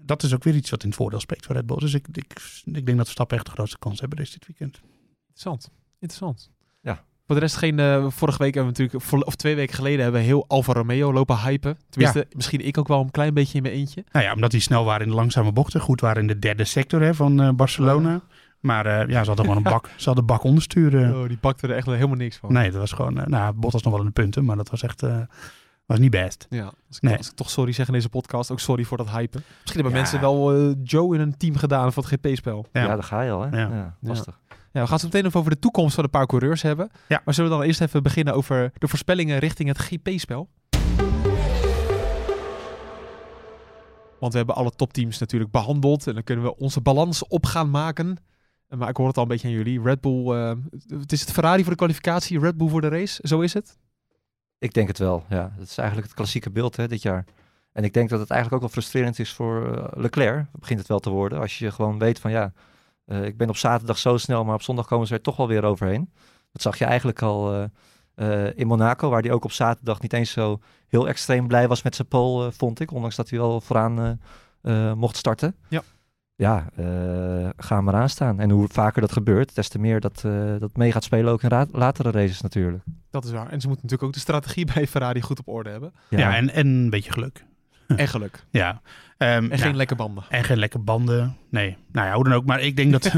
dat 0.09 0.23
is 0.23 0.33
ook 0.33 0.43
weer 0.43 0.55
iets 0.55 0.69
wat 0.69 0.83
in 0.83 0.89
het 0.89 0.97
voordeel 0.97 1.19
spreekt 1.19 1.45
voor 1.45 1.55
Red 1.55 1.65
Bull. 1.65 1.77
Dus 1.77 1.93
ik, 1.93 2.07
ik, 2.11 2.41
ik 2.65 2.85
denk 2.85 2.97
dat 2.97 3.05
Verstappen 3.05 3.37
echt 3.37 3.45
de 3.45 3.51
grootste 3.51 3.77
kans 3.79 3.99
hebben 3.99 4.17
deze 4.17 4.31
dit 4.31 4.47
weekend. 4.47 4.81
Interessant. 5.27 5.71
Interessant. 5.99 6.51
Ja. 6.81 7.03
Voor 7.25 7.35
de 7.35 7.41
rest 7.41 7.55
geen... 7.55 7.77
Uh, 7.77 8.09
vorige 8.09 8.37
week 8.37 8.53
hebben 8.53 8.73
we 8.73 8.81
natuurlijk... 8.83 9.25
of 9.25 9.35
twee 9.35 9.55
weken 9.55 9.75
geleden 9.75 10.03
hebben 10.03 10.21
we 10.21 10.27
heel 10.27 10.45
Alfa 10.47 10.73
Romeo 10.73 11.13
lopen 11.13 11.37
hypen. 11.37 11.77
Tenminste, 11.89 12.19
ja. 12.19 12.25
misschien 12.35 12.65
ik 12.65 12.77
ook 12.77 12.87
wel 12.87 13.01
een 13.01 13.11
klein 13.11 13.33
beetje 13.33 13.57
in 13.57 13.63
mijn 13.63 13.73
eentje. 13.73 14.03
Nou 14.11 14.25
ja, 14.25 14.33
omdat 14.33 14.51
die 14.51 14.61
snel 14.61 14.85
waren 14.85 15.01
in 15.01 15.09
de 15.09 15.15
langzame 15.15 15.51
bochten. 15.51 15.81
Goed 15.81 16.01
waren 16.01 16.21
in 16.21 16.27
de 16.27 16.39
derde 16.39 16.63
sector 16.63 17.01
hè, 17.01 17.13
van 17.13 17.55
Barcelona. 17.55 18.21
Maar 18.59 18.85
uh, 18.85 19.07
ja, 19.07 19.21
ze 19.21 19.27
hadden 19.27 19.45
gewoon 19.45 19.65
een 19.65 19.71
bak, 19.71 19.89
ze 19.95 20.05
hadden 20.05 20.25
bak 20.25 20.43
ondersturen. 20.43 21.21
Oh, 21.21 21.27
die 21.27 21.37
pakte 21.37 21.67
er 21.67 21.75
echt 21.75 21.85
helemaal 21.85 22.15
niks 22.15 22.37
van. 22.37 22.53
Nee, 22.53 22.71
dat 22.71 22.79
was 22.79 22.91
gewoon, 22.91 23.17
uh, 23.17 23.25
nou, 23.25 23.53
Bottas 23.53 23.81
nog 23.81 23.91
wel 23.91 24.01
in 24.01 24.07
de 24.07 24.13
punten, 24.13 24.45
maar 24.45 24.55
dat 24.55 24.69
was 24.69 24.83
echt, 24.83 25.03
uh, 25.03 25.21
was 25.89 25.99
niet 25.99 26.11
best. 26.11 26.47
Ja, 26.49 26.63
als 26.63 26.97
ik, 26.97 27.01
nee. 27.01 27.17
als 27.17 27.29
ik 27.29 27.35
toch 27.35 27.49
sorry 27.49 27.71
zeg 27.71 27.87
in 27.87 27.93
deze 27.93 28.09
podcast, 28.09 28.51
ook 28.51 28.59
sorry 28.59 28.83
voor 28.83 28.97
dat 28.97 29.09
hypen. 29.09 29.43
Misschien 29.61 29.81
hebben 29.81 29.99
mensen 29.99 30.19
wel 30.21 30.71
Joe 30.83 31.15
in 31.15 31.21
een 31.21 31.37
team 31.37 31.55
gedaan 31.55 31.93
voor 31.93 32.03
het 32.03 32.11
GP-spel. 32.11 32.65
Ja. 32.71 32.81
ja, 32.81 32.87
daar 32.87 33.03
ga 33.03 33.21
je 33.21 33.31
al, 33.31 33.41
hè? 33.41 33.61
Ja, 33.61 33.69
ja 33.75 33.95
lastig. 34.01 34.39
Ja, 34.47 34.81
we 34.81 34.87
gaan 34.87 34.95
het 34.95 35.03
meteen 35.03 35.25
even 35.25 35.39
over 35.39 35.51
de 35.51 35.59
toekomst 35.59 35.95
van 35.95 36.03
een 36.03 36.09
paar 36.09 36.25
coureurs 36.25 36.61
hebben. 36.61 36.89
Ja. 37.07 37.21
Maar 37.25 37.33
zullen 37.33 37.51
we 37.51 37.57
dan 37.57 37.65
eerst 37.65 37.81
even 37.81 38.03
beginnen 38.03 38.33
over 38.33 38.71
de 38.77 38.87
voorspellingen 38.87 39.39
richting 39.39 39.69
het 39.69 39.79
GP-spel? 39.79 40.49
Want 44.19 44.31
we 44.31 44.37
hebben 44.37 44.55
alle 44.55 44.71
topteams 44.71 45.17
natuurlijk 45.17 45.51
behandeld. 45.51 46.07
En 46.07 46.13
dan 46.13 46.23
kunnen 46.23 46.45
we 46.45 46.57
onze 46.57 46.81
balans 46.81 47.27
op 47.27 47.45
gaan 47.45 47.69
maken. 47.69 48.17
Maar 48.67 48.89
ik 48.89 48.97
hoor 48.97 49.07
het 49.07 49.17
al 49.17 49.23
een 49.23 49.29
beetje 49.29 49.47
aan 49.47 49.53
jullie. 49.53 49.81
Red 49.81 50.01
Bull, 50.01 50.35
uh, 50.35 50.51
het 50.87 51.11
is 51.11 51.21
het 51.21 51.31
Ferrari 51.31 51.61
voor 51.61 51.71
de 51.71 51.77
kwalificatie, 51.77 52.39
Red 52.39 52.57
Bull 52.57 52.69
voor 52.69 52.81
de 52.81 52.87
race. 52.87 53.19
Zo 53.27 53.39
is 53.39 53.53
het? 53.53 53.77
Ik 54.59 54.73
denk 54.73 54.87
het 54.87 54.97
wel, 54.97 55.23
ja. 55.29 55.51
Het 55.57 55.69
is 55.69 55.77
eigenlijk 55.77 56.07
het 56.07 56.17
klassieke 56.17 56.49
beeld 56.49 56.75
hè, 56.75 56.87
dit 56.87 57.01
jaar. 57.01 57.25
En 57.71 57.83
ik 57.83 57.93
denk 57.93 58.09
dat 58.09 58.19
het 58.19 58.29
eigenlijk 58.29 58.63
ook 58.63 58.71
wel 58.71 58.81
frustrerend 58.81 59.19
is 59.19 59.33
voor 59.33 59.77
uh, 59.77 59.83
Leclerc. 59.93 60.45
Begint 60.51 60.79
het 60.79 60.87
wel 60.87 60.99
te 60.99 61.09
worden. 61.09 61.39
Als 61.39 61.57
je 61.57 61.71
gewoon 61.71 61.99
weet 61.99 62.19
van 62.19 62.31
ja, 62.31 62.53
uh, 63.05 63.25
ik 63.25 63.37
ben 63.37 63.49
op 63.49 63.57
zaterdag 63.57 63.97
zo 63.97 64.17
snel, 64.17 64.45
maar 64.45 64.53
op 64.53 64.61
zondag 64.61 64.87
komen 64.87 65.07
ze 65.07 65.13
er 65.13 65.21
toch 65.21 65.35
wel 65.35 65.47
weer 65.47 65.63
overheen. 65.63 66.11
Dat 66.51 66.61
zag 66.61 66.77
je 66.77 66.85
eigenlijk 66.85 67.21
al 67.21 67.69
in 68.55 68.67
Monaco, 68.67 69.09
waar 69.09 69.21
hij 69.21 69.31
ook 69.31 69.43
op 69.43 69.51
zaterdag 69.51 70.01
niet 70.01 70.13
eens 70.13 70.31
zo 70.31 70.59
heel 70.87 71.07
extreem 71.07 71.47
blij 71.47 71.67
was 71.67 71.81
met 71.81 71.95
zijn 71.95 72.07
pole, 72.07 72.51
vond 72.51 72.79
ik. 72.79 72.91
Ondanks 72.91 73.15
dat 73.15 73.29
hij 73.29 73.39
wel 73.39 73.61
vooraan 73.61 74.19
mocht 74.97 75.17
starten. 75.17 75.55
Ja 75.67 75.83
ja, 76.39 76.65
uh, 76.79 77.49
ga 77.57 77.81
maar 77.81 77.93
aan 77.93 78.09
staan. 78.09 78.39
En 78.39 78.49
hoe 78.49 78.67
vaker 78.67 79.01
dat 79.01 79.11
gebeurt, 79.11 79.55
des 79.55 79.67
te 79.67 79.79
meer 79.79 79.99
dat, 79.99 80.23
uh, 80.25 80.59
dat 80.59 80.77
mee 80.77 80.91
gaat 80.91 81.03
spelen 81.03 81.31
ook 81.31 81.43
in 81.43 81.67
latere 81.71 82.11
races 82.11 82.41
natuurlijk. 82.41 82.83
Dat 83.09 83.25
is 83.25 83.31
waar. 83.31 83.49
En 83.49 83.61
ze 83.61 83.67
moeten 83.67 83.85
natuurlijk 83.85 84.03
ook 84.03 84.13
de 84.13 84.19
strategie 84.19 84.65
bij 84.73 84.87
Ferrari 84.87 85.21
goed 85.21 85.39
op 85.39 85.47
orde 85.47 85.69
hebben. 85.69 85.93
Ja, 86.09 86.35
en, 86.35 86.49
en 86.49 86.67
een 86.67 86.89
beetje 86.89 87.11
geluk. 87.11 87.45
En 87.87 88.07
geluk. 88.07 88.45
ja. 88.49 88.81
Um, 89.21 89.51
en 89.51 89.59
geen 89.59 89.75
lekke 89.75 89.95
banden. 89.95 90.23
En 90.29 90.43
geen 90.43 90.57
lekke 90.57 90.79
banden. 90.79 91.37
Nee. 91.49 91.77
Nou 91.91 92.07
ja, 92.07 92.13
hoe 92.13 92.23
dan 92.23 92.33
ook. 92.33 92.45
Maar 92.45 92.61
ik 92.61 92.75
denk 92.75 92.91
dat, 92.91 93.05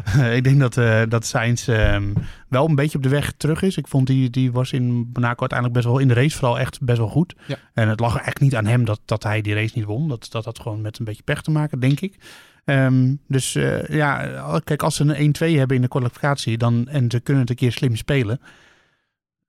ik 0.38 0.44
denk 0.44 0.60
dat, 0.60 0.76
uh, 0.76 1.02
dat 1.08 1.26
Sainz 1.26 1.68
um, 1.68 2.12
wel 2.48 2.68
een 2.68 2.74
beetje 2.74 2.96
op 2.96 3.02
de 3.02 3.08
weg 3.08 3.32
terug 3.36 3.62
is. 3.62 3.76
Ik 3.76 3.88
vond 3.88 4.06
die, 4.06 4.30
die 4.30 4.52
was 4.52 4.72
in 4.72 5.10
Monaco 5.12 5.40
uiteindelijk 5.40 5.72
best 5.72 5.84
wel 5.84 5.98
in 5.98 6.08
de 6.08 6.14
race 6.14 6.36
vooral 6.36 6.58
echt 6.58 6.80
best 6.82 6.98
wel 6.98 7.08
goed. 7.08 7.34
Ja. 7.46 7.56
En 7.72 7.88
het 7.88 8.00
lag 8.00 8.16
echt 8.16 8.40
niet 8.40 8.56
aan 8.56 8.66
hem 8.66 8.84
dat, 8.84 9.00
dat 9.04 9.22
hij 9.22 9.40
die 9.40 9.54
race 9.54 9.72
niet 9.74 9.84
won. 9.84 10.08
Dat, 10.08 10.26
dat 10.30 10.44
had 10.44 10.58
gewoon 10.58 10.80
met 10.80 10.98
een 10.98 11.04
beetje 11.04 11.22
pech 11.22 11.42
te 11.42 11.50
maken, 11.50 11.80
denk 11.80 12.00
ik. 12.00 12.14
Um, 12.64 13.18
dus 13.28 13.54
uh, 13.54 13.86
ja, 13.86 14.60
kijk, 14.64 14.82
als 14.82 14.96
ze 14.96 15.04
een 15.04 15.34
1-2 15.54 15.58
hebben 15.58 15.76
in 15.76 15.82
de 15.82 15.88
kwalificatie 15.88 16.58
dan, 16.58 16.88
en 16.88 17.10
ze 17.10 17.20
kunnen 17.20 17.42
het 17.42 17.50
een 17.50 17.56
keer 17.56 17.72
slim 17.72 17.96
spelen, 17.96 18.40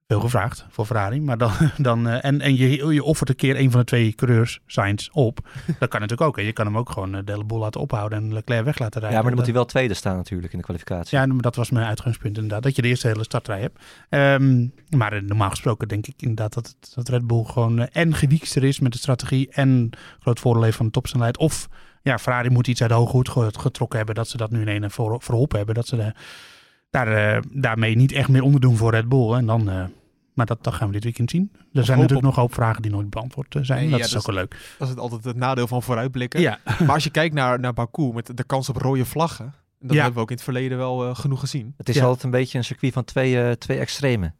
veel 0.06 0.20
gevraagd 0.20 0.66
voor 0.68 0.86
Ferrari. 0.86 1.20
Maar 1.20 1.38
dan, 1.38 1.52
dan, 1.78 2.06
uh, 2.06 2.24
en, 2.24 2.40
en 2.40 2.56
je, 2.56 2.86
je 2.86 3.04
offert 3.04 3.28
een 3.28 3.36
keer 3.36 3.60
een 3.60 3.70
van 3.70 3.80
de 3.80 3.86
twee 3.86 4.12
coureurs, 4.12 4.60
Sainz, 4.66 5.08
op. 5.12 5.48
Dat 5.78 5.88
kan 5.88 6.00
natuurlijk 6.00 6.28
ook. 6.28 6.36
Hè. 6.36 6.42
Je 6.42 6.52
kan 6.52 6.66
hem 6.66 6.78
ook 6.78 6.90
gewoon 6.90 7.14
uh, 7.14 7.20
de 7.24 7.32
hele 7.32 7.44
boel 7.44 7.58
laten 7.58 7.80
ophouden 7.80 8.18
en 8.18 8.32
Leclerc 8.32 8.64
weg 8.64 8.78
laten 8.78 9.00
rijden. 9.00 9.18
Ja, 9.18 9.24
maar 9.24 9.24
dan 9.24 9.34
moet 9.34 9.44
hij 9.44 9.54
wel 9.54 9.64
tweede 9.64 9.94
staan 9.94 10.16
natuurlijk 10.16 10.52
in 10.52 10.58
de 10.58 10.64
kwalificatie. 10.64 11.18
Ja, 11.18 11.26
dat 11.26 11.56
was 11.56 11.70
mijn 11.70 11.86
uitgangspunt 11.86 12.36
inderdaad. 12.36 12.62
Dat 12.62 12.76
je 12.76 12.82
de 12.82 12.88
eerste 12.88 13.06
hele 13.06 13.24
startrij 13.24 13.60
hebt. 13.60 13.82
Um, 14.08 14.72
maar 14.96 15.14
uh, 15.14 15.22
normaal 15.22 15.50
gesproken 15.50 15.88
denk 15.88 16.06
ik 16.06 16.14
inderdaad 16.22 16.54
dat, 16.54 16.76
dat 16.94 17.08
Red 17.08 17.26
Bull 17.26 17.44
gewoon 17.44 17.88
en 17.88 18.14
gewiekster 18.14 18.64
is 18.64 18.80
met 18.80 18.92
de 18.92 18.98
strategie. 18.98 19.48
En 19.50 19.90
groot 20.20 20.40
voordeel 20.40 20.62
heeft 20.62 20.76
van 20.76 20.86
de 20.86 20.92
topsnelheid. 20.92 21.38
Of 21.38 21.68
ja, 22.02 22.18
Ferrari 22.18 22.50
moet 22.50 22.66
iets 22.66 22.80
uit 22.80 22.90
de 22.90 22.96
hoge 22.96 23.12
hoed 23.12 23.58
getrokken 23.58 23.96
hebben. 23.96 24.14
Dat 24.14 24.28
ze 24.28 24.36
dat 24.36 24.50
nu 24.50 24.66
in 24.66 24.82
een 24.82 24.90
voor, 24.90 25.22
verholpen 25.22 25.56
hebben. 25.56 25.74
Dat 25.74 25.86
ze 25.86 25.96
de, 25.96 26.12
daar, 26.90 27.42
daarmee 27.52 27.96
niet 27.96 28.12
echt 28.12 28.28
meer 28.28 28.42
onderdoen 28.42 28.76
voor 28.76 28.90
Red 28.90 29.08
Bull. 29.08 29.32
En 29.32 29.46
dan 29.46 29.90
maar 30.36 30.46
dat, 30.46 30.64
dat 30.64 30.74
gaan 30.74 30.86
we 30.86 30.92
dit 30.92 31.04
weekend 31.04 31.30
zien. 31.30 31.52
Er 31.72 31.84
zijn 31.84 31.98
natuurlijk 31.98 32.26
nog 32.26 32.36
een 32.36 32.42
hoop 32.42 32.54
vragen 32.54 32.82
die 32.82 32.90
nooit 32.90 33.10
beantwoord 33.10 33.54
eh, 33.54 33.62
zijn. 33.62 33.90
dat 33.90 34.00
is 34.00 34.16
ook 34.16 34.26
wel 34.26 34.34
leuk. 34.34 34.74
Dat 34.78 34.88
is 34.88 34.96
altijd 34.96 35.24
het 35.24 35.36
nadeel 35.36 35.66
van 35.66 35.82
vooruitblikken. 35.82 36.40
Ja. 36.40 36.58
Maar 36.64 36.94
als 36.94 37.04
je 37.04 37.10
kijkt 37.10 37.34
naar, 37.34 37.60
naar 37.60 37.72
Baku 37.72 38.12
met 38.12 38.30
de 38.34 38.44
kans 38.44 38.68
op 38.68 38.76
rode 38.76 39.04
vlaggen. 39.04 39.54
Dat 39.80 39.96
hebben 39.96 40.14
we 40.14 40.20
ook 40.20 40.30
in 40.30 40.34
het 40.34 40.44
verleden 40.44 40.78
wel 40.78 41.08
uh, 41.08 41.14
genoeg 41.14 41.40
gezien. 41.40 41.74
Het 41.76 41.88
is 41.88 42.02
altijd 42.02 42.22
een 42.22 42.30
beetje 42.30 42.58
een 42.58 42.64
circuit 42.64 42.92
van 42.92 43.04
twee, 43.04 43.34
uh, 43.34 43.50
twee 43.50 43.78
extremen. 43.78 44.34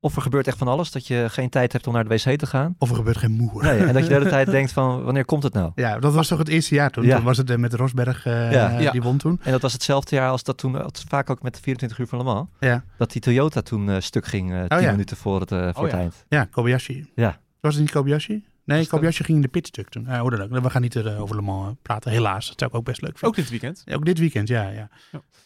Of 0.00 0.16
er 0.16 0.22
gebeurt 0.22 0.46
echt 0.46 0.58
van 0.58 0.68
alles, 0.68 0.90
dat 0.90 1.06
je 1.06 1.26
geen 1.28 1.48
tijd 1.48 1.72
hebt 1.72 1.86
om 1.86 1.92
naar 1.92 2.08
de 2.08 2.08
wc 2.08 2.38
te 2.38 2.46
gaan. 2.46 2.74
Of 2.78 2.90
er 2.90 2.96
gebeurt 2.96 3.16
geen 3.16 3.30
moer. 3.30 3.62
Nee, 3.62 3.78
en 3.78 3.92
dat 3.92 4.02
je 4.02 4.08
de 4.08 4.14
hele 4.14 4.28
tijd 4.28 4.50
denkt 4.58 4.72
van, 4.72 5.02
wanneer 5.02 5.24
komt 5.24 5.42
het 5.42 5.52
nou? 5.52 5.72
Ja, 5.74 5.98
dat 5.98 6.14
was 6.14 6.28
toch 6.28 6.38
het 6.38 6.48
eerste 6.48 6.74
jaar 6.74 6.90
toen? 6.90 7.04
Ja. 7.04 7.16
Toen 7.16 7.24
was 7.24 7.36
het 7.36 7.56
met 7.56 7.74
Rosberg, 7.74 8.26
uh, 8.26 8.52
ja. 8.52 8.90
die 8.90 9.02
won 9.02 9.16
toen. 9.16 9.40
En 9.42 9.52
dat 9.52 9.62
was 9.62 9.72
hetzelfde 9.72 10.16
jaar 10.16 10.30
als 10.30 10.42
dat 10.42 10.58
toen, 10.58 10.72
dat 10.72 11.04
vaak 11.08 11.30
ook 11.30 11.42
met 11.42 11.54
de 11.54 11.60
24 11.62 11.98
uur 11.98 12.06
van 12.06 12.18
Le 12.18 12.24
Mans. 12.24 12.48
Ja. 12.60 12.84
Dat 12.96 13.12
die 13.12 13.20
Toyota 13.20 13.62
toen 13.62 13.88
uh, 13.88 13.96
stuk 13.98 14.26
ging, 14.26 14.52
uh, 14.52 14.64
10 14.64 14.78
oh, 14.78 14.90
minuten 14.90 15.16
voor 15.16 15.40
het, 15.40 15.48
voor 15.48 15.58
oh, 15.58 15.82
het 15.82 15.92
eind. 15.92 16.24
Ja, 16.28 16.44
Kobayashi. 16.44 17.10
Ja. 17.14 17.38
Was 17.60 17.74
het 17.74 17.82
niet 17.82 17.92
Kobayashi? 17.92 18.44
Nee, 18.68 18.86
Kobayashi 18.86 19.24
ging 19.24 19.36
in 19.36 19.42
de 19.42 19.48
pitstuk 19.48 19.88
toen. 19.88 20.06
Uh, 20.08 20.24
ook. 20.24 20.30
We 20.48 20.70
gaan 20.70 20.82
niet 20.82 20.94
uh, 20.94 21.20
over 21.20 21.36
Le 21.36 21.42
Mans 21.42 21.76
praten, 21.82 22.10
helaas. 22.10 22.48
Dat 22.48 22.58
zou 22.58 22.70
ik 22.70 22.76
ook 22.76 22.84
best 22.84 23.00
leuk 23.02 23.18
vinden. 23.18 23.28
Ook 23.28 23.34
dit 23.34 23.50
weekend? 23.50 23.84
ook 23.92 24.04
dit 24.04 24.18
weekend, 24.18 24.48
ja. 24.48 24.68
ja. 24.68 24.88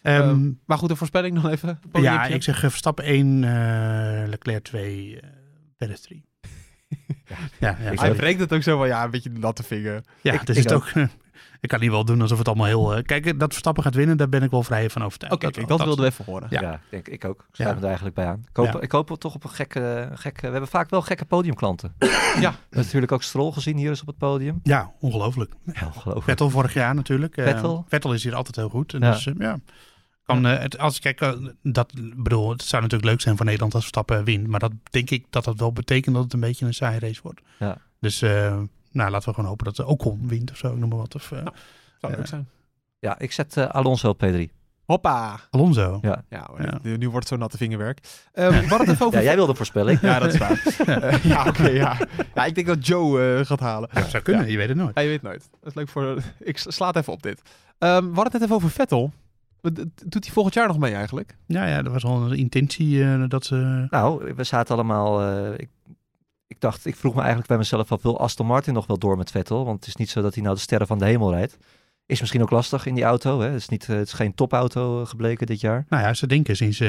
ja. 0.03 0.29
Um, 0.29 0.61
maar 0.67 0.79
goed, 0.79 0.89
de 0.89 0.97
voorspelling 0.97 1.35
nog 1.35 1.49
even. 1.49 1.81
Ja, 1.93 2.27
ik 2.27 2.43
zeg 2.43 2.59
Verstappen 2.59 3.05
1, 3.05 3.41
Leclerc 4.29 4.63
2, 4.63 5.21
Perez 5.77 6.01
3. 6.01 6.25
ja, 7.29 7.37
ja, 7.59 7.77
ja, 7.81 7.95
Hij 7.95 8.15
brengt 8.15 8.41
het 8.41 8.53
ook 8.53 8.63
zo 8.63 8.79
van, 8.79 8.87
ja, 8.87 9.05
een 9.05 9.11
beetje 9.11 9.31
natte 9.31 9.63
vinger. 9.63 10.05
Ja, 10.21 10.33
ik, 10.33 10.47
dus 10.47 10.57
is 10.57 10.65
het 10.65 10.73
ook... 10.73 10.93
ik 11.61 11.69
kan 11.69 11.81
niet 11.81 11.91
wel 11.91 12.05
doen 12.05 12.21
alsof 12.21 12.39
het 12.39 12.49
allemaal 12.49 12.67
heel... 12.67 12.97
Uh, 12.97 13.03
kijk, 13.03 13.39
dat 13.39 13.51
Verstappen 13.51 13.83
gaat 13.83 13.95
winnen, 13.95 14.17
daar 14.17 14.29
ben 14.29 14.43
ik 14.43 14.51
wel 14.51 14.63
vrij 14.63 14.91
van 14.91 15.05
overtuigd. 15.05 15.35
Oké, 15.35 15.47
okay, 15.47 15.61
dat, 15.61 15.79
dat, 15.79 15.87
wilden 15.87 16.05
we 16.05 16.11
even 16.11 16.25
horen. 16.25 16.47
Ja, 16.51 16.81
denk 16.91 17.09
ik 17.09 17.25
ook. 17.25 17.39
Ik 17.49 17.55
sluit 17.55 17.75
ja. 17.75 17.81
er 17.81 17.85
eigenlijk 17.85 18.15
bij 18.15 18.27
aan. 18.27 18.45
Ik 18.51 18.57
hoop, 18.57 18.83
ik 18.83 18.93
hoop 18.93 19.21
toch 19.21 19.35
op 19.35 19.45
een 19.45 19.51
gekke, 19.51 20.11
gekke... 20.15 20.41
We 20.41 20.51
hebben 20.51 20.71
vaak 20.71 20.91
wel 20.91 21.03
gekke 21.03 21.25
podiumklanten. 21.25 21.95
ja. 21.99 22.09
We 22.11 22.41
hebben 22.41 22.57
natuurlijk 22.71 23.13
ook 23.13 23.23
Stroll 23.23 23.53
gezien 23.53 23.77
hier 23.77 23.89
eens 23.89 24.01
op 24.01 24.07
het 24.07 24.19
podium. 24.19 24.61
Ja, 24.63 24.93
ongelooflijk. 25.01 25.53
Ja, 25.65 25.87
ongelooflijk. 25.87 26.25
Vettel 26.25 26.51
vorig 26.51 26.75
jaar 26.75 26.95
natuurlijk. 26.95 27.37
Eh, 27.37 27.45
Vettel. 27.45 27.85
Vettel 27.89 28.15
is 28.15 28.23
hier 28.23 28.35
altijd 28.35 28.57
heel 28.57 28.69
goed. 28.69 28.95
En 28.95 29.01
dus, 29.01 29.27
uh, 29.27 29.35
ja... 29.39 29.59
Kan, 30.25 30.47
uh, 30.47 30.59
het, 30.59 30.79
als 30.79 30.97
ik 30.97 31.17
kijk, 31.17 31.21
uh, 31.21 31.49
dat 31.63 31.93
bedoel, 32.17 32.51
het 32.51 32.63
zou 32.63 32.83
natuurlijk 32.83 33.11
leuk 33.11 33.21
zijn 33.21 33.37
voor 33.37 33.45
Nederland 33.45 33.75
als 33.75 33.83
Verstappen 33.83 34.25
wint. 34.25 34.47
Maar 34.47 34.61
dat 34.61 34.73
denk 34.91 35.11
ik 35.11 35.27
dat 35.31 35.45
dat 35.45 35.59
wel 35.59 35.73
betekent 35.73 36.15
dat 36.15 36.25
het 36.25 36.33
een 36.33 36.41
beetje 36.41 36.67
een 36.67 36.75
saaie 36.75 36.99
race 36.99 37.21
wordt. 37.23 37.41
Ja. 37.59 37.79
Dus 38.01 38.23
uh, 38.23 38.61
nou, 38.93 39.11
laten 39.11 39.29
we 39.29 39.35
gewoon 39.35 39.49
hopen 39.51 39.65
dat 39.65 39.87
Ocon 39.87 40.29
wint 40.29 40.51
of 40.51 40.57
zo, 40.57 40.75
noem 40.75 40.89
maar 40.89 40.99
wat. 40.99 41.15
Of, 41.15 41.31
nou, 41.31 41.49
zou 42.01 42.17
leuk 42.17 42.27
zijn. 42.27 42.49
Ja, 42.99 43.19
ik 43.19 43.33
zet 43.33 43.57
Alonso 43.57 44.09
op 44.09 44.25
P3. 44.25 44.63
Hoppa. 44.85 45.41
Alonso. 45.51 45.99
Ja. 46.03 46.25
ja, 46.29 46.51
ja. 46.59 46.79
Nu 46.83 47.09
wordt 47.09 47.15
het 47.15 47.29
zo 47.29 47.37
natte 47.37 47.57
vingerwerk. 47.57 47.99
Um, 48.35 48.51
we 48.51 48.57
het 48.57 48.89
even 48.89 49.07
over... 49.07 49.19
Ja, 49.19 49.25
jij 49.25 49.35
wilde 49.35 49.55
voorspellen. 49.55 49.99
ja, 50.03 50.19
dat 50.19 50.33
is 50.33 50.39
waar. 50.39 50.63
uh, 50.87 51.25
ja, 51.33 51.41
oké, 51.41 51.49
okay, 51.49 51.75
ja. 51.75 51.99
ja. 52.35 52.45
Ik 52.45 52.55
denk 52.55 52.67
dat 52.67 52.87
Joe 52.87 53.39
uh, 53.39 53.47
gaat 53.47 53.61
halen. 53.61 53.89
Ja, 53.93 54.09
zou 54.09 54.23
kunnen. 54.23 54.51
Je 54.51 54.57
weet 54.57 54.69
het 54.69 54.77
nooit. 54.77 54.95
Ja, 54.95 55.03
je 55.03 55.09
weet 55.09 55.23
nooit. 55.23 55.49
Dat 55.61 55.69
is 55.69 55.75
leuk 55.75 55.89
voor... 55.89 56.23
Ik 56.39 56.59
sla 56.59 56.87
het 56.87 56.97
even 56.97 57.13
op 57.13 57.23
dit. 57.23 57.43
Um, 57.79 57.89
we 57.89 58.15
hadden 58.15 58.23
het 58.25 58.33
net 58.33 58.43
even 58.43 58.55
over 58.55 58.71
Vettel. 58.71 59.13
Doet 60.05 60.25
hij 60.25 60.33
volgend 60.33 60.55
jaar 60.55 60.67
nog 60.67 60.79
mee 60.79 60.95
eigenlijk? 60.95 61.37
Ja, 61.47 61.67
ja 61.67 61.83
dat 61.83 61.93
was 61.93 62.05
al 62.05 62.23
een 62.23 62.37
intentie 62.37 62.97
uh, 62.97 63.25
dat 63.29 63.45
ze... 63.45 63.87
Nou, 63.91 64.35
we 64.35 64.45
zaten 64.45 64.75
allemaal... 64.75 65.23
Uh, 65.23 65.53
ik, 65.57 65.69
ik, 66.55 66.61
dacht, 66.61 66.87
ik 66.87 66.97
vroeg 66.97 67.13
me 67.13 67.19
eigenlijk 67.19 67.49
bij 67.49 67.57
mezelf 67.59 67.93
af, 67.93 68.03
wil 68.03 68.21
Aston 68.21 68.47
Martin 68.47 68.75
nog 68.75 68.87
wel 68.87 68.99
door 68.99 69.17
met 69.17 69.31
Vettel? 69.31 69.65
Want 69.65 69.79
het 69.79 69.89
is 69.89 69.97
niet 69.97 70.11
zo 70.11 70.23
dat 70.23 70.35
hij 70.35 70.43
nou 70.43 70.55
de 70.55 70.61
sterren 70.61 70.87
van 70.87 70.99
de 70.99 71.05
hemel 71.05 71.31
rijdt. 71.33 71.57
Is 72.07 72.21
misschien 72.21 72.43
ook 72.43 72.51
lastig 72.51 72.87
in 72.87 72.95
die 72.95 73.05
auto. 73.05 73.41
Hè? 73.41 73.47
Het, 73.47 73.57
is 73.57 73.69
niet, 73.69 73.87
het 73.87 74.07
is 74.07 74.13
geen 74.13 74.35
topauto 74.35 75.05
gebleken 75.05 75.47
dit 75.47 75.61
jaar. 75.61 75.87
Nou 75.89 76.03
ja, 76.03 76.15
ze 76.15 76.27
denken 76.27 76.57
sinds 76.57 76.77
ze 76.77 76.85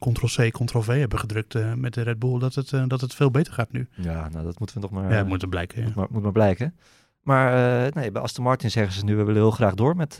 uh, 0.00 0.12
Ctrl-C, 0.12 0.52
Ctrl-V 0.52 0.86
hebben 0.98 1.18
gedrukt 1.18 1.54
uh, 1.54 1.72
met 1.72 1.94
de 1.94 2.02
Red 2.02 2.18
Bull 2.18 2.38
dat 2.38 2.54
het, 2.54 2.70
uh, 2.72 2.84
dat 2.86 3.00
het 3.00 3.14
veel 3.14 3.30
beter 3.30 3.52
gaat 3.52 3.72
nu. 3.72 3.88
Ja, 3.94 4.28
nou 4.28 4.44
dat 4.44 4.58
moeten 4.58 4.76
we 4.76 4.82
nog 4.82 4.90
maar... 4.90 5.12
Ja, 5.12 5.24
moet 5.24 5.48
blijken. 5.48 5.82
Moet, 5.84 5.94
maar, 5.94 6.06
moet 6.10 6.22
maar 6.22 6.32
blijken. 6.32 6.74
Maar 7.22 7.50
nee, 7.94 8.10
bij 8.10 8.22
Aston 8.22 8.44
Martin 8.44 8.70
zeggen 8.70 8.94
ze 8.94 9.04
nu, 9.04 9.16
we 9.16 9.22
willen 9.24 9.40
heel 9.40 9.50
graag 9.50 9.74
door 9.74 9.96
met 9.96 10.18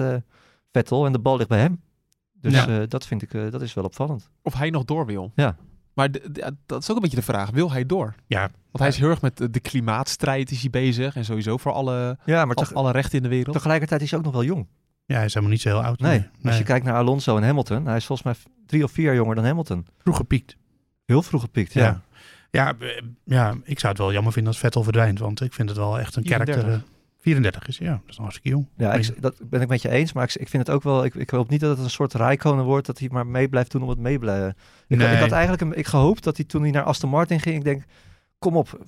Vettel 0.73 1.07
en 1.07 1.13
de 1.13 1.19
bal 1.19 1.37
ligt 1.37 1.49
bij 1.49 1.61
hem. 1.61 1.81
Dus 2.33 2.53
Ja. 2.53 2.81
eh, 2.81 2.89
dat 2.89 3.07
vind 3.07 3.23
ik, 3.23 3.35
eh, 3.35 3.51
dat 3.51 3.63
is 3.63 3.75
wel 3.75 3.85
opvallend. 3.85 4.31
Of 4.43 4.55
hij 4.55 4.71
nog 4.71 4.85
door 4.85 5.07
wil. 5.07 5.33
Ja. 5.35 5.57
Maar 5.95 6.09
dat 6.67 6.83
is 6.83 6.91
ook 6.91 6.97
een 6.97 7.03
beetje 7.03 7.17
de 7.17 7.23
vraag. 7.23 7.51
Wil 7.51 7.73
hij 7.73 7.87
door? 7.87 8.15
Ja, 8.27 8.41
Want 8.41 8.79
hij 8.79 8.89
is 8.89 8.97
heel 8.99 9.11
erg 9.11 9.21
met 9.23 9.37
de, 9.37 9.51
de 9.51 9.61
klimaatstrijd 9.61 10.51
is 10.51 10.61
hij 10.61 10.71
bezig. 10.71 11.17
En 11.17 11.25
sowieso 11.25 11.57
voor 11.57 11.73
alle, 11.73 12.19
Ja, 12.25 12.45
maar 12.45 12.57
al- 12.57 12.65
teg- 12.65 12.75
alle 12.75 12.91
rechten 12.93 13.17
in 13.17 13.23
de 13.23 13.29
wereld. 13.29 13.55
tegelijkertijd 13.57 14.03
is 14.03 14.11
hij 14.11 14.19
ook 14.19 14.25
nog 14.25 14.35
wel 14.35 14.45
jong. 14.45 14.67
ja, 15.05 15.15
hij 15.17 15.25
is 15.25 15.31
helemaal 15.35 15.53
niet 15.55 15.63
zo 15.63 15.69
heel 15.69 15.83
oud. 15.83 16.01
Nee, 16.01 16.27
als 16.45 16.59
je 16.59 16.65
kijkt 16.65 16.85
naar 16.87 16.95
Alonso 16.95 17.37
en 17.37 17.43
Hamilton, 17.43 17.87
hij 17.87 17.97
is 17.97 18.07
volgens 18.07 18.27
mij 18.45 18.53
drie 18.67 18.85
of 18.85 18.91
vier 18.93 19.05
jaar 19.05 19.15
jonger 19.15 19.35
dan 19.35 19.45
Hamilton. 19.45 19.87
Vroeg 19.99 20.17
gepiekt. 20.17 20.57
Heel 21.05 21.23
vroeg 21.23 21.41
gepikt, 21.41 21.73
ja. 21.73 21.83
Ja. 21.85 22.01
Ja, 22.51 22.75
eh, 22.79 23.03
ja, 23.25 23.55
ik 23.65 23.79
zou 23.79 23.93
het 23.93 24.03
wel 24.03 24.13
jammer 24.13 24.33
vinden 24.33 24.53
als 24.53 24.61
Vettel 24.61 24.83
verdwijnt. 24.83 25.19
Want 25.19 25.41
ik 25.41 25.53
vind 25.53 25.69
het 25.69 25.79
wel 25.79 25.99
echt 25.99 26.17
een 26.17 26.23
34. 26.23 26.65
karakter. 26.65 26.89
Eh, 27.25 27.33
34 27.33 27.69
is, 27.69 27.79
ja. 27.79 27.91
Dat 27.91 28.01
is 28.09 28.17
nog 28.17 28.19
hartstikke 28.27 28.49
jong. 28.49 28.67
Ja, 28.77 28.93
ik, 28.93 29.23
dat 29.23 29.35
ben 29.43 29.61
ik 29.61 29.69
met 29.69 29.83
je 29.83 29.89
eens, 29.89 30.13
maar 30.13 30.25
ik, 30.25 30.35
ik 30.35 30.49
vind 30.49 30.67
het 30.67 30.77
ook 30.77 30.83
wel. 30.83 31.05
Ik, 31.05 31.15
ik 31.15 31.31
hoop 31.31 31.49
niet 31.51 31.61
dat 31.61 31.77
het 31.77 31.85
een 31.85 31.91
soort 31.91 32.13
Raikkonen 32.15 32.65
wordt 32.65 32.87
dat 32.87 32.99
hij 32.99 33.09
maar 33.13 33.27
mee 33.27 33.49
blijft 33.49 33.71
doen 33.71 33.83
om 33.83 33.89
het 33.89 33.99
mee 33.99 34.19
blijven. 34.19 34.57
Ik, 34.89 34.99
Nee. 34.99 35.13
ik 35.15 35.19
had 35.21 35.31
eigenlijk 35.31 35.63
een, 35.63 35.79
ik 35.79 35.87
gehoopt 35.87 36.25
dat 36.25 36.37
hij 36.37 36.47
toen 36.47 36.63
hij 36.63 36.71
naar 36.71 36.83
Aston 36.83 37.11
Martin 37.11 37.41
ging, 37.41 37.57
ik 37.57 37.65
denk, 37.65 37.83
kom 38.39 38.57
op, 38.57 38.79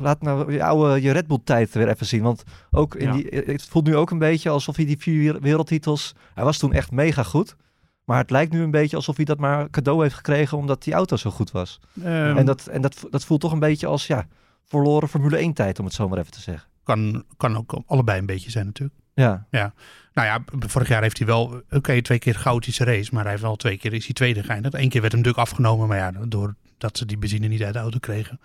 laat 0.00 0.22
nou 0.22 0.52
je 0.52 0.64
oude 0.64 1.02
je 1.02 1.10
Red 1.10 1.26
Bull 1.26 1.38
tijd 1.44 1.72
weer 1.72 1.88
even 1.88 2.06
zien, 2.06 2.22
want 2.22 2.42
ook 2.70 2.94
in 2.94 3.06
Ja. 3.06 3.12
die, 3.12 3.26
het 3.46 3.62
voelt 3.62 3.86
nu 3.86 3.96
ook 3.96 4.10
een 4.10 4.18
beetje 4.18 4.48
alsof 4.50 4.76
hij 4.76 4.84
die 4.84 4.98
vier 4.98 5.18
wereld- 5.18 5.42
wereldtitels, 5.42 6.14
hij 6.34 6.44
was 6.44 6.58
toen 6.58 6.72
echt 6.72 6.90
mega 6.90 7.22
goed. 7.22 7.56
Maar 8.04 8.18
het 8.18 8.30
lijkt 8.30 8.52
nu 8.52 8.62
een 8.62 8.70
beetje 8.70 8.96
alsof 8.96 9.16
hij 9.16 9.24
dat 9.24 9.38
maar 9.38 9.70
cadeau 9.70 10.02
heeft 10.02 10.14
gekregen 10.14 10.58
omdat 10.58 10.82
die 10.82 10.94
auto 10.94 11.16
zo 11.16 11.30
goed 11.30 11.50
was. 11.50 11.80
Ehm, 12.02 12.36
en 12.36 12.46
dat, 12.46 12.66
en 12.66 12.80
dat, 12.82 13.06
dat 13.10 13.24
voelt 13.24 13.40
toch 13.40 13.52
een 13.52 13.58
beetje 13.58 13.86
als 13.86 14.06
ja, 14.06 14.26
verloren 14.64 15.08
Formule 15.08 15.36
1 15.36 15.52
tijd, 15.52 15.78
om 15.78 15.84
het 15.84 15.94
zo 15.94 16.08
maar 16.08 16.18
even 16.18 16.32
te 16.32 16.40
zeggen. 16.40 16.68
Kan, 16.86 17.24
kan 17.36 17.56
ook 17.56 17.82
allebei 17.86 18.18
een 18.18 18.26
beetje 18.26 18.50
zijn 18.50 18.66
natuurlijk. 18.66 18.98
Ja, 19.14 19.46
Nou 20.12 20.26
ja, 20.28 20.44
vorig 20.58 20.88
jaar 20.88 21.02
heeft 21.02 21.18
hij 21.18 21.26
wel, 21.26 21.62
oké, 21.70 22.02
twee 22.02 22.18
keer 22.18 22.34
goud 22.34 22.66
is 22.66 22.76
de 22.76 22.84
race, 22.84 23.10
maar 23.12 23.22
hij 23.22 23.30
heeft 23.30 23.42
wel 23.42 23.56
twee 23.56 23.78
keer 23.78 23.92
is 23.92 24.04
hij 24.04 24.14
tweede 24.14 24.42
geëindigd. 24.42 24.74
Eén 24.74 24.88
keer 24.88 25.00
werd 25.00 25.12
hem 25.12 25.22
natuurlijk 25.22 25.48
afgenomen, 25.48 25.88
maar 25.88 25.98
ja, 25.98 26.12
doordat 26.28 26.98
ze 26.98 27.06
die 27.06 27.18
benzine 27.18 27.46
niet 27.46 27.62
uit 27.62 27.72
de 27.72 27.78
auto 27.78 27.98
kregen. 27.98 28.40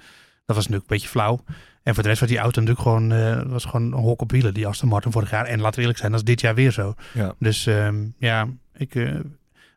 Dat 0.45 0.55
was 0.55 0.67
natuurlijk 0.67 0.91
een 0.91 0.97
beetje 0.97 1.07
flauw. 1.07 1.43
En 1.83 1.93
voor 1.93 2.03
de 2.03 2.09
rest 2.09 2.19
was 2.19 2.29
die 2.29 2.37
auto 2.37 2.59
natuurlijk 2.59 2.87
gewoon, 2.87 3.11
eh, 3.11 3.41
was 3.43 3.65
gewoon 3.65 3.93
een 3.93 3.99
hok 3.99 4.21
op 4.21 4.31
wielen, 4.31 4.53
die 4.53 4.67
Aston 4.67 4.89
Martin 4.89 5.11
vorig 5.11 5.29
jaar. 5.29 5.45
En 5.45 5.59
laten 5.59 5.75
we 5.75 5.81
eerlijk 5.81 5.99
zijn, 5.99 6.11
dat 6.11 6.19
is 6.19 6.25
dit 6.25 6.41
jaar 6.41 6.55
weer 6.55 6.71
zo. 6.71 6.93
ja. 7.13 7.35
Dus 7.39 7.65
ehm, 7.65 8.05
ja, 8.17 8.47
ik, 8.73 8.95
eh, 8.95 9.19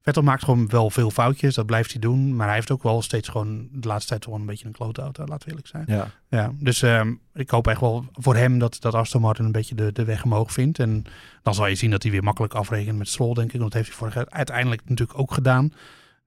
Vettel 0.05 0.23
maakt 0.23 0.45
gewoon 0.45 0.69
wel 0.69 0.91
veel 0.91 1.11
foutjes, 1.11 1.55
dat 1.55 1.67
blijft 1.67 1.91
hij 1.93 2.01
doen. 2.01 2.37
Maar 2.37 2.47
hij 2.47 2.55
heeft 2.55 2.71
ook 2.71 2.83
wel 2.83 3.03
steeds 3.03 3.29
gewoon 3.29 3.69
de 3.73 3.89
laatste 3.89 4.09
tijd 4.11 4.25
gewoon 4.25 4.41
een 4.41 4.47
beetje 4.47 4.67
een 4.67 4.73
klote 4.73 5.01
auto, 5.03 5.25
laten 5.25 5.45
we 5.45 5.49
eerlijk 5.49 5.67
zijn. 5.67 5.85
ja. 5.87 6.11
Ja, 6.29 6.53
dus 6.59 6.83
ehm, 6.83 7.15
ik 7.35 7.51
hoop 7.51 7.67
echt 7.67 7.81
wel 7.81 8.05
voor 8.13 8.37
hem 8.37 8.59
dat, 8.59 8.77
dat 8.81 8.95
Aston 8.95 9.21
Martin 9.21 9.45
een 9.45 9.53
beetje 9.53 9.75
de, 9.75 9.93
de 9.93 10.05
weg 10.05 10.25
omhoog 10.25 10.53
vindt. 10.53 10.79
En 10.79 11.05
dan 11.43 11.55
zal 11.55 11.67
je 11.67 11.75
zien 11.75 11.91
dat 11.91 12.03
hij 12.03 12.13
weer 12.13 12.23
makkelijk 12.23 12.55
afrekent 12.55 12.99
met 12.99 13.09
Stroll, 13.09 13.35
denk 13.35 13.53
ik. 13.53 13.59
Want 13.61 13.73
dat 13.73 13.83
heeft 13.83 13.89
hij 13.89 13.99
vorig 13.99 14.15
jaar 14.15 14.29
uiteindelijk 14.29 14.89
natuurlijk 14.89 15.19
ook 15.19 15.33
gedaan. 15.33 15.73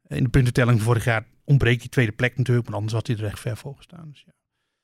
In 0.07 0.23
de 0.23 0.29
puntentelling 0.29 0.81
vorig 0.81 1.03
jaar 1.03 1.25
ontbreekt 1.43 1.81
die 1.81 1.89
tweede 1.89 2.11
plek 2.11 2.37
natuurlijk, 2.37 2.67
maar 2.67 2.75
anders 2.75 2.93
had 2.93 3.07
hij 3.07 3.15
er 3.17 3.25
echt 3.25 3.39
ver 3.39 3.57
voor 3.57 3.73
gestaan. 3.75 4.09
Dus 4.11 4.23
ja. 4.25 4.31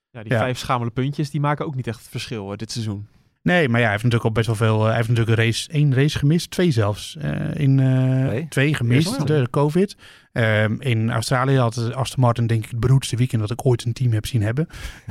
Ja, 0.09 0.23
die 0.23 0.31
Ja. 0.31 0.39
vijf 0.39 0.57
schamele 0.57 0.91
puntjes 0.91 1.29
die 1.29 1.41
maken 1.41 1.65
ook 1.65 1.75
niet 1.75 1.87
echt 1.87 1.99
het 1.99 2.09
verschil 2.09 2.51
eh, 2.51 2.57
dit 2.57 2.71
seizoen. 2.71 3.07
Nee, 3.43 3.69
maar 3.69 3.79
ja, 3.79 3.83
hij 3.83 3.91
heeft 3.91 4.03
natuurlijk 4.03 4.29
ook 4.29 4.35
best 4.35 4.47
wel 4.47 4.55
veel. 4.55 4.79
eh, 4.79 4.85
hij 4.87 4.95
heeft 4.95 5.07
natuurlijk 5.09 5.37
een 5.37 5.43
race, 5.45 5.69
één 5.71 5.93
race 5.93 6.17
gemist, 6.19 6.51
twee 6.51 6.71
zelfs. 6.71 7.15
eh, 7.19 7.53
in 7.53 7.79
eh, 7.79 8.27
Twee? 8.27 8.47
twee 8.49 8.73
gemist 8.73 9.17
door 9.17 9.27
de 9.41 9.47
COVID. 9.49 9.95
Ehm, 10.33 10.75
in 10.79 11.11
Australië 11.11 11.57
had 11.57 11.93
Aston 11.93 12.23
Martin 12.23 12.47
denk 12.47 12.63
ik 12.63 12.69
het 12.71 12.79
beroerdste 12.79 13.15
weekend 13.15 13.41
dat 13.41 13.51
ik 13.51 13.65
ooit 13.65 13.85
een 13.85 13.93
team 13.93 14.11
heb 14.11 14.25
zien 14.25 14.41
hebben. 14.41 14.67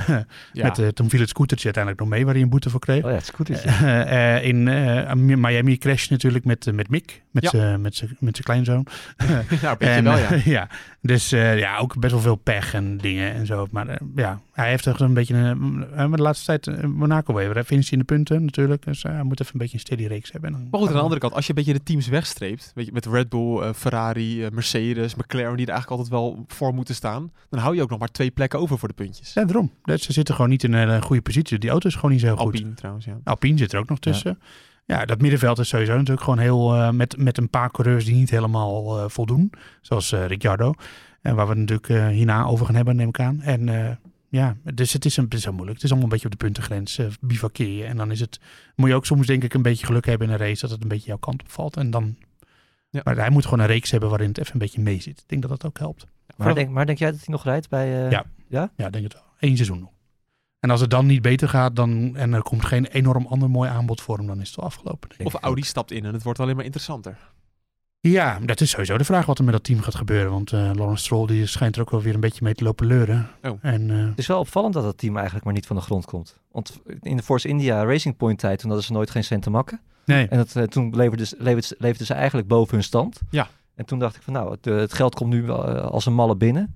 Ja. 0.53 0.63
Met, 0.67 0.79
eh, 0.79 0.87
toen 0.87 1.09
viel 1.09 1.19
het 1.19 1.29
scootertje 1.29 1.63
uiteindelijk 1.65 2.03
nog 2.03 2.13
mee 2.13 2.25
waar 2.25 2.33
hij 2.33 2.43
een 2.43 2.49
boete 2.49 2.69
voor 2.69 2.79
kreeg. 2.79 3.03
Oh 3.03 3.09
ja, 3.09 3.15
het 3.37 3.49
is 3.49 3.61
Eh, 3.63 4.35
eh, 4.37 4.43
in 4.45 4.67
eh, 4.67 5.13
Miami 5.13 5.77
crash 5.77 6.07
natuurlijk 6.07 6.45
met, 6.45 6.67
eh, 6.67 6.73
met 6.73 6.89
Mick, 6.89 7.21
met 7.31 7.43
Ja. 7.43 7.49
zijn 7.49 7.81
met 7.81 7.95
zijn- 7.95 8.15
met 8.19 8.35
zijn 8.35 8.43
kleinzoon. 8.47 8.85
ja, 9.61 9.71
een 9.71 9.77
beetje 9.77 9.85
En, 9.93 10.03
wel, 10.03 10.17
ja. 10.17 10.31
eh, 10.31 10.45
ja. 10.45 10.67
Dus 11.01 11.31
eh, 11.31 11.57
ja, 11.59 11.77
ook 11.77 11.99
best 11.99 12.13
wel 12.13 12.21
veel 12.21 12.35
pech 12.35 12.73
en 12.73 12.97
dingen 12.97 13.33
en 13.33 13.45
zo. 13.45 13.67
Maar 13.71 13.87
eh, 13.87 13.95
ja, 14.15 14.39
hij 14.53 14.69
heeft 14.69 14.87
echt 14.87 14.99
een 14.99 15.13
beetje, 15.13 15.35
een, 15.35 15.85
eh, 15.91 15.97
maar 16.07 16.17
de 16.17 16.23
laatste 16.23 16.45
tijd 16.45 16.67
eh, 16.67 16.83
Monaco 16.83 17.33
weer. 17.33 17.53
Hij 17.53 17.63
finisht 17.63 17.91
in 17.91 17.99
de 17.99 18.05
punten 18.05 18.45
natuurlijk. 18.45 18.85
Dus 18.85 19.03
eh, 19.03 19.11
hij 19.11 19.23
moet 19.23 19.39
even 19.41 19.53
een 19.53 19.59
beetje 19.59 19.73
een 19.75 19.79
steady 19.79 20.05
reeks 20.05 20.31
hebben. 20.31 20.51
Maar 20.51 20.79
goed, 20.79 20.87
aan 20.89 20.95
de 20.95 20.99
andere 21.01 21.19
kant, 21.19 21.33
als 21.33 21.43
je 21.43 21.49
een 21.49 21.55
beetje 21.55 21.73
de 21.73 21.83
teams 21.83 22.07
wegstreept, 22.07 22.71
weet 22.75 22.85
je, 22.85 22.91
met 22.91 23.05
Red 23.05 23.29
Bull, 23.29 23.59
eh, 23.61 23.73
Ferrari, 23.73 24.43
eh, 24.45 24.51
McLaren, 25.15 25.57
die 25.57 25.65
er 25.65 25.71
eigenlijk 25.71 26.01
altijd 26.01 26.09
wel 26.09 26.43
voor 26.47 26.73
moeten 26.73 26.95
staan, 26.95 27.31
dan 27.49 27.59
hou 27.59 27.75
je 27.75 27.81
ook 27.81 27.89
nog 27.89 27.99
maar 27.99 28.11
twee 28.11 28.31
plekken 28.31 28.59
over 28.59 28.77
voor 28.77 28.87
de 28.87 28.93
puntjes. 28.93 29.33
Ja, 29.33 29.45
daarom. 29.45 29.71
Dat, 29.83 30.01
ze 30.01 30.13
zitten 30.13 30.35
gewoon 30.35 30.49
niet 30.49 30.63
in 30.63 30.73
een 30.73 30.89
eh, 30.89 31.01
goede 31.01 31.21
positie. 31.21 31.59
Die 31.59 31.69
auto 31.69 31.87
is 31.87 31.95
gewoon 31.95 32.11
niet 32.11 32.19
zo 32.19 32.29
goed. 32.29 32.39
Alpine 32.39 32.73
trouwens, 32.73 33.05
ja. 33.05 33.19
Alpine 33.23 33.57
zit 33.57 33.73
er 33.73 33.79
ook 33.79 33.89
nog 33.89 33.99
tussen. 33.99 34.39
Ja, 34.85 35.05
dat 35.05 35.21
middenveld 35.21 35.59
is 35.59 35.67
sowieso 35.67 35.93
natuurlijk 35.93 36.21
gewoon 36.23 36.39
heel... 36.39 36.73
eh, 36.73 36.89
met, 36.89 37.17
met 37.17 37.37
een 37.37 37.49
paar 37.49 37.71
coureurs 37.71 38.05
die 38.05 38.15
niet 38.15 38.29
helemaal 38.29 38.99
eh, 38.99 39.09
voldoen. 39.09 39.51
Zoals 39.81 40.11
eh, 40.11 40.25
Ricciardo. 40.25 40.73
En 41.21 41.35
waar 41.35 41.47
we 41.47 41.59
het 41.59 41.69
natuurlijk 41.69 42.13
hierna 42.13 42.45
over 42.45 42.65
gaan 42.65 42.75
hebben, 42.75 42.95
neem 42.95 43.07
ik 43.07 43.19
aan. 43.19 43.41
En 43.41 43.99
ja, 44.29 44.57
dus 44.73 44.93
het 44.93 45.05
is, 45.05 45.17
een, 45.17 45.23
het 45.23 45.33
is 45.33 45.45
moeilijk. 45.45 45.73
Het 45.73 45.83
is 45.83 45.89
allemaal 45.89 46.03
een 46.03 46.09
beetje 46.09 46.25
op 46.25 46.31
de 46.31 46.45
puntengrens 46.45 46.99
uh, 46.99 47.07
bivakkeer 47.21 47.69
je. 47.69 47.83
En 47.83 47.97
dan 47.97 48.11
is 48.11 48.19
het... 48.19 48.39
Moet 48.75 48.89
je 48.89 48.95
ook 48.95 49.05
soms 49.05 49.27
denk 49.27 49.43
ik 49.43 49.53
een 49.53 49.61
beetje 49.61 49.85
geluk 49.85 50.05
hebben 50.05 50.27
in 50.27 50.33
een 50.33 50.39
race... 50.39 50.61
dat 50.61 50.69
het 50.69 50.81
een 50.81 50.87
beetje 50.87 51.07
jouw 51.07 51.17
kant 51.17 51.41
op 51.41 51.51
valt. 51.51 51.77
En 51.77 51.91
dan... 51.91 52.15
Ja. 52.93 53.01
Maar 53.03 53.15
hij 53.15 53.29
moet 53.29 53.43
gewoon 53.43 53.59
een 53.59 53.65
reeks 53.65 53.91
hebben 53.91 54.09
waarin 54.09 54.27
het 54.27 54.37
even 54.37 54.53
een 54.53 54.59
beetje 54.59 54.81
mee 54.81 55.01
zit. 55.01 55.19
Ik 55.19 55.27
denk 55.29 55.41
dat 55.41 55.51
dat 55.51 55.65
ook 55.65 55.77
helpt. 55.77 56.05
Maar 56.37 56.55
denk, 56.55 56.69
maar 56.69 56.85
denk 56.85 56.97
jij 56.97 57.11
dat 57.11 57.19
hij 57.19 57.29
nog 57.33 57.43
rijdt 57.43 57.69
bij... 57.69 58.05
eh, 58.05 58.11
Ja. 58.11 58.25
Ja, 58.75 58.85
ik 58.85 58.91
denk 58.93 59.03
het 59.03 59.13
wel. 59.13 59.23
Eén 59.39 59.55
seizoen 59.55 59.79
nog. 59.79 59.89
En 60.59 60.69
als 60.69 60.81
het 60.81 60.89
dan 60.89 61.05
niet 61.05 61.21
beter 61.21 61.49
gaat 61.49 61.75
dan, 61.75 62.15
en 62.15 62.33
er 62.33 62.41
komt 62.41 62.65
geen 62.65 62.85
enorm 62.85 63.25
ander 63.27 63.49
mooi 63.49 63.69
aanbod 63.69 64.01
voor 64.01 64.17
hem, 64.17 64.27
dan 64.27 64.41
is 64.41 64.47
het 64.47 64.55
wel 64.55 64.65
afgelopen. 64.65 65.09
denk 65.17 65.33
Of. 65.35 65.41
Audi 65.41 65.61
stapt 65.61 65.91
in 65.91 66.05
en 66.05 66.13
het 66.13 66.23
wordt 66.23 66.39
alleen 66.39 66.55
maar 66.55 66.65
interessanter. 66.65 67.17
Ja, 67.99 68.39
dat 68.39 68.61
is 68.61 68.69
sowieso 68.69 68.97
de 68.97 69.03
vraag 69.03 69.25
wat 69.25 69.37
er 69.37 69.43
met 69.43 69.53
dat 69.53 69.63
team 69.63 69.81
gaat 69.81 69.95
gebeuren. 69.95 70.31
Want 70.31 70.51
eh 70.53 70.59
Lawrence 70.59 71.03
Stroll 71.03 71.27
die 71.27 71.45
schijnt 71.45 71.75
er 71.75 71.81
ook 71.81 71.89
wel 71.89 72.01
weer 72.01 72.13
een 72.13 72.19
beetje 72.19 72.43
mee 72.43 72.53
te 72.53 72.63
lopen 72.63 72.85
leuren. 72.87 73.29
Oh. 73.43 73.57
En 73.61 73.91
eh, 73.91 74.05
Het 74.05 74.17
is 74.17 74.27
wel 74.27 74.39
opvallend 74.39 74.73
dat 74.73 74.83
het 74.83 74.97
team 74.97 75.15
eigenlijk 75.15 75.45
maar 75.45 75.53
niet 75.53 75.65
van 75.67 75.75
de 75.75 75.81
grond 75.81 76.05
komt. 76.05 76.37
Want 76.51 76.81
in 77.01 77.17
de 77.17 77.23
Force 77.23 77.47
India 77.47 77.83
Racing 77.83 78.17
Point 78.17 78.39
tijd, 78.39 78.59
toen 78.59 78.67
hadden 78.69 78.87
ze 78.87 78.93
nooit 78.93 79.09
geen 79.09 79.23
cent 79.23 79.43
te 79.43 79.49
makken. 79.49 79.81
Nee, 80.05 80.27
En 80.27 80.37
dat, 80.37 80.55
eh, 80.55 80.63
toen 80.63 80.95
leverden 80.95 81.27
ze, 81.27 81.35
leverden, 81.39 81.77
leverden 81.79 82.07
ze 82.07 82.13
eigenlijk 82.13 82.47
boven 82.47 82.73
hun 82.73 82.83
stand. 82.83 83.21
Ja. 83.29 83.47
En 83.75 83.85
toen 83.85 83.99
dacht 83.99 84.15
ik 84.15 84.21
van 84.21 84.33
nou, 84.33 84.51
het, 84.51 84.67
eh, 84.67 84.75
het 84.75 84.93
geld 84.93 85.15
komt 85.15 85.29
nu 85.29 85.47
eh, 85.47 85.85
als 85.85 86.05
een 86.05 86.13
malle 86.13 86.35
binnen. 86.35 86.75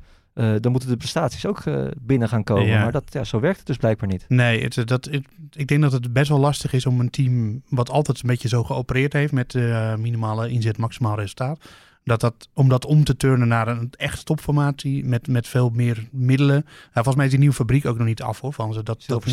Dan 0.61 0.71
moeten 0.71 0.89
de 0.89 0.97
prestaties 0.97 1.45
ook 1.45 1.63
binnen 2.01 2.29
gaan 2.29 2.43
komen. 2.43 2.65
Ja. 2.65 2.81
Maar 2.83 2.91
dat, 2.91 3.03
ja, 3.09 3.23
zo 3.23 3.39
werkt 3.39 3.57
het 3.57 3.67
dus 3.67 3.77
blijkbaar 3.77 4.09
niet. 4.09 4.25
nee 4.27 4.63
het, 4.63 4.87
dat, 4.87 5.11
ik, 5.11 5.27
ik 5.51 5.67
denk 5.67 5.81
dat 5.81 5.91
het 5.91 6.13
best 6.13 6.29
wel 6.29 6.39
lastig 6.39 6.73
is 6.73 6.85
om 6.85 6.99
een 6.99 7.09
team 7.09 7.61
wat 7.69 7.89
altijd 7.89 8.21
een 8.21 8.29
beetje 8.29 8.47
zo 8.47 8.63
geopereerd 8.63 9.13
heeft 9.13 9.31
met 9.31 9.53
minimale 9.97 10.49
inzet, 10.49 10.77
maximaal 10.77 11.15
resultaat. 11.15 11.59
Dat 12.03 12.19
dat, 12.19 12.47
om 12.53 12.69
dat 12.69 12.85
om 12.85 13.03
te 13.03 13.17
turnen 13.17 13.47
naar 13.47 13.67
een 13.67 13.89
echt 13.91 14.25
topformatie 14.25 15.05
met, 15.05 15.27
met 15.27 15.47
veel 15.47 15.69
meer 15.69 16.07
middelen. 16.11 16.63
Ja, 16.65 16.91
volgens 16.93 17.15
mij 17.15 17.25
is 17.25 17.31
die 17.31 17.39
nieuwe 17.39 17.55
fabriek 17.55 17.85
ook 17.85 17.97
nog 17.97 18.07
niet 18.07 18.21
af 18.21 18.39
hoor. 18.39 18.53
Van 18.53 18.73
ze, 18.73 18.83
dat, 18.83 19.03
dat. 19.07 19.25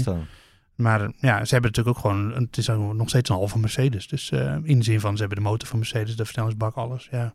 Maar 0.75 1.01
eh, 1.01 1.09
ja, 1.19 1.45
ze 1.45 1.53
hebben 1.55 1.71
natuurlijk 1.71 1.97
ook 1.97 2.03
gewoon, 2.03 2.33
het 2.33 2.57
is 2.57 2.67
nog 2.67 3.09
steeds 3.09 3.29
een 3.29 3.37
halve 3.37 3.59
Mercedes. 3.59 4.09
Dus 4.09 4.31
eh, 4.31 4.57
in 4.63 4.79
de 4.79 4.85
zin 4.85 5.01
van, 5.01 5.15
ze 5.15 5.21
hebben 5.21 5.43
de 5.43 5.49
motor 5.49 5.69
van 5.69 5.79
Mercedes, 5.79 6.17
de 6.17 6.25
versnellingsbak, 6.25 6.75
alles. 6.75 7.09
Ja. 7.11 7.35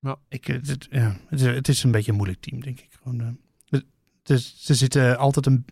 Ja. 0.00 0.16
Ik, 0.28 0.48
eh, 0.48 0.54
het, 0.62 0.86
ja, 0.90 1.16
het, 1.28 1.40
is, 1.40 1.46
het 1.46 1.68
is 1.68 1.82
een 1.82 1.90
beetje 1.90 2.10
een 2.10 2.16
moeilijk 2.16 2.40
team, 2.40 2.60
denk 2.60 2.80
ik. 2.80 2.88
Gewoon, 3.02 3.20
eh, 3.20 3.26
het- 3.68 3.84
dus 4.22 4.54
ze 4.64 4.74
zitten 4.74 5.18
altijd 5.18 5.46
een, 5.46 5.64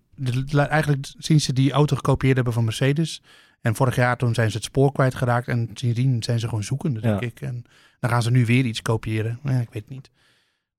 eigenlijk 0.56 1.12
sinds 1.18 1.44
ze 1.44 1.52
die 1.52 1.72
auto 1.72 1.96
gekopieerd 1.96 2.34
hebben 2.34 2.52
van 2.54 2.64
Mercedes. 2.64 3.22
En 3.60 3.74
vorig 3.74 3.96
jaar 3.96 4.16
toen 4.16 4.34
zijn 4.34 4.50
ze 4.50 4.56
het 4.56 4.64
spoor 4.66 4.92
kwijtgeraakt. 4.92 5.48
En 5.48 5.70
sindsdien 5.74 6.22
zijn 6.22 6.38
ze 6.40 6.48
gewoon 6.48 6.64
zoekende, 6.64 7.00
denk 7.00 7.20
Ja. 7.20 7.26
ik. 7.26 7.40
En 7.40 7.64
dan 8.00 8.10
gaan 8.10 8.22
ze 8.22 8.30
nu 8.30 8.46
weer 8.46 8.64
iets 8.64 8.82
kopiëren. 8.82 9.38
Ja, 9.44 9.50
ik 9.60 9.70
weet 9.70 9.82
het 9.82 9.88
niet. 9.88 10.10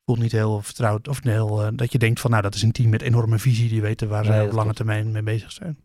Voelt 0.05 0.19
niet 0.19 0.31
heel 0.31 0.61
vertrouwd. 0.61 1.07
Of 1.07 1.23
heel, 1.23 1.63
eh, 1.63 1.67
dat 1.73 1.91
je 1.91 1.97
denkt 1.97 2.19
van, 2.19 2.29
nou, 2.31 2.41
dat 2.43 2.55
is 2.55 2.61
een 2.61 2.71
team 2.71 2.89
met 2.89 3.01
enorme 3.01 3.39
visie. 3.39 3.69
Die 3.69 3.81
weten 3.81 4.07
waar 4.09 4.23
Nee, 4.23 4.31
ze 4.39 4.43
op 4.45 4.47
lange 4.51 4.61
klopt. 4.61 4.75
termijn 4.75 5.11
mee 5.11 5.23
bezig 5.23 5.51
zijn. 5.51 5.77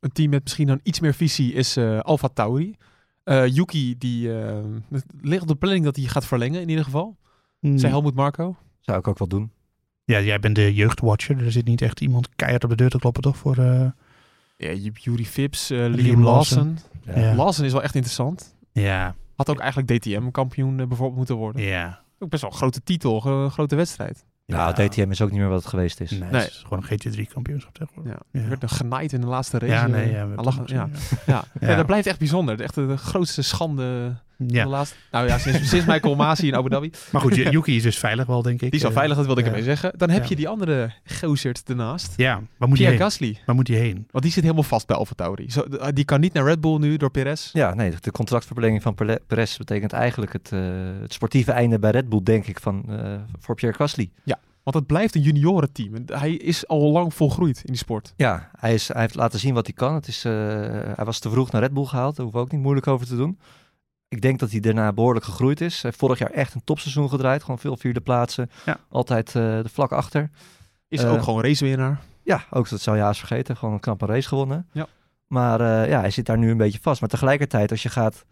Een 0.00 0.12
team 0.12 0.30
met 0.30 0.42
misschien 0.42 0.66
dan 0.66 0.80
iets 0.82 1.00
meer 1.00 1.14
visie 1.14 1.52
is 1.52 1.76
eh 1.76 2.00
Alfa 2.00 2.28
Tauri. 2.28 2.76
Eh, 3.24 3.46
Yuki, 3.46 3.98
die 3.98 4.30
ligt 5.20 5.42
op 5.42 5.48
de 5.48 5.54
planning 5.56 5.84
dat 5.84 5.96
hij 5.96 6.04
gaat 6.04 6.26
verlengen 6.26 6.60
in 6.60 6.68
ieder 6.68 6.84
geval. 6.84 7.16
Hmm. 7.58 7.78
Zijn 7.78 7.92
Helmoet 7.92 8.14
Marco. 8.14 8.56
Zou 8.80 8.98
ik 8.98 9.08
ook 9.08 9.18
wel 9.18 9.28
doen. 9.28 9.50
Ja, 10.04 10.20
jij 10.20 10.38
bent 10.40 10.54
de 10.54 10.74
jeugdwatcher. 10.74 11.44
Er 11.44 11.52
zit 11.52 11.64
niet 11.66 11.82
echt 11.82 12.00
iemand 12.00 12.28
keihard 12.36 12.64
op 12.64 12.70
de 12.70 12.76
deur 12.76 12.90
te 12.90 12.98
kloppen, 12.98 13.22
toch? 13.22 13.36
Voor, 13.36 13.56
eh, 13.58 13.90
Ja, 14.56 14.70
je 14.70 14.82
hebt 14.84 15.02
Yuri 15.04 15.26
Vips, 15.26 15.70
eh, 15.70 15.78
Liam, 15.78 15.92
Liam 15.94 16.22
Lawson. 16.22 16.78
Ja. 17.04 17.18
Ja. 17.20 17.34
Lawson 17.34 17.64
is 17.64 17.72
wel 17.72 17.82
echt 17.82 17.94
interessant. 17.94 18.54
ja, 18.72 19.14
Had 19.36 19.50
ook 19.50 19.58
eigenlijk 19.58 19.88
DTM-kampioen 20.00 20.76
bijvoorbeeld 20.76 21.16
moeten 21.16 21.36
worden. 21.36 21.62
ja. 21.62 22.00
Ook 22.18 22.28
best 22.30 22.42
wel 22.42 22.50
een 22.50 22.56
grote 22.56 22.82
titel, 22.82 23.20
ge- 23.20 23.48
grote 23.50 23.76
wedstrijd. 23.76 24.24
Nou, 24.46 24.74
DTM 24.88 25.10
is 25.10 25.20
ook 25.22 25.30
niet 25.30 25.38
meer 25.40 25.48
wat 25.48 25.58
het 25.58 25.68
geweest 25.68 26.00
is. 26.00 26.10
Nee, 26.10 26.20
Nee. 26.30 26.40
het 26.40 26.50
is 26.50 26.64
gewoon 26.66 26.84
een 26.88 26.98
GT3-kampioenschap 26.98 27.74
tegenwoordig. 27.74 28.12
Ja. 28.32 28.40
Ja. 28.40 28.48
Werd 28.48 28.60
nog 28.60 28.76
genaaid 28.76 29.12
in 29.12 29.20
de 29.20 29.26
laatste 29.26 29.58
race. 29.58 29.72
Ja, 29.72 29.86
nee, 29.86 30.04
Eh, 30.04 30.12
ja, 30.12 30.28
we 30.28 30.42
ja. 30.42 30.62
Ja. 30.66 30.88
Ja. 31.26 31.44
Ja, 31.60 31.76
dat 31.76 31.86
blijft 31.86 32.06
echt 32.06 32.18
bijzonder. 32.18 32.60
Echt 32.60 32.74
de 32.74 32.96
grootste 32.96 33.42
schande 33.42 34.16
Ja. 34.46 34.62
De 34.64 34.68
laatste, 34.70 34.96
nou 35.10 35.26
ja, 35.26 35.38
sinds, 35.38 35.68
sinds 35.68 35.86
Michael 35.86 36.14
Masi 36.14 36.46
in 36.46 36.54
Abu 36.54 36.68
Dhabi. 36.68 36.90
Maar 37.12 37.20
goed, 37.20 37.34
Yuki 37.54 37.76
is 37.76 37.82
dus 37.82 37.98
veilig 37.98 38.26
wel, 38.26 38.42
denk 38.42 38.62
ik. 38.62 38.70
Die 38.70 38.78
is 38.80 38.84
al 38.84 38.90
Eh, 38.90 38.96
veilig, 38.96 39.16
dat 39.16 39.26
wilde 39.26 39.40
ik 39.40 39.46
ja. 39.46 39.52
ermee 39.52 39.68
zeggen. 39.68 39.92
Dan 39.98 40.10
heb 40.10 40.22
Ja. 40.22 40.28
je 40.28 40.36
die 40.36 40.48
andere 40.48 40.92
gozerd 41.04 41.62
ernaast. 41.68 42.12
Ja, 42.16 42.34
waar 42.56 42.68
moet 42.68 42.78
hij 42.78 42.86
Pierre 42.86 42.90
heen? 42.90 42.98
Gasly. 42.98 43.38
Waar 43.46 43.54
moet 43.54 43.68
hij 43.68 43.76
heen? 43.76 44.06
Want 44.10 44.24
die 44.24 44.32
zit 44.32 44.42
helemaal 44.42 44.62
vast 44.64 44.86
bij 44.86 44.96
Alfa 44.96 45.12
Tauri. 45.16 45.50
Zo, 45.50 45.64
die 45.92 46.04
kan 46.04 46.20
niet 46.20 46.32
naar 46.32 46.44
Red 46.44 46.60
Bull 46.60 46.78
nu 46.78 46.96
door 46.96 47.10
Perez. 47.10 47.52
Ja, 47.52 47.74
nee, 47.74 47.92
de 48.00 48.10
contractverlenging 48.10 48.82
van 48.82 48.94
Perez 49.26 49.56
betekent 49.56 49.92
eigenlijk 49.92 50.32
het, 50.32 50.52
eh, 50.52 50.60
het 51.00 51.12
sportieve 51.12 51.52
einde 51.52 51.78
bij 51.78 51.90
Red 51.90 52.08
Bull, 52.08 52.20
denk 52.22 52.46
ik, 52.46 52.60
van, 52.60 52.84
eh, 52.88 53.14
voor 53.38 53.54
Pierre 53.54 53.76
Gasly. 53.76 54.10
Want 54.62 54.76
het 54.80 54.86
blijft 54.88 55.14
een 55.14 55.22
juniorenteam. 55.22 55.94
En 55.94 56.04
Hij 56.18 56.32
is 56.32 56.66
al 56.66 56.90
lang 56.92 57.14
volgroeid 57.14 57.56
in 57.58 57.62
die 57.72 57.76
sport. 57.76 58.12
Ja, 58.16 58.50
hij, 58.58 58.74
is, 58.74 58.88
hij 58.88 59.00
heeft 59.00 59.14
laten 59.14 59.38
zien 59.38 59.54
wat 59.54 59.66
hij 59.66 59.74
kan. 59.74 59.94
Het 59.94 60.08
is, 60.08 60.24
eh, 60.24 60.32
hij 60.94 61.04
was 61.04 61.18
te 61.18 61.30
vroeg 61.30 61.50
naar 61.50 61.62
Red 61.62 61.72
Bull 61.72 61.84
gehaald, 61.84 62.16
daar 62.16 62.24
hoeven 62.24 62.40
we 62.40 62.46
ook 62.46 62.52
niet 62.52 62.62
moeilijk 62.62 62.86
over 62.86 63.06
te 63.06 63.16
doen. 63.16 63.38
Ik 64.08 64.20
denk 64.20 64.38
dat 64.38 64.50
hij 64.50 64.60
daarna 64.60 64.92
behoorlijk 64.92 65.24
gegroeid 65.24 65.60
is. 65.60 65.72
Hij 65.72 65.80
heeft 65.82 65.98
vorig 65.98 66.18
jaar 66.18 66.30
echt 66.30 66.54
een 66.54 66.64
topseizoen 66.64 67.08
gedraaid, 67.08 67.42
gewoon 67.42 67.58
veel 67.58 67.76
vierde 67.76 68.00
plaatsen. 68.00 68.50
Ja. 68.66 68.78
Altijd 68.88 69.26
eh, 69.26 69.34
de 69.34 69.68
vlak 69.72 69.92
achter. 69.92 70.30
Is 70.88 71.02
Eh, 71.02 71.12
ook 71.12 71.22
gewoon 71.22 71.42
racewinnaar. 71.42 72.00
Ja, 72.22 72.44
ook 72.50 72.68
dat 72.68 72.80
zou 72.80 72.96
je 72.96 73.02
haast 73.02 73.18
vergeten. 73.18 73.56
Gewoon 73.56 73.74
een 73.74 73.80
knappe 73.80 74.06
race 74.06 74.28
gewonnen. 74.28 74.66
Ja. 74.72 74.86
Maar 75.26 75.60
eh, 75.60 75.88
ja, 75.90 76.00
hij 76.00 76.10
zit 76.10 76.26
daar 76.26 76.38
nu 76.38 76.50
een 76.50 76.56
beetje 76.56 76.78
vast. 76.82 77.00
Maar 77.00 77.10
tegelijkertijd, 77.10 77.70
als 77.70 77.82
je 77.82 77.88
gaat, 77.88 78.24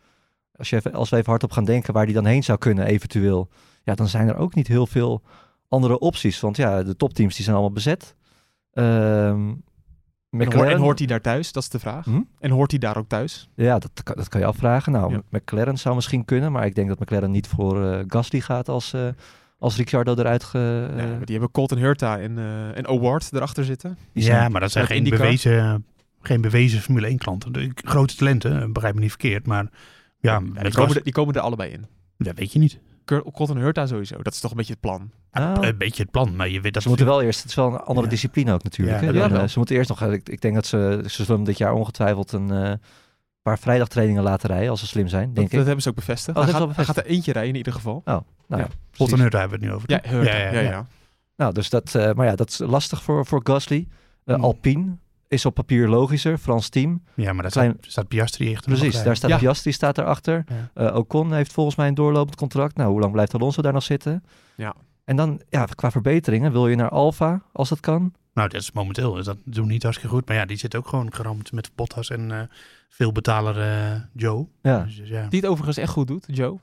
als, 0.56 0.70
je 0.70 0.76
even, 0.76 0.92
als 0.94 1.10
we 1.10 1.16
even 1.16 1.30
hardop 1.30 1.52
gaan 1.52 1.64
denken 1.64 1.92
waar 1.92 2.04
hij 2.04 2.12
dan 2.12 2.24
heen 2.26 2.44
zou 2.44 2.58
kunnen, 2.58 2.86
eventueel. 2.86 3.48
Ja, 3.82 3.94
dan 3.94 4.08
zijn 4.08 4.28
er 4.28 4.36
ook 4.36 4.54
niet 4.54 4.66
heel 4.66 4.86
veel 4.86 5.22
andere 5.68 5.98
opties. 5.98 6.40
Want 6.40 6.56
ja, 6.56 6.82
de 6.82 6.96
topteams 6.96 7.34
die 7.34 7.44
zijn 7.44 7.56
allemaal 7.56 7.74
bezet. 7.74 8.14
Ehm 8.72 9.52
McLaren, 10.36 10.70
en 10.72 10.78
hoort 10.78 10.98
hij 10.98 11.06
daar 11.06 11.20
thuis? 11.20 11.52
Dat 11.52 11.62
is 11.62 11.68
de 11.68 11.78
vraag. 11.78 12.04
Hm? 12.04 12.20
En 12.38 12.50
hoort 12.50 12.70
hij 12.70 12.80
daar 12.80 12.96
ook 12.96 13.08
thuis? 13.08 13.48
Ja, 13.54 13.78
dat, 13.78 13.90
kan- 14.02 14.16
dat 14.16 14.28
kan 14.28 14.40
je 14.40 14.46
afvragen. 14.46 14.92
Nou, 14.92 15.12
Ja. 15.12 15.22
McLaren 15.30 15.78
zou 15.78 15.94
misschien 15.94 16.24
kunnen, 16.24 16.52
maar 16.52 16.66
ik 16.66 16.74
denk 16.74 16.88
dat 16.88 17.00
McLaren 17.00 17.30
niet 17.30 17.46
voor 17.46 17.84
eh, 17.90 17.98
Gasly 18.08 18.40
gaat 18.40 18.68
als, 18.68 18.92
eh, 18.92 19.08
als 19.58 19.76
Ricciardo 19.76 20.14
eruit 20.14 20.44
ge... 20.44 20.88
Ja, 20.96 21.04
maar 21.06 21.24
die 21.24 21.34
hebben 21.34 21.50
Colton 21.50 21.78
Hurta 21.78 22.18
en, 22.18 22.38
eh 22.38 22.76
en 22.76 22.86
Award 22.88 23.28
erachter 23.32 23.64
zitten. 23.64 23.98
Ja, 24.12 24.48
maar 24.48 24.60
dat 24.60 24.70
zijn 24.70 24.86
geen 24.86 24.96
IndyCar. 24.96 25.18
bewezen, 25.20 25.84
geen 26.20 26.40
bewezen 26.40 26.80
Formule 26.80 27.06
1 27.06 27.18
klanten. 27.18 27.52
De, 27.52 27.70
grote 27.74 28.16
talenten, 28.16 28.72
begrijp 28.72 28.94
me 28.94 29.00
niet 29.00 29.10
verkeerd. 29.10 29.46
Maar 29.46 29.66
ja, 30.18 30.40
die, 30.40 30.72
komen 30.72 30.96
er, 30.96 31.02
die 31.02 31.12
komen 31.12 31.34
er 31.34 31.40
allebei 31.40 31.70
in. 31.70 31.86
dat 32.18 32.36
weet 32.38 32.52
je 32.52 32.58
niet. 32.58 32.78
Colton 33.32 33.56
Hurta 33.56 33.86
sowieso. 33.86 34.22
Dat 34.22 34.32
is 34.32 34.40
toch 34.40 34.50
een 34.50 34.56
beetje 34.56 34.72
het 34.72 34.80
plan. 34.80 35.10
Nou, 35.32 35.66
Een 35.66 35.78
beetje 35.78 36.02
het 36.02 36.10
plan, 36.12 36.36
maar 36.36 36.48
je 36.48 36.60
weet 36.60 36.72
dat 36.74 36.82
Ze 36.82 36.88
moeten 36.88 37.06
wel 37.06 37.22
eerst, 37.22 37.40
het 37.40 37.48
is 37.48 37.54
wel 37.54 37.66
een 37.66 37.76
andere 37.80 38.06
Ja. 38.06 38.12
discipline 38.12 38.52
ook 38.52 38.62
natuurlijk. 38.62 39.00
Ja, 39.00 39.12
dat 39.12 39.30
Dan, 39.30 39.40
eh, 39.40 39.48
ze 39.48 39.58
moeten 39.58 39.76
eerst 39.76 39.88
nog, 39.88 40.02
eh, 40.02 40.12
ik, 40.12 40.28
ik 40.28 40.40
denk 40.40 40.54
dat 40.54 40.66
ze, 40.66 41.04
ze 41.06 41.24
zullen 41.24 41.44
dit 41.44 41.58
jaar 41.58 41.72
ongetwijfeld 41.72 42.32
een 42.32 42.50
eh, 42.50 42.72
paar 43.42 43.58
vrijdagtrainingen 43.58 44.22
laten 44.22 44.48
rijden 44.50 44.70
als 44.70 44.80
ze 44.80 44.86
slim 44.86 45.08
zijn, 45.08 45.26
Dat, 45.26 45.34
denk 45.34 45.50
dat 45.50 45.60
ik. 45.60 45.66
hebben 45.66 45.82
ze 45.82 45.88
ook 45.88 45.94
bevestigd. 45.94 46.36
Oh, 46.38 46.42
hij, 46.44 46.52
dat 46.52 46.74
gaat, 46.74 46.94
hij 46.94 47.04
er 47.04 47.10
eentje 47.10 47.32
rijden 47.32 47.50
in 47.52 47.56
ieder 47.56 47.72
geval. 47.72 48.02
Nou 48.04 48.22
ja, 48.48 48.68
en 48.98 49.18
Hurta 49.20 49.38
hebben 49.38 49.60
we 49.60 49.64
het 49.66 49.72
nu 49.72 49.72
over. 49.72 49.90
Ja. 49.90 50.00
Ja, 50.10 50.22
Ja, 50.22 50.36
ja, 50.36 50.52
ja, 50.52 50.60
ja. 50.60 50.86
Nou, 51.36 51.52
dus 51.52 51.70
dat, 51.70 51.94
eh, 51.94 52.12
maar 52.12 52.26
ja, 52.26 52.34
dat 52.36 52.48
is 52.48 52.58
lastig 52.58 53.02
voor, 53.02 53.26
voor 53.26 53.40
Gasly. 53.44 53.88
Hmm. 54.24 54.44
Alpine 54.44 54.96
is 55.28 55.46
op 55.46 55.54
papier 55.54 55.88
logischer, 55.88 56.38
Frans 56.38 56.68
team. 56.68 57.02
Ja, 57.14 57.32
maar 57.32 57.42
daar 57.42 57.50
Klein- 57.52 57.70
staat, 57.78 57.90
staat 57.90 58.08
Piastri 58.08 58.52
echt 58.52 58.64
Precies, 58.64 59.02
daar 59.02 59.16
staat 59.16 59.30
Ja. 59.30 59.38
Piastri 59.38 59.72
staat 59.72 59.98
erachter. 59.98 60.44
Ja. 60.74 60.86
Eh, 60.88 60.96
Ocon 60.96 61.32
heeft 61.32 61.52
volgens 61.52 61.76
mij 61.76 61.88
een 61.88 61.94
doorlopend 61.94 62.36
contract. 62.36 62.76
Nou, 62.76 62.90
hoe 62.90 63.00
lang 63.00 63.12
blijft 63.12 63.34
Alonso 63.34 63.62
daar 63.62 63.72
nog 63.72 63.82
zitten? 63.82 64.24
Ja. 64.56 64.74
En 65.04 65.16
dan, 65.16 65.40
ja, 65.48 65.64
qua 65.64 65.90
verbeteringen, 65.90 66.52
wil 66.52 66.68
je 66.68 66.76
naar 66.76 66.88
Alfa 66.88 67.42
als 67.52 67.68
dat 67.68 67.80
kan? 67.80 68.12
Nou, 68.34 68.48
dat 68.48 68.60
is 68.60 68.72
momenteel. 68.72 69.18
is 69.18 69.24
Dat 69.24 69.36
doen 69.44 69.66
we 69.66 69.72
niet 69.72 69.82
hartstikke 69.82 70.14
goed. 70.14 70.26
Maar 70.28 70.36
ja, 70.36 70.44
die 70.46 70.56
zit 70.56 70.76
ook 70.76 70.88
gewoon 70.88 71.12
geramd 71.14 71.52
met 71.52 71.70
Bottas 71.74 72.10
en 72.10 72.30
eh 72.30 72.40
veel 72.88 73.12
betaler 73.12 73.60
eh, 73.60 74.00
Joe. 74.12 74.46
Ja. 74.62 74.82
Dus, 74.82 75.00
ja. 75.04 75.26
Die 75.28 75.40
het 75.40 75.48
overigens 75.48 75.76
echt 75.76 75.92
goed 75.92 76.06
doet, 76.06 76.24
Joe. 76.26 76.58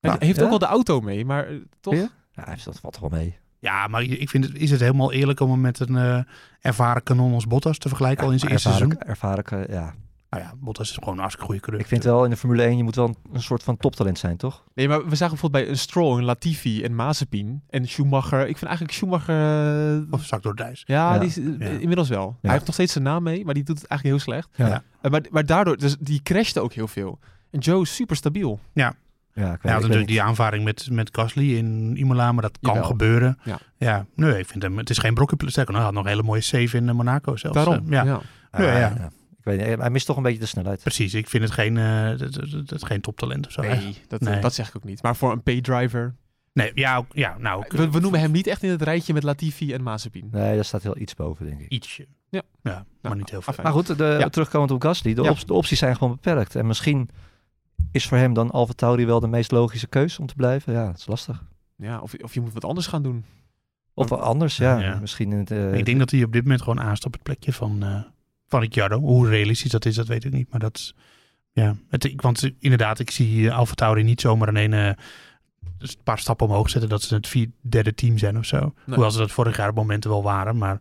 Hij 0.00 0.16
heeft 0.18 0.36
Ja? 0.38 0.42
ook 0.42 0.48
wel 0.48 0.58
de 0.58 0.66
auto 0.66 1.00
mee, 1.00 1.24
maar 1.24 1.46
toch? 1.80 1.94
Ja? 1.94 2.08
Ja, 2.32 2.44
dat 2.64 2.80
valt 2.80 2.92
toch 3.00 3.10
wel 3.10 3.18
mee. 3.20 3.38
Ja, 3.58 3.86
maar 3.86 4.02
ik 4.02 4.30
vind 4.30 4.44
het, 4.44 4.54
is 4.56 4.70
het 4.70 4.80
helemaal 4.80 5.12
eerlijk 5.12 5.40
om 5.40 5.50
hem 5.50 5.60
met 5.60 5.78
een 5.80 5.96
eh, 5.96 6.18
ervaren 6.60 7.02
kanon 7.02 7.32
als 7.34 7.46
Bottas 7.46 7.78
te 7.78 7.88
vergelijken 7.88 8.24
al 8.26 8.32
in 8.32 8.38
zijn 8.38 8.50
eerste 8.52 8.68
seizoen? 8.68 8.98
ervaren, 8.98 9.66
ja. 9.70 9.94
Nou 10.30 10.42
ja, 10.42 10.52
Bottas 10.58 10.90
is 10.90 10.94
gewoon 10.96 11.12
een 11.14 11.18
hartstikke 11.18 11.46
goede 11.46 11.60
coureur. 11.60 11.82
Ik 11.82 11.88
vind 11.90 12.04
wel 12.04 12.24
in 12.24 12.30
de 12.30 12.36
Formule 12.36 12.62
1, 12.62 12.76
je 12.76 12.82
moet 12.82 12.94
wel 12.94 13.06
een, 13.08 13.16
een 13.32 13.42
soort 13.42 13.62
van 13.62 13.76
toptalent 13.76 14.18
zijn, 14.18 14.36
toch? 14.36 14.64
Nee, 14.74 14.88
maar 14.88 14.98
we 15.08 15.16
zagen 15.16 15.28
bijvoorbeeld 15.34 15.62
bij 15.64 15.72
een 15.72 15.78
Stroll, 15.78 16.18
een 16.18 16.24
Latifi 16.24 16.82
en 16.84 16.94
Mazepin 16.94 17.62
en 17.70 17.88
Schumacher. 17.88 18.40
Ik 18.48 18.58
vind 18.58 18.64
eigenlijk 18.64 18.92
Schumacher... 18.92 19.96
eh, 20.02 20.12
Of 20.12 20.24
zak 20.24 20.42
door 20.42 20.54
ja, 20.56 20.72
Ja. 20.84 21.18
Die 21.18 21.28
is, 21.28 21.38
eh, 21.38 21.44
Ja. 21.58 21.66
inmiddels 21.78 22.08
wel. 22.08 22.26
Ja. 22.26 22.36
Hij 22.42 22.50
heeft 22.52 22.64
nog 22.66 22.74
steeds 22.74 22.92
zijn 22.92 23.04
naam 23.04 23.22
mee, 23.22 23.44
maar 23.44 23.54
die 23.54 23.64
doet 23.64 23.78
het 23.80 23.86
eigenlijk 23.88 24.20
heel 24.22 24.32
slecht. 24.32 24.48
Ja. 24.54 24.82
Ja. 25.02 25.08
Maar, 25.10 25.20
maar 25.30 25.46
daardoor, 25.46 25.76
dus 25.76 25.96
die 26.00 26.22
crashte 26.22 26.60
ook 26.60 26.72
heel 26.72 26.88
veel. 26.88 27.18
En 27.50 27.58
Joe 27.58 27.82
is 27.82 27.94
super 27.94 28.16
stabiel. 28.16 28.60
Ja, 28.72 28.94
ik 29.44 29.50
weet, 29.50 29.62
Hij 29.62 29.72
had 29.72 29.80
ik 29.80 29.80
weet 29.80 29.80
natuurlijk 29.80 30.08
die 30.08 30.22
aanvaring 30.22 30.64
met, 30.64 30.88
met 30.90 31.08
Gasly 31.12 31.56
in 31.56 31.96
Imola, 31.96 32.32
maar 32.32 32.42
dat 32.42 32.58
kan 32.60 32.72
Jawel. 32.74 32.88
gebeuren. 32.88 33.38
Ja. 33.44 33.58
ja, 33.76 34.06
nee, 34.14 34.38
ik 34.38 34.46
vind 34.46 34.62
hem, 34.62 34.78
het 34.78 34.90
is 34.90 34.98
geen 34.98 35.14
brokje. 35.14 35.36
Sterker 35.50 35.72
nog, 35.72 35.74
hij 35.82 35.84
had 35.84 35.92
nog 35.94 36.04
een 36.04 36.10
hele 36.10 36.22
mooie 36.22 36.40
save 36.40 36.76
in 36.76 36.88
eh, 36.88 36.94
Monaco 36.94 37.36
zelfs. 37.36 37.56
Daarom. 37.56 37.74
Eh, 37.84 37.90
ja, 37.90 38.04
ja. 38.04 38.20
Ah, 38.50 38.60
Ja, 38.60 38.72
ja. 38.72 38.78
ja. 38.78 39.10
Ik 39.38 39.44
weet 39.58 39.68
niet, 39.68 39.78
hij 39.78 39.90
mist 39.90 40.06
toch 40.06 40.16
een 40.16 40.22
beetje 40.22 40.38
de 40.40 40.46
snelheid. 40.46 40.80
precies. 40.82 41.14
Ik 41.14 41.28
vind 41.28 41.42
het 41.42 41.52
geen, 41.52 41.76
eh, 41.76 42.08
dat, 42.18 42.32
dat, 42.32 42.50
dat- 42.50 42.68
dat 42.68 42.84
geen 42.84 43.00
toptalent 43.00 43.46
of 43.46 43.52
zo. 43.52 43.60
Nee, 43.62 43.96
dat, 44.08 44.20
Nee. 44.20 44.40
dat 44.40 44.54
zeg 44.54 44.68
ik 44.68 44.76
ook 44.76 44.84
niet. 44.84 45.02
Maar 45.02 45.16
voor 45.16 45.32
een 45.32 45.42
paydriver... 45.42 46.14
Nee, 46.52 46.70
ja, 46.74 46.96
ook- 46.96 47.06
ja 47.12 47.36
nou, 47.38 47.58
ook, 47.64 47.72
We, 47.72 47.90
we 47.90 48.00
noemen 48.00 48.20
hem 48.20 48.30
niet 48.30 48.46
echt 48.46 48.62
in 48.62 48.70
het 48.70 48.82
rijtje 48.82 49.12
met 49.12 49.22
Latifi 49.22 49.72
en 49.72 49.82
Mazepin. 49.82 50.28
Nee, 50.30 50.54
daar 50.54 50.64
staat 50.64 50.82
heel 50.82 50.98
iets 50.98 51.14
boven, 51.14 51.46
denk 51.46 51.60
ik. 51.60 51.68
ietsje. 51.68 52.06
Ja. 52.30 52.42
ja 52.62 52.72
maar 52.72 52.84
Nou, 53.02 53.16
niet 53.16 53.30
heel 53.30 53.42
veel. 53.42 53.54
Maar 53.62 53.72
goed, 53.72 53.98
de, 53.98 54.16
Ja. 54.20 54.28
terugkomend 54.28 54.70
op 54.70 54.82
Gasly, 54.82 55.14
de, 55.14 55.22
Ja. 55.22 55.30
op- 55.30 55.46
de 55.46 55.52
opties 55.52 55.78
zijn 55.78 55.96
gewoon 55.96 56.12
beperkt. 56.12 56.54
En 56.54 56.66
misschien 56.66 57.08
is 57.92 58.06
voor 58.06 58.18
hem 58.18 58.32
dan 58.34 58.50
Alfa 58.50 58.72
Tauri 58.72 59.06
wel 59.06 59.20
de 59.20 59.26
meest 59.28 59.50
logische 59.50 59.86
keus 59.86 60.18
om 60.18 60.26
te 60.26 60.34
blijven. 60.34 60.72
Ja, 60.72 60.86
dat 60.86 60.96
is 60.98 61.06
lastig. 61.06 61.42
Ja, 61.76 62.00
of, 62.00 62.14
of 62.22 62.34
je 62.34 62.40
moet 62.40 62.52
wat 62.52 62.64
anders 62.64 62.86
gaan 62.86 63.02
doen. 63.02 63.24
Of 63.94 64.12
anders, 64.12 64.56
ja. 64.56 64.78
Ja. 64.78 64.98
Misschien 65.00 65.32
in 65.32 65.38
het... 65.38 65.50
eh, 65.50 65.74
ik 65.74 65.84
denk 65.84 65.98
dat 65.98 66.10
hij 66.10 66.22
op 66.24 66.32
dit 66.32 66.42
moment 66.42 66.62
gewoon 66.62 66.80
aanstaat 66.80 67.06
op 67.06 67.12
het 67.12 67.22
plekje 67.22 67.52
van, 67.52 67.82
eh 67.82 68.00
van 68.48 68.60
Ricciardo. 68.60 68.98
Hoe 69.00 69.28
realistisch 69.28 69.70
dat 69.70 69.84
is, 69.84 69.94
dat 69.94 70.06
weet 70.06 70.24
ik 70.24 70.32
niet. 70.32 70.50
Maar 70.50 70.60
dat 70.60 70.76
is, 70.76 70.94
ja. 71.52 71.76
Het, 71.88 72.04
ik, 72.04 72.20
want 72.22 72.50
inderdaad, 72.58 72.98
ik 72.98 73.10
zie 73.10 73.38
uh, 73.40 73.56
Alfa 73.56 73.74
Tauri 73.74 74.02
niet 74.02 74.20
zomaar 74.20 74.48
in 74.56 74.72
een, 74.72 74.88
eh, 74.96 75.02
dus 75.78 75.90
een 75.90 76.02
paar 76.02 76.18
stappen 76.18 76.46
omhoog 76.46 76.70
zetten 76.70 76.90
dat 76.90 77.02
ze 77.02 77.14
het 77.14 77.26
vier, 77.28 77.50
derde 77.60 77.94
team 77.94 78.18
zijn 78.18 78.38
of 78.38 78.44
zo. 78.44 78.74
Hoewel 78.84 79.10
ze 79.10 79.18
dat 79.18 79.30
vorig 79.32 79.56
jaar 79.56 79.68
op 79.68 79.74
momenten 79.74 80.10
wel 80.10 80.22
waren. 80.22 80.56
Maar 80.58 80.80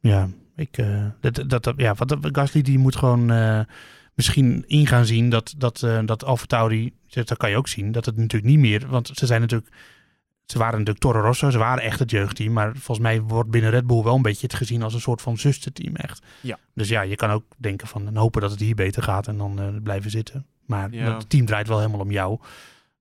ja, 0.00 0.28
ik, 0.56 0.78
eh, 0.78 1.04
dat, 1.20 1.42
dat, 1.46 1.62
dat- 1.64 1.74
ja, 1.76 1.94
wat, 1.94 2.16
Gasly 2.20 2.62
die 2.62 2.78
moet 2.78 2.96
gewoon 2.96 3.30
eh, 3.30 3.60
misschien 4.20 4.64
in 4.66 4.86
gaan 4.86 5.06
zien 5.06 5.30
dat, 5.30 5.54
dat, 5.56 5.82
eh 5.82 5.98
dat 6.04 6.24
Alfa 6.24 6.46
Tauri, 6.46 6.92
dat 7.08 7.36
kan 7.36 7.50
je 7.50 7.56
ook 7.56 7.68
zien, 7.68 7.92
dat 7.92 8.04
het 8.06 8.16
natuurlijk 8.16 8.50
niet 8.52 8.58
meer, 8.60 8.86
want 8.88 9.10
ze 9.14 9.26
zijn 9.26 9.40
natuurlijk, 9.40 9.70
ze 10.46 10.58
waren 10.58 10.72
natuurlijk 10.78 10.98
Toro 11.04 11.20
Rosso, 11.20 11.50
ze 11.50 11.58
waren 11.58 11.82
echt 11.82 11.98
het 11.98 12.10
jeugdteam, 12.10 12.52
maar 12.52 12.72
volgens 12.72 12.98
mij 12.98 13.20
wordt 13.22 13.50
binnen 13.50 13.70
Red 13.70 13.86
Bull 13.86 14.02
wel 14.02 14.14
een 14.14 14.22
beetje 14.22 14.46
het 14.46 14.54
gezien 14.56 14.82
als 14.82 14.94
een 14.94 15.00
soort 15.00 15.22
van 15.22 15.38
zusterteam 15.38 15.96
echt. 15.96 16.26
Ja. 16.40 16.58
Dus 16.74 16.88
ja, 16.88 17.00
je 17.02 17.16
kan 17.16 17.30
ook 17.30 17.44
denken 17.56 17.86
van, 17.88 18.06
en 18.06 18.16
hopen 18.16 18.40
dat 18.40 18.50
het 18.50 18.60
hier 18.60 18.74
beter 18.74 19.02
gaat 19.02 19.26
en 19.28 19.36
dan 19.36 19.60
eh, 19.60 19.68
blijven 19.82 20.10
zitten. 20.10 20.46
Maar 20.66 20.92
Ja. 20.94 21.16
het 21.16 21.30
team 21.30 21.46
draait 21.46 21.68
wel 21.68 21.78
helemaal 21.78 22.00
om 22.00 22.10
jou. 22.10 22.38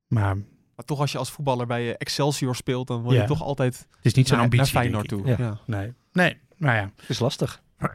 Maar 0.07 0.35
Maar 0.75 0.85
toch 0.85 0.99
als 0.99 1.11
je 1.11 1.17
als 1.17 1.31
voetballer 1.31 1.67
bij 1.67 1.87
eh, 1.89 1.95
Excelsior 1.97 2.55
speelt, 2.55 2.87
dan 2.87 3.01
word 3.01 3.15
je 3.15 3.21
Ja. 3.21 3.27
toch 3.27 3.41
altijd 3.43 3.77
het 3.95 4.05
is 4.05 4.13
niet 4.13 4.27
zo'n 4.27 4.35
naar, 4.37 4.45
ambitie. 4.45 4.73
naar 4.73 4.81
Feyenoord 4.83 5.07
toe. 5.07 5.27
Ja. 5.27 5.35
Ja. 5.37 5.59
Nee, 5.65 5.93
nee, 6.11 6.37
nou 6.57 6.75
ja. 6.75 6.91
Het 6.95 7.09
is 7.09 7.19
lastig. 7.19 7.61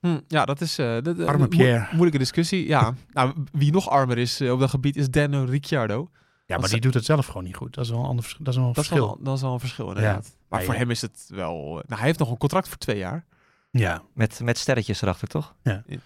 Hm, 0.00 0.18
ja, 0.28 0.44
dat 0.44 0.60
is 0.60 0.78
eh, 0.78 0.96
dat, 1.02 1.18
eh, 1.18 1.26
Arme 1.26 1.38
mo- 1.42 1.48
Pierre. 1.48 1.86
moeilijke 1.90 2.18
discussie. 2.18 2.66
Ja, 2.66 2.94
nou, 3.12 3.32
wie 3.52 3.72
nog 3.72 3.88
armer 3.88 4.18
is 4.18 4.40
eh, 4.40 4.52
op 4.52 4.60
dat 4.60 4.70
gebied 4.70 4.96
is 4.96 5.10
Daniel 5.10 5.44
Ricciardo. 5.44 6.08
Ja, 6.46 6.56
maar 6.56 6.58
Want 6.58 6.70
die 6.70 6.80
doet 6.80 6.94
het 6.94 7.04
zelf 7.04 7.26
gewoon 7.26 7.44
niet 7.44 7.56
goed. 7.56 7.74
Dat 7.74 7.84
is 7.84 7.90
wel 7.90 8.00
een 8.00 8.06
ander 8.06 8.36
dat 8.38 8.48
is 8.48 8.56
wel 8.56 8.66
een 8.66 8.72
Dat 8.72 8.82
is, 8.82 8.88
verschil. 8.88 9.06
wel, 9.08 9.18
dat 9.24 9.36
is 9.36 9.42
wel 9.42 9.52
een 9.52 9.60
verschil 9.60 9.88
inderdaad. 9.88 10.36
Maar 10.48 10.58
Ja, 10.58 10.64
voor 10.64 10.74
ja. 10.74 10.80
hem 10.80 10.90
is 10.90 11.00
het 11.02 11.26
wel... 11.28 11.62
Nou, 11.72 11.82
hij 11.88 12.04
heeft 12.04 12.18
nog 12.18 12.30
een 12.30 12.36
contract 12.36 12.68
voor 12.68 12.76
twee 12.78 12.98
jaar. 12.98 13.24
Ja. 13.70 14.02
Met, 14.14 14.40
met 14.44 14.58
sterretjes 14.58 15.02
erachter, 15.02 15.28
toch? 15.28 15.54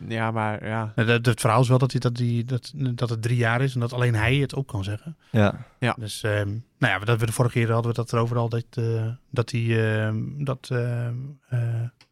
Ja, 0.08 0.30
maar 0.30 0.66
ja... 0.66 0.92
Het, 0.94 1.26
het, 1.26 1.40
verhaal 1.40 1.60
is 1.60 1.68
wel 1.68 1.78
dat, 1.78 1.90
hij, 1.90 2.00
dat, 2.00 2.14
die, 2.14 2.44
dat, 2.44 2.72
dat 2.74 3.08
het 3.10 3.22
drie 3.22 3.36
jaar 3.36 3.60
is 3.60 3.74
en 3.74 3.80
dat 3.80 3.92
alleen 3.92 4.14
hij 4.14 4.36
het 4.36 4.54
ook 4.54 4.66
kan 4.68 4.84
zeggen. 4.84 5.16
Ja. 5.30 5.66
Dus, 5.98 6.22
ehm, 6.22 6.48
nou 6.78 6.92
ja, 6.92 6.98
dat 6.98 7.20
we 7.20 7.26
de 7.26 7.32
vorige 7.32 7.54
keer 7.58 7.72
hadden 7.72 7.90
we 7.90 7.96
dat 7.96 8.12
erover 8.12 8.36
al, 8.36 8.48
dat, 8.48 8.64
eh, 8.70 9.06
dat 9.30 9.50
hij, 9.50 9.96
ehm, 10.04 10.44
dat, 10.44 10.68
ehm, 10.72 11.14
eh, 11.48 11.58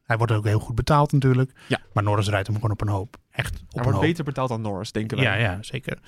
hij 0.03 0.17
wordt 0.17 0.33
ook 0.33 0.45
heel 0.45 0.59
goed 0.59 0.75
betaald 0.75 1.13
natuurlijk. 1.13 1.53
Ja. 1.69 1.81
Maar 1.93 2.03
Norris 2.03 2.29
rijdt 2.29 2.47
hem 2.47 2.57
gewoon 2.57 2.71
op 2.71 2.81
een 2.81 2.89
hoop. 2.89 3.17
Echt 3.31 3.55
op 3.55 3.59
Hij 3.59 3.67
een 3.69 3.83
wordt 3.83 3.99
hoop. 3.99 4.07
beter 4.07 4.25
betaald 4.25 4.49
dan 4.49 4.61
Norris, 4.61 4.93
denken 4.93 5.17
wij. 5.17 5.27
Ja, 5.27 5.35
ja, 5.35 5.59
zeker. 5.63 5.99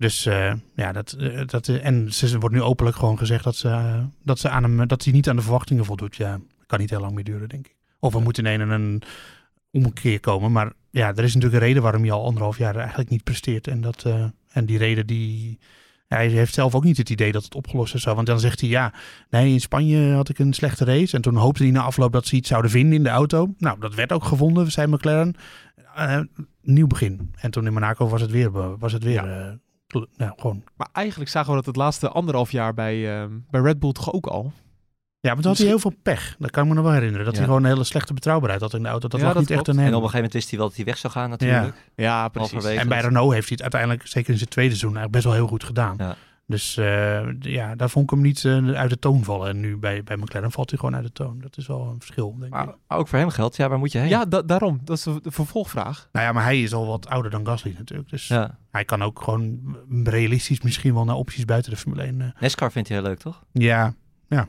Dus 0.00 0.26
eh, 0.26 0.52
ja, 0.74 0.92
dat, 0.92 1.12
eh, 1.12 1.46
dat, 1.46 1.68
eh, 1.68 1.86
en 1.86 2.12
ze 2.12 2.38
wordt 2.38 2.54
nu 2.54 2.62
openlijk 2.62 2.96
gewoon 2.96 3.18
gezegd 3.18 3.44
dat, 3.44 3.56
ze, 3.56 4.02
dat, 4.22 4.38
ze 4.38 4.48
aan 4.48 4.62
hem, 4.62 4.88
dat 4.88 5.04
hij 5.04 5.12
niet 5.12 5.28
aan 5.28 5.36
de 5.36 5.42
verwachtingen 5.42 5.84
voldoet. 5.84 6.16
Ja, 6.16 6.40
kan 6.66 6.78
niet 6.78 6.90
heel 6.90 7.00
lang 7.00 7.12
meer 7.12 7.24
duren, 7.24 7.48
denk 7.48 7.66
ik. 7.66 7.76
Of 7.98 8.12
we 8.12 8.20
moeten 8.20 8.46
in 8.46 8.60
een, 8.60 8.70
een 8.70 9.02
omkeer 9.70 10.20
komen. 10.20 10.52
Maar 10.52 10.72
ja, 10.90 11.08
er 11.08 11.24
is 11.24 11.34
natuurlijk 11.34 11.62
een 11.62 11.68
reden 11.68 11.82
waarom 11.82 12.02
hij 12.02 12.12
al 12.12 12.24
anderhalf 12.24 12.58
jaar 12.58 12.76
eigenlijk 12.76 13.10
niet 13.10 13.24
presteert. 13.24 13.66
En, 13.66 13.80
dat, 13.80 14.04
en 14.48 14.64
die 14.66 14.78
reden 14.78 15.06
die... 15.06 15.58
Hij 16.10 16.26
heeft 16.28 16.54
zelf 16.54 16.74
ook 16.74 16.84
niet 16.84 16.96
het 16.96 17.10
idee 17.10 17.32
dat 17.32 17.44
het 17.44 17.54
opgelost 17.54 17.94
is. 17.94 18.04
Want 18.04 18.26
dan 18.26 18.40
zegt 18.40 18.60
hij, 18.60 18.68
ja, 18.68 18.92
nee, 19.30 19.52
in 19.52 19.60
Spanje 19.60 20.12
had 20.12 20.28
ik 20.28 20.38
een 20.38 20.52
slechte 20.52 20.84
race. 20.84 21.16
En 21.16 21.22
toen 21.22 21.36
hoopte 21.36 21.62
hij 21.62 21.72
na 21.72 21.82
afloop 21.82 22.12
dat 22.12 22.26
ze 22.26 22.36
iets 22.36 22.48
zouden 22.48 22.70
vinden 22.70 22.92
in 22.96 23.02
de 23.02 23.08
auto. 23.08 23.54
Nou, 23.58 23.80
dat 23.80 23.94
werd 23.94 24.12
ook 24.12 24.24
gevonden, 24.24 24.70
zei 24.72 24.86
McLaren. 24.86 25.34
Eh, 25.94 26.20
nieuw 26.62 26.86
begin. 26.86 27.32
En 27.36 27.50
toen 27.50 27.66
in 27.66 27.72
Monaco 27.72 28.08
was 28.08 28.20
het 28.20 28.30
weer, 28.30 28.78
was 28.78 28.92
het 28.92 29.02
weer 29.04 29.12
Ja. 29.24 29.56
eh, 29.88 30.02
nou, 30.16 30.32
gewoon... 30.36 30.64
Maar 30.76 30.88
eigenlijk 30.92 31.30
zagen 31.30 31.50
we 31.50 31.56
dat 31.56 31.66
het 31.66 31.76
laatste 31.76 32.08
anderhalf 32.08 32.50
jaar 32.52 32.74
bij, 32.74 33.28
bij 33.50 33.60
Red 33.60 33.78
Bull 33.78 33.92
toch 33.92 34.12
ook 34.12 34.26
al. 34.26 34.52
Ja, 35.22 35.28
maar 35.32 35.40
toen 35.42 35.50
had 35.50 35.58
hij 35.58 35.66
heel 35.66 35.78
veel 35.78 35.94
pech. 36.02 36.36
Dat 36.38 36.50
kan 36.50 36.62
ik 36.62 36.68
me 36.68 36.74
nog 36.74 36.84
wel 36.84 36.92
herinneren. 36.92 37.24
Dat 37.24 37.34
Ja. 37.34 37.40
hij 37.40 37.48
gewoon 37.48 37.64
een 37.64 37.70
hele 37.70 37.84
slechte 37.84 38.14
betrouwbaarheid 38.14 38.62
had 38.62 38.74
in 38.74 38.82
de 38.82 38.88
auto. 38.88 39.08
Dat 39.08 39.20
Ja, 39.20 39.26
lag 39.26 39.34
dat 39.34 39.42
niet 39.42 39.50
echt 39.50 39.62
klopt. 39.62 39.78
aan 39.78 39.84
En 39.84 39.90
hem. 39.90 39.94
op 39.98 40.02
een 40.02 40.10
gegeven 40.10 40.24
moment 40.24 40.32
wist 40.32 40.48
hij 40.50 40.58
wel 40.58 40.68
dat 40.68 40.76
hij 40.76 40.84
weg 40.86 40.98
zou 40.98 41.12
gaan 41.12 41.30
natuurlijk. 41.30 41.74
Ja, 41.94 42.28
precies. 42.28 42.50
Halverwege. 42.52 42.80
En 42.82 42.88
bij 42.88 43.00
Renault 43.00 43.32
heeft 43.32 43.48
hij 43.48 43.52
het 43.60 43.62
uiteindelijk, 43.62 44.06
zeker 44.06 44.30
in 44.32 44.38
zijn 44.38 44.50
tweede 44.50 44.74
seizoen, 44.74 44.96
eigenlijk 44.98 45.22
best 45.24 45.34
wel 45.34 45.44
heel 45.44 45.52
goed 45.52 45.64
gedaan. 45.64 45.94
Ja. 45.98 46.16
Dus 46.46 46.76
eh, 46.76 47.20
ja, 47.40 47.74
daar 47.74 47.90
vond 47.90 48.04
ik 48.04 48.10
hem 48.10 48.20
niet 48.20 48.44
eh, 48.44 48.68
uit 48.72 48.90
de 48.90 48.98
toon 48.98 49.24
vallen. 49.24 49.48
En 49.48 49.60
nu 49.60 49.76
bij, 49.76 50.02
bij 50.02 50.16
McLaren 50.16 50.50
valt 50.52 50.70
hij 50.70 50.78
gewoon 50.78 50.94
uit 50.94 51.04
de 51.04 51.12
toon. 51.12 51.38
Dat 51.40 51.56
is 51.56 51.66
wel 51.66 51.86
een 51.92 51.98
verschil, 52.00 52.36
denk 52.38 52.52
Maar 52.52 52.68
ik. 52.68 52.74
ook 52.88 53.08
voor 53.08 53.18
hem 53.18 53.28
geldt, 53.28 53.56
ja, 53.56 53.68
waar 53.68 53.78
moet 53.78 53.92
je 53.92 53.98
heen? 53.98 54.08
Ja, 54.08 54.24
da- 54.24 54.42
daarom. 54.42 54.80
Dat 54.84 54.96
is 54.96 55.02
de, 55.02 55.20
vervolgvraag. 55.24 56.08
Nou 56.12 56.26
ja, 56.26 56.32
maar 56.32 56.42
hij 56.44 56.62
is 56.62 56.72
al 56.72 56.86
wat 56.86 57.08
ouder 57.08 57.30
dan 57.30 57.46
Gasly 57.46 57.74
natuurlijk. 57.78 58.10
Dus 58.10 58.28
Ja. 58.28 58.58
hij 58.70 58.84
kan 58.84 59.02
ook 59.02 59.22
gewoon 59.22 59.60
realistisch 60.04 60.60
misschien 60.60 60.94
wel 60.94 61.04
naar 61.04 61.16
opties 61.16 61.44
buiten 61.44 61.70
de 61.70 61.76
Formule 61.76 62.02
1. 62.02 62.20
eh. 62.20 62.40
NASCAR 62.40 62.72
vindt 62.72 62.88
hij 62.88 62.98
heel 62.98 63.06
leuk, 63.06 63.18
toch? 63.18 63.42
ja, 63.52 63.94
ja. 64.28 64.48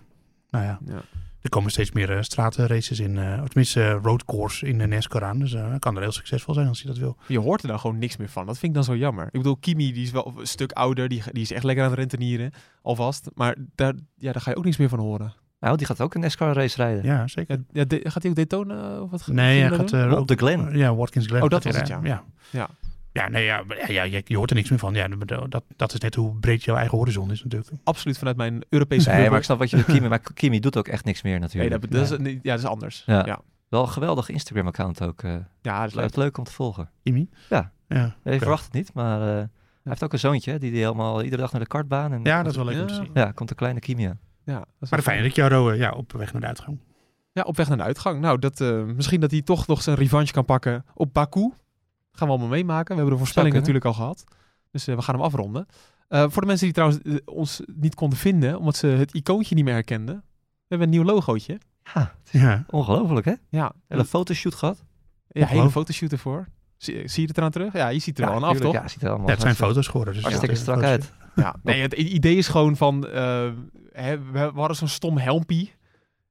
Nou 0.51 0.65
ja, 0.65 0.79
Ja. 0.85 1.01
er 1.41 1.49
komen 1.49 1.71
steeds 1.71 1.91
meer 1.91 2.11
eh, 2.17 2.21
stratenraces 2.21 2.99
in. 2.99 3.17
eh, 3.17 3.39
of 3.41 3.47
tenminste, 3.47 3.83
eh, 3.83 3.97
roadcourse 4.01 4.67
in 4.67 4.77
de 4.77 4.85
NASCAR 4.85 5.23
aan. 5.23 5.39
Dus 5.39 5.53
eh, 5.53 5.67
hij 5.69 5.79
kan 5.79 5.95
er 5.95 6.01
heel 6.01 6.11
succesvol 6.11 6.53
zijn 6.53 6.67
als 6.67 6.81
hij 6.81 6.91
dat 6.91 6.99
wil. 6.99 7.17
Je 7.27 7.39
hoort 7.39 7.61
er 7.61 7.67
dan 7.67 7.79
gewoon 7.79 7.97
niks 7.97 8.17
meer 8.17 8.29
van. 8.29 8.45
Dat 8.45 8.57
vind 8.57 8.67
ik 8.71 8.73
dan 8.73 8.83
zo 8.83 8.95
jammer. 8.95 9.25
Ik 9.25 9.31
bedoel, 9.31 9.55
Kimi 9.57 9.91
die 9.93 10.03
is 10.03 10.11
wel 10.11 10.33
een 10.37 10.47
stuk 10.47 10.71
ouder. 10.71 11.07
Die, 11.09 11.23
die 11.31 11.41
is 11.41 11.51
echt 11.51 11.63
lekker 11.63 11.83
aan 11.83 11.89
het 11.89 11.99
rentenieren. 11.99 12.51
Alvast. 12.81 13.29
Maar 13.33 13.55
daar, 13.75 13.93
ja, 14.17 14.31
daar 14.31 14.41
ga 14.41 14.49
je 14.51 14.57
ook 14.57 14.63
niks 14.65 14.77
meer 14.77 14.89
van 14.89 14.99
horen. 14.99 15.33
Nou, 15.59 15.77
die 15.77 15.85
gaat 15.85 16.01
ook 16.01 16.13
een 16.13 16.21
NASCAR 16.21 16.53
race 16.53 16.75
rijden. 16.77 17.03
Ja, 17.03 17.27
zeker. 17.27 17.55
Ja, 17.57 17.63
ja, 17.71 17.83
de- 17.85 18.01
gaat 18.09 18.21
hij 18.21 18.31
ook 18.31 18.37
Daytona? 18.37 19.01
Of 19.01 19.11
wat 19.11 19.27
Nee, 19.27 19.61
hij 19.61 19.69
gaat 19.77 20.17
Op 20.17 20.27
de 20.27 20.35
Glen. 20.35 20.77
Ja, 20.77 20.95
Watkins 20.95 21.25
Glen. 21.27 21.41
Oh, 21.43 21.49
dat 21.49 21.63
was 21.63 21.75
het, 21.75 21.87
rijden. 21.87 22.07
ja. 22.09 22.23
Ja. 22.49 22.69
Ja, 23.13 23.29
nee, 23.29 23.43
ja, 23.45 23.63
ja, 23.67 23.87
ja, 23.87 24.03
je, 24.03 24.21
je 24.25 24.37
hoort 24.37 24.49
er 24.49 24.55
niks 24.55 24.69
meer 24.69 24.79
van. 24.79 24.93
Ja, 24.93 25.07
dat, 25.49 25.63
dat 25.75 25.93
is 25.93 25.99
net 25.99 26.15
hoe 26.15 26.35
breed 26.39 26.63
jouw 26.63 26.75
eigen 26.75 26.97
horizon 26.97 27.31
is 27.31 27.43
natuurlijk. 27.43 27.71
Absoluut 27.83 28.17
vanuit 28.17 28.37
mijn 28.37 28.63
Europese 28.69 29.03
Nee, 29.05 29.11
bubbel. 29.13 29.29
maar 29.29 29.39
ik 29.39 29.45
snap 29.45 29.59
wat 29.59 29.69
je 29.69 29.75
bedoelt, 29.77 29.95
Kimi. 29.97 30.09
Maar 30.09 30.19
Kimi 30.33 30.59
doet 30.59 30.77
ook 30.77 30.87
echt 30.87 31.05
niks 31.05 31.21
meer 31.21 31.31
Nee, 31.31 31.41
natuurlijk. 31.41 31.81
dat, 31.81 31.91
dat 31.91 32.11
is, 32.11 32.17
nee, 32.17 32.39
ja, 32.43 32.51
dat 32.51 32.59
is 32.59 32.65
anders. 32.65 33.03
Ja. 33.05 33.17
Ja, 33.17 33.25
ja. 33.25 33.41
Wel 33.69 33.81
een 33.81 33.89
geweldig 33.89 34.29
Instagram-account 34.29 35.03
ook. 35.03 35.23
eh 35.23 35.35
dat 35.61 35.87
is 36.09 36.15
leuk. 36.15 36.37
om 36.37 36.43
te 36.43 36.51
volgen. 36.51 36.89
Imi? 37.03 37.29
Ja. 37.49 37.71
Ja, 37.87 38.15
Je 38.23 38.37
verwacht 38.39 38.63
het 38.63 38.73
niet, 38.73 38.93
maar 38.93 39.21
eh, 39.21 39.27
hij 39.35 39.47
heeft 39.83 40.03
ook 40.03 40.13
een 40.13 40.19
zoontje 40.19 40.59
die, 40.59 40.71
die 40.71 40.81
helemaal 40.81 41.23
iedere 41.23 41.41
dag 41.41 41.51
naar 41.51 41.61
de 41.61 41.67
kartbaan. 41.67 42.11
En 42.13 42.19
ja, 42.23 42.41
dat 42.43 42.51
is 42.51 42.57
wel 42.57 42.65
leuk 42.65 42.81
om 42.81 42.87
te 42.87 42.93
Ja. 42.93 42.99
zien. 43.03 43.09
Ja, 43.13 43.31
komt 43.31 43.49
een 43.49 43.55
kleine 43.55 43.79
Kimi 43.79 44.03
aan. 44.05 44.19
Ja, 44.45 44.53
dat 44.57 44.67
is 44.79 44.89
Maar 44.89 45.01
fijn 45.01 45.23
dat 45.23 45.35
Jaro 45.35 45.69
eh, 45.69 45.77
ja, 45.77 45.91
op 45.91 46.11
weg 46.11 46.31
naar 46.31 46.41
de 46.41 46.47
uitgang. 46.47 46.79
Ja, 47.31 47.41
op 47.43 47.57
weg 47.57 47.67
naar 47.67 47.77
de 47.77 47.83
uitgang. 47.83 48.19
Nou, 48.21 48.39
dat, 48.39 48.61
eh, 48.61 48.83
misschien 48.83 49.19
dat 49.19 49.31
hij 49.31 49.41
toch 49.41 49.67
nog 49.67 49.81
zijn 49.81 49.95
revanche 49.95 50.33
kan 50.33 50.45
pakken 50.45 50.85
op 50.93 51.13
Baku. 51.13 51.51
Gaan 52.21 52.29
we 52.29 52.35
allemaal 52.35 52.57
meemaken. 52.57 52.87
We 52.87 52.93
hebben 52.93 53.13
de 53.13 53.17
voorspelling 53.17 53.53
natuurlijk 53.55 53.85
al 53.85 53.93
gehad. 53.93 54.23
Dus 54.71 54.87
eh, 54.87 54.95
we 54.95 55.01
gaan 55.01 55.15
hem 55.15 55.23
afronden. 55.23 55.65
Eh, 56.07 56.25
voor 56.29 56.41
de 56.41 56.47
mensen 56.47 56.65
die 56.65 56.73
trouwens 56.75 57.01
eh, 57.01 57.15
ons 57.25 57.61
niet 57.75 57.95
konden 57.95 58.17
vinden, 58.17 58.59
omdat 58.59 58.75
ze 58.75 58.87
het 58.87 59.13
icoontje 59.13 59.55
niet 59.55 59.63
meer 59.63 59.73
herkenden. 59.73 60.15
We 60.15 60.65
hebben 60.67 60.87
een 60.87 60.93
nieuw 60.93 61.03
logootje. 61.03 61.59
Ja, 61.93 62.15
Ja, 62.31 62.65
ongelooflijk 62.69 63.25
hè? 63.25 63.33
Ja, 63.49 63.71
Hele 63.87 64.05
fotoshoot 64.05 64.55
gehad. 64.55 64.83
ja 65.27 65.45
hele 65.47 65.69
fotoshoot 65.69 66.11
ervoor. 66.11 66.47
Zie, 66.77 67.07
zie 67.07 67.21
je 67.21 67.27
het 67.27 67.37
eraan 67.37 67.51
terug? 67.51 67.73
Ja, 67.73 67.87
je 67.87 67.99
ziet 67.99 68.17
er 68.17 68.23
Ja, 68.23 68.29
wel 68.29 68.43
aan 68.43 68.49
af, 68.49 68.57
toch? 68.57 68.73
Ja, 68.73 68.87
ziet 68.87 69.01
er 69.01 69.09
allemaal 69.09 69.27
ja 69.27 69.33
het 69.33 69.41
zijn 69.41 69.55
foto's 69.55 69.87
geworden. 69.87 70.13
Dus 70.13 70.23
Hartstikke 70.23 70.55
ja, 70.55 70.61
strak 70.61 70.83
uit. 70.83 71.11
Ja, 71.35 71.55
nee, 71.63 71.81
het 71.81 71.93
idee 71.93 72.35
is 72.35 72.47
gewoon 72.47 72.75
van, 72.75 73.07
eh, 73.07 73.49
hè, 73.91 74.19
we, 74.19 74.51
we 74.53 74.59
hadden 74.59 74.77
zo'n 74.77 74.87
stom 74.87 75.17
helmpie. 75.17 75.73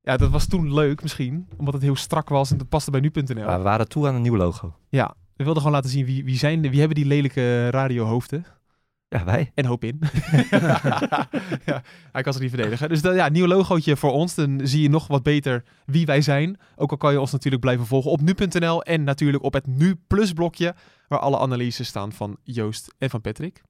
Ja, 0.03 0.16
dat 0.16 0.30
was 0.30 0.47
toen 0.47 0.74
leuk 0.74 1.03
misschien, 1.03 1.49
omdat 1.57 1.74
het 1.74 1.82
heel 1.82 1.97
strak 1.97 2.28
was 2.28 2.51
en 2.51 2.59
dat 2.59 2.68
paste 2.68 2.91
bij 2.91 3.01
nu.nl. 3.01 3.45
Maar 3.45 3.59
we 3.59 3.64
waren 3.64 3.88
toe 3.88 4.09
aan 4.09 4.14
een 4.14 4.22
nieuw 4.22 4.36
logo. 4.36 4.74
Ja, 4.88 5.14
we 5.41 5.47
wilden 5.47 5.62
gewoon 5.62 5.76
laten 5.76 5.91
zien 5.91 6.05
wie, 6.07 6.24
wie, 6.24 6.38
zijn, 6.38 6.61
wie 6.70 6.78
hebben 6.78 6.97
die 6.97 7.07
lelijke 7.07 7.70
radiohoofden. 7.70 8.45
Ja, 9.09 9.24
wij. 9.24 9.51
En 9.55 9.64
hoop 9.64 9.84
in. 9.84 9.99
ja, 11.66 11.82
hij 12.12 12.22
kan 12.22 12.32
ze 12.32 12.41
niet 12.41 12.51
verdedigen. 12.51 12.88
Dus 12.88 13.03
dat, 13.03 13.14
ja, 13.14 13.28
nieuw 13.28 13.47
logootje 13.47 13.97
voor 13.97 14.12
ons. 14.12 14.34
Dan 14.34 14.61
zie 14.62 14.82
je 14.82 14.88
nog 14.88 15.07
wat 15.07 15.22
beter 15.22 15.64
wie 15.86 16.07
wij 16.07 16.20
zijn. 16.20 16.59
Ook 16.76 16.91
al 16.91 16.97
kan 16.97 17.12
je 17.12 17.20
ons 17.20 17.32
natuurlijk 17.32 17.62
blijven 17.62 17.86
volgen 17.86 18.11
op 18.11 18.20
nu.nl. 18.20 18.82
En 18.82 19.05
natuurlijk 19.05 19.43
op 19.43 19.53
het 19.53 19.66
Nu 19.66 19.95
Plus 20.07 20.32
blokje. 20.32 20.74
Waar 21.09 21.18
alle 21.18 21.38
analyses 21.38 21.88
staan 21.88 22.12
van 22.12 22.36
Joost 22.43 22.95
en 22.99 23.11
van 23.11 23.20
Patrick. 23.20 23.62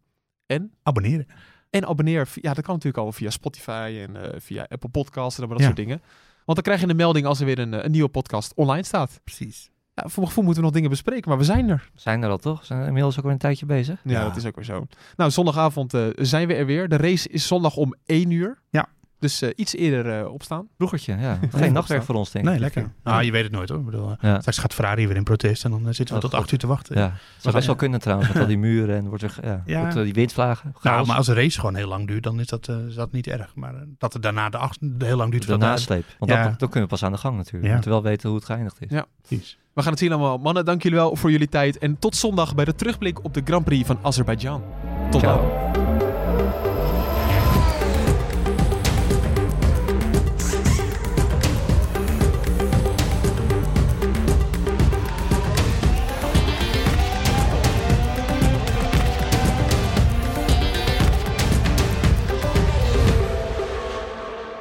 En, 0.47 0.73
Abonneren. 0.83 1.27
en 1.71 1.87
abonneer. 1.87 2.29
Ja, 2.35 2.55
dat 2.55 2.65
kan 2.65 2.75
natuurlijk 2.75 3.05
al 3.05 3.13
via 3.13 3.31
Spotify 3.31 4.05
en 4.09 4.17
eh, 4.33 4.41
via 4.41 4.67
Apple 4.69 4.91
Podcasts 4.91 5.41
en 5.41 5.49
dat 5.49 5.59
Ja. 5.59 5.65
soort 5.65 5.77
dingen. 5.77 6.03
Want 6.45 6.55
dan 6.59 6.63
krijg 6.63 6.81
je 6.81 6.89
een 6.89 6.97
melding 6.97 7.27
als 7.27 7.41
er 7.41 7.47
weer 7.47 7.59
een, 7.59 7.75
eh, 7.75 7.85
een 7.85 7.91
nieuwe 7.91 8.09
podcast 8.09 8.55
online 8.55 8.85
staat. 8.85 9.21
Precies. 9.25 9.71
Ja, 10.03 10.09
voor 10.09 10.17
mijn 10.19 10.27
gevoel 10.29 10.45
moeten 10.45 10.63
we 10.63 10.69
nog 10.69 10.77
dingen 10.77 10.91
bespreken, 10.91 11.29
maar 11.29 11.39
we 11.39 11.45
zijn 11.45 11.69
er. 11.69 11.91
We 11.95 12.01
zijn 12.01 12.23
er 12.23 12.31
al 12.31 12.37
toch? 12.39 12.61
We 12.61 12.67
zijn 12.67 12.87
inmiddels 12.87 13.17
ook 13.19 13.23
weer 13.23 13.33
een 13.33 13.39
tijdje 13.39 13.67
bezig. 13.67 14.01
Ja, 14.05 14.11
Ja. 14.13 14.25
dat 14.25 14.37
is 14.37 14.47
ook 14.47 14.55
weer 14.55 14.65
zo. 14.65 14.87
Nou, 15.17 15.31
zondagavond 15.31 15.95
eh, 15.95 16.07
zijn 16.15 16.49
we 16.49 16.55
er 16.55 16.67
weer. 16.67 16.89
De 16.89 16.97
race 16.97 17.29
is 17.29 17.47
zondag 17.47 17.77
om 17.77 17.95
1 18.07 18.31
uur. 18.31 18.59
Ja. 18.71 18.87
Dus 19.21 19.43
eh, 19.43 19.51
iets 19.57 19.75
eerder 19.77 20.19
eh, 20.21 20.33
opstaan. 20.33 20.69
Vroegertje, 20.77 21.17
ja. 21.17 21.39
Geen 21.57 21.73
nachtwerk 21.73 22.03
voor 22.03 22.15
ons 22.15 22.31
denk 22.31 22.45
ik. 22.45 22.51
Nee, 22.51 22.61
lekker. 22.61 22.93
Nou, 23.05 23.23
je 23.23 23.31
weet 23.33 23.43
het 23.43 23.53
nooit 23.53 23.69
hoor. 23.69 23.79
Ik 23.79 23.85
bedoel, 23.85 24.11
eh, 24.11 24.17
Ja. 24.21 24.39
Straks 24.41 24.59
gaat 24.59 24.75
Ferrari 24.75 25.07
weer 25.07 25.17
in 25.17 25.25
protest 25.25 25.65
en 25.65 25.71
dan 25.71 25.81
zitten 25.95 26.07
we 26.07 26.15
Oh, 26.15 26.21
tot 26.21 26.31
God. 26.31 26.41
acht 26.41 26.53
uur 26.53 26.59
te 26.59 26.67
wachten. 26.67 26.97
Ja, 26.99 27.03
het 27.05 27.43
zou 27.43 27.55
best 27.55 27.67
wel 27.67 27.77
kunnen 27.77 28.01
trouwens, 28.01 28.29
met 28.33 28.43
al 28.43 28.47
die 28.49 28.59
muren 28.59 28.97
en 28.97 29.09
wordt 29.09 29.23
er, 29.23 29.37
ja, 29.43 29.63
Ja. 29.67 29.81
wordt, 29.81 29.95
die 29.95 30.13
windvlagen. 30.13 30.75
Nou, 30.83 31.07
maar 31.07 31.17
als 31.17 31.27
een 31.29 31.35
race 31.35 31.59
gewoon 31.61 31.75
heel 31.75 31.89
lang 31.89 32.07
duurt, 32.07 32.23
dan 32.23 32.41
is 32.41 32.47
dat, 32.47 32.69
is 32.89 32.95
dat 32.95 33.13
niet 33.13 33.27
erg. 33.27 33.55
Maar 33.55 33.75
dat 33.99 34.13
het 34.13 34.23
daarna 34.23 34.49
de 34.49 34.59
acht, 34.59 34.79
heel 34.99 35.17
lang 35.17 35.31
duurt. 35.31 35.47
de 35.47 35.57
nasleep. 35.57 36.05
Want 36.19 36.31
Ja. 36.31 36.43
dat, 36.49 36.59
dan 36.59 36.69
kunnen 36.69 36.89
we 36.89 36.95
pas 36.95 37.05
aan 37.05 37.13
de 37.13 37.19
gang 37.19 37.37
natuurlijk. 37.37 37.63
Ja. 37.65 37.69
We 37.69 37.75
moeten 37.75 37.91
wel 37.91 38.03
weten 38.03 38.29
hoe 38.29 38.39
het 38.39 38.47
geëindigd 38.47 38.77
is. 38.81 38.91
Ja. 38.91 39.07
Precies. 39.27 39.59
We 39.75 39.83
gaan 39.83 39.91
het 39.91 40.01
zien 40.01 40.13
allemaal. 40.13 40.39
Mannen, 40.39 40.65
dank 40.65 40.83
jullie 40.83 40.99
wel 40.99 41.17
voor 41.17 41.31
jullie 41.31 41.49
tijd. 41.49 41.79
En 41.79 41.99
tot 41.99 42.17
zondag 42.17 42.55
bij 42.55 42.65
de 42.65 42.75
terugblik 42.75 43.25
op 43.25 43.35
de 43.35 43.41
Grand 43.45 43.65
Prix 43.65 43.87
van 43.87 43.99
Azerbeidzjan. 44.03 44.63
Tot 45.11 45.21
Ciao. 45.21 45.51
dan. 45.73 45.80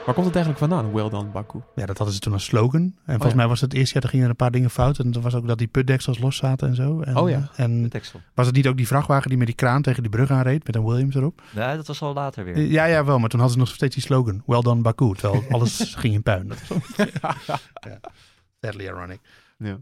Waar 0.09 0.17
komt 0.17 0.35
het 0.35 0.45
eigenlijk 0.45 0.73
vandaan? 0.73 0.93
Well 0.93 1.09
done, 1.09 1.29
Baku. 1.29 1.59
Ja, 1.75 1.85
dat 1.85 1.97
hadden 1.97 2.15
ze 2.15 2.21
toen 2.21 2.33
als 2.33 2.43
slogan. 2.45 2.81
En 2.81 2.93
volgens 3.05 3.23
Oh 3.23 3.29
ja. 3.29 3.35
mij 3.35 3.47
was 3.47 3.61
het 3.61 3.73
eerste 3.73 3.93
jaar, 3.93 4.03
er 4.03 4.09
gingen 4.09 4.23
er 4.25 4.29
een 4.31 4.35
paar 4.37 4.51
dingen 4.51 4.69
fout. 4.69 4.99
En 4.99 5.11
toen 5.11 5.21
was 5.21 5.35
ook 5.35 5.47
dat 5.47 5.57
die 5.57 5.67
putdeksels 5.67 6.19
los 6.19 6.35
zaten 6.37 6.67
en 6.67 6.75
zo. 6.75 7.01
En, 7.01 7.17
Oh 7.17 7.29
ja. 7.29 7.49
En 7.55 7.91
was 8.33 8.45
het 8.45 8.55
niet 8.55 8.67
ook 8.67 8.77
die 8.77 8.87
vrachtwagen 8.87 9.29
die 9.29 9.37
met 9.37 9.47
die 9.47 9.55
kraan 9.55 9.81
tegen 9.81 10.01
die 10.03 10.11
brug 10.11 10.31
aanreed, 10.31 10.65
met 10.65 10.75
een 10.75 10.85
Williams 10.85 11.15
erop? 11.15 11.41
Nee, 11.55 11.75
dat 11.75 11.87
was 11.87 12.01
al 12.01 12.13
later 12.13 12.43
weer. 12.43 12.57
Ja, 12.59 12.85
ja, 12.85 13.05
wel. 13.05 13.19
Maar 13.19 13.29
toen 13.29 13.39
hadden 13.39 13.57
ze 13.57 13.63
nog 13.65 13.73
steeds 13.75 13.95
die 13.95 14.03
slogan. 14.03 14.43
Well 14.45 14.61
done 14.61 14.81
Baku. 14.81 15.13
Terwijl 15.15 15.43
alles 15.51 15.95
ging 15.97 16.13
in 16.13 16.23
puin. 16.23 16.47
Dat 16.47 16.67
was 16.67 16.77
ja. 17.79 17.99
Sadly 18.61 18.83
ironic. 18.83 19.19
Ja. 19.57 19.77